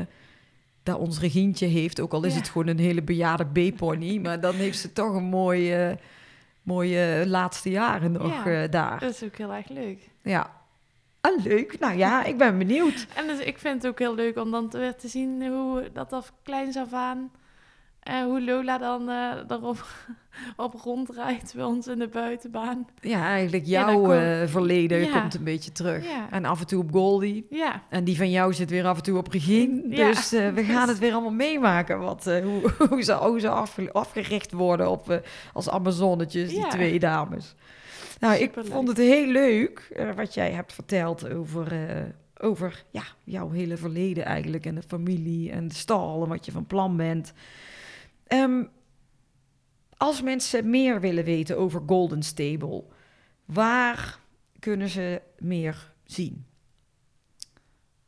dat 0.87 0.97
ons 0.99 1.19
Regientje 1.19 1.65
heeft, 1.65 1.99
ook 1.99 2.13
al 2.13 2.23
is 2.23 2.33
Ja. 2.33 2.39
het 2.39 2.49
gewoon 2.49 2.67
een 2.67 2.79
hele 2.79 3.01
bejaarde 3.01 3.45
B-pony. 3.45 4.17
Maar 4.23 4.39
dan 4.41 4.55
heeft 4.55 4.79
ze 4.79 4.93
toch 4.93 5.13
een 5.15 5.23
mooie, 5.23 5.97
mooie 6.61 7.23
laatste 7.27 7.69
jaren 7.69 8.11
nog 8.11 8.43
Ja. 8.45 8.63
eh, 8.63 8.71
daar. 8.71 8.99
Dat 8.99 9.09
is 9.11 9.23
ook 9.23 9.35
heel 9.37 9.53
erg 9.53 9.69
leuk. 9.69 10.09
Ja. 10.21 10.51
Ah, 11.21 11.43
leuk. 11.43 11.79
Nou 11.79 11.97
ja, 11.97 12.23
ik 12.31 12.37
ben 12.37 12.57
benieuwd. 12.57 13.07
En 13.15 13.27
dus 13.27 13.39
ik 13.39 13.57
vind 13.57 13.81
het 13.83 13.91
ook 13.91 13.99
heel 13.99 14.15
leuk 14.15 14.37
om 14.37 14.51
dan 14.51 14.69
te, 14.69 14.77
weer 14.77 14.95
te 14.95 15.07
zien 15.07 15.47
hoe 15.47 15.89
dat 15.93 16.13
af 16.13 16.33
kleins 16.43 16.77
af 16.77 16.93
aan... 16.93 17.31
En 18.07 18.25
hoe 18.25 18.43
Lola 18.43 18.77
dan 18.77 19.09
eh 19.09 19.31
erop 19.47 19.85
op 20.65 20.73
rondrijdt 20.73 21.53
bij 21.55 21.63
ons 21.63 21.87
in 21.87 21.99
de 21.99 22.07
buitenbaan. 22.07 22.87
Ja, 23.01 23.25
eigenlijk 23.27 23.65
jouw 23.65 23.85
dan 23.85 24.01
kom- 24.01 24.11
eh, 24.11 24.41
verleden 24.47 24.99
Ja. 24.99 25.19
komt 25.19 25.33
een 25.33 25.43
beetje 25.43 25.71
terug. 25.71 26.05
Ja. 26.05 26.27
En 26.31 26.45
af 26.45 26.59
en 26.59 26.67
toe 26.67 26.83
op 26.83 26.91
Goldie. 26.91 27.45
Ja, 27.49 27.83
En 27.89 28.03
die 28.03 28.17
van 28.17 28.29
jou 28.31 28.53
zit 28.53 28.69
weer 28.69 28.85
af 28.85 28.97
en 28.97 29.03
toe 29.03 29.17
op 29.17 29.27
Regine. 29.27 29.95
Ja. 29.95 30.07
Dus 30.07 30.31
eh, 30.33 30.49
we 30.49 30.63
gaan 30.73 30.87
het 30.87 30.99
weer 30.99 31.11
allemaal 31.11 31.31
meemaken. 31.31 31.99
Wat, 31.99 32.27
eh, 32.27 32.43
hoe, 32.45 32.61
hoe 32.89 33.01
ze, 33.01 33.13
hoe 33.13 33.39
ze 33.39 33.49
afge- 33.49 33.91
afgericht 33.91 34.51
worden 34.51 34.89
op, 34.89 35.09
eh, 35.09 35.17
als 35.53 35.69
Amazonnetjes, 35.69 36.49
die 36.49 36.67
twee 36.67 36.99
dames. 36.99 37.55
Nou, 38.19 38.35
ik 38.35 38.51
vond 38.55 38.87
het 38.87 38.97
heel 38.97 39.27
leuk 39.27 39.89
eh, 39.95 40.09
wat 40.15 40.33
jij 40.33 40.51
hebt 40.51 40.73
verteld 40.73 41.29
over, 41.33 41.71
eh, 41.71 42.01
over 42.39 42.83
ja, 42.91 43.03
jouw 43.23 43.49
hele 43.51 43.77
verleden 43.77 44.25
eigenlijk. 44.25 44.65
En 44.65 44.75
de 44.75 44.81
familie 44.87 45.51
en 45.51 45.67
de 45.67 45.73
stal 45.75 46.23
en 46.23 46.29
wat 46.29 46.45
je 46.45 46.51
van 46.51 46.65
plan 46.65 46.97
bent. 46.97 47.33
Ehm, 48.27 48.63
als 49.97 50.21
mensen 50.21 50.69
meer 50.69 50.99
willen 50.99 51.23
weten 51.23 51.57
over 51.57 51.81
Golden 51.85 52.23
Stable, 52.23 52.83
waar 53.45 54.19
kunnen 54.59 54.89
ze 54.89 55.21
meer 55.39 55.93
zien? 56.03 56.45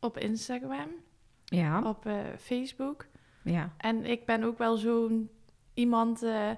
op 0.01 0.17
Instagram, 0.17 0.89
Ja, 1.45 1.81
op 1.89 2.05
eh, 2.05 2.19
Facebook. 2.37 3.05
ja. 3.43 3.73
En 3.77 4.05
ik 4.05 4.25
ben 4.25 4.43
ook 4.43 4.57
wel 4.57 4.77
zo'n 4.77 5.29
iemand, 5.73 6.23
eh, 6.23 6.51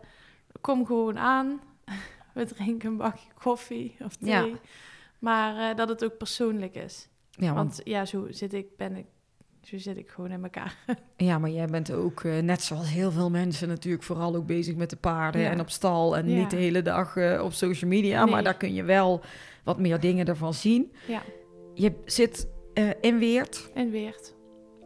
kom 0.62 0.86
gewoon 0.86 1.18
aan. 1.18 1.62
We 2.34 2.45
drinken 2.45 2.89
een 2.89 2.97
bakje 2.97 3.30
koffie 3.34 3.95
of 3.99 4.16
thee. 4.16 4.30
Ja. 4.49 4.57
Maar 5.20 5.70
eh, 5.70 5.76
dat 5.78 5.89
het 5.89 6.03
ook 6.03 6.18
persoonlijk 6.18 6.76
is. 6.76 7.07
Ja, 7.30 7.53
want, 7.53 7.76
Want 7.76 7.82
ja, 7.88 8.05
zo 8.05 8.28
zit 8.30 8.53
ik, 8.53 8.78
ben 8.78 8.95
ik, 8.95 9.05
zo 9.62 9.78
zit 9.78 9.97
ik 9.97 10.09
gewoon 10.09 10.32
in 10.32 10.43
elkaar. 10.43 10.76
ja, 11.18 11.38
maar 11.39 11.49
jij 11.49 11.66
bent 11.66 11.91
ook, 11.91 12.24
eh, 12.24 12.38
net 12.39 12.62
zoals 12.62 12.89
heel 12.89 13.12
veel 13.12 13.30
mensen 13.30 13.68
natuurlijk, 13.68 14.03
vooral 14.03 14.36
ook 14.36 14.45
bezig 14.45 14.76
met 14.76 14.89
de 14.89 14.95
paarden 14.95 15.41
Ja. 15.41 15.49
en 15.51 15.59
op 15.59 15.70
stal. 15.70 16.18
En 16.18 16.30
Ja. 16.30 16.36
niet 16.38 16.49
de 16.49 16.55
hele 16.57 16.82
dag 16.82 17.16
eh, 17.16 17.41
op 17.43 17.53
social 17.53 17.89
media, 17.89 18.24
Nee. 18.24 18.34
maar 18.34 18.43
daar 18.43 18.57
kun 18.57 18.74
je 18.74 18.84
wel 18.84 19.22
wat 19.64 19.80
meer 19.80 19.99
dingen 19.99 20.26
ervan 20.26 20.53
zien. 20.53 20.91
Ja. 21.07 21.22
Je 21.74 21.93
zit 22.05 22.47
eh, 22.74 22.89
in 23.01 23.20
Weert, 23.20 23.70
In 23.74 23.91
Weert, 23.91 24.36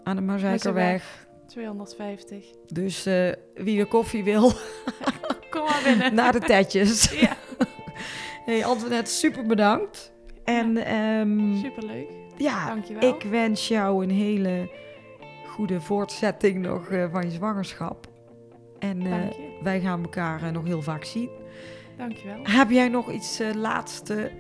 aan 0.04 0.16
de 0.16 0.22
Marzijkerweg. 0.22 1.28
250. 1.48 2.46
Dus 2.68 3.04
wie 3.54 3.78
de 3.78 3.86
koffie 3.90 4.24
wil, 4.24 4.52
Kom 5.50 5.64
maar 5.64 5.82
binnen. 5.84 6.14
naar 6.22 6.32
de 6.32 6.40
tetjes. 6.40 7.20
Ja, 7.20 7.38
Hey, 8.46 8.66
Antoinette, 8.66 9.12
super 9.12 9.46
bedankt. 9.46 10.14
En 10.44 10.78
ehm, 10.78 11.56
superleuk. 11.62 12.10
Ja, 12.38 12.68
Dankjewel. 12.68 13.16
ik 13.16 13.24
wens 13.24 13.68
jou 13.68 14.04
een 14.04 14.12
hele 14.12 14.70
goede 15.48 15.82
voortzetting 15.82 16.62
nog 16.62 16.88
eh, 16.90 17.12
van 17.12 17.24
je 17.24 17.30
zwangerschap. 17.30 18.08
En 18.80 19.02
eh, 19.02 19.30
je. 19.30 19.60
wij 19.64 19.80
gaan 19.82 20.04
elkaar 20.04 20.44
eh, 20.44 20.50
nog 20.52 20.66
heel 20.66 20.82
vaak 20.82 21.04
zien. 21.04 21.30
Dankjewel. 21.98 22.40
Heb 22.44 22.70
jij 22.70 22.88
nog 22.88 23.12
iets 23.12 23.42
laatste 23.56 24.32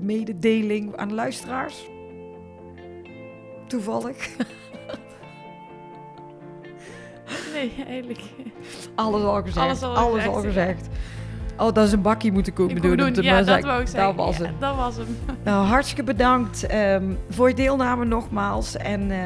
mededeling 0.00 0.96
aan 0.96 1.08
de 1.08 1.14
luisteraars? 1.14 1.88
Toevallig. 3.66 4.28
Nee, 7.52 7.72
eigenlijk. 7.86 8.20
Alles 8.94 9.22
al 9.22 9.42
gezegd. 9.42 9.56
Alles 9.56 9.82
al 9.82 9.96
Alles 9.96 10.14
gezegd, 10.14 10.34
al 10.34 10.42
ja. 10.42 10.46
gezegd. 10.46 10.88
Oh, 11.58 11.72
dat 11.74 11.86
is 11.86 11.92
een 11.92 12.02
bakje 12.02 12.32
moeten 12.32 12.52
komen 12.52 12.76
Ik 12.76 12.82
doen. 12.82 13.12
te 13.12 13.22
Ja, 13.22 13.30
maar 13.30 13.38
dat 13.38 13.46
zeggen. 13.48 13.66
wou 13.66 13.80
ik 13.80 13.86
zeggen. 13.88 14.16
Dat 14.16 14.26
was 14.26 14.36
Ja, 14.36 14.44
hem. 14.44 14.54
dat 14.58 14.76
was 14.76 14.96
hem. 14.96 15.16
Nou, 15.44 15.66
hartstikke 15.66 16.02
bedankt 16.02 16.66
ehm, 16.66 17.04
voor 17.30 17.48
je 17.48 17.54
deelname 17.54 18.04
nogmaals. 18.04 18.76
En 18.76 19.10
eh, 19.10 19.18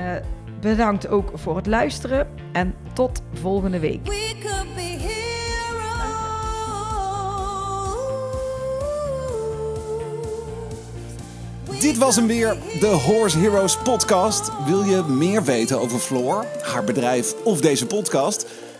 bedankt 0.61 1.09
ook 1.09 1.31
voor 1.35 1.57
het 1.57 1.67
luisteren. 1.67 2.29
En 2.53 2.75
tot 2.93 3.23
volgende 3.41 3.79
week. 3.79 4.01
We 4.07 4.35
could 4.43 4.75
be 4.75 4.81
heroes. 11.67 11.81
Dit 11.81 11.99
was 11.99 12.17
hem 12.17 12.27
weer, 12.27 12.57
de 12.81 12.87
Horse 12.87 13.39
Heroes 13.39 13.77
podcast. 13.77 14.51
Wil 14.67 14.83
je 14.85 15.03
meer 15.09 15.45
weten 15.45 15.81
over 15.81 15.99
Floor, 15.99 16.45
haar 16.63 16.85
bedrijf 16.85 17.35
of 17.45 17.61
deze 17.61 17.87
podcast? 17.87 18.47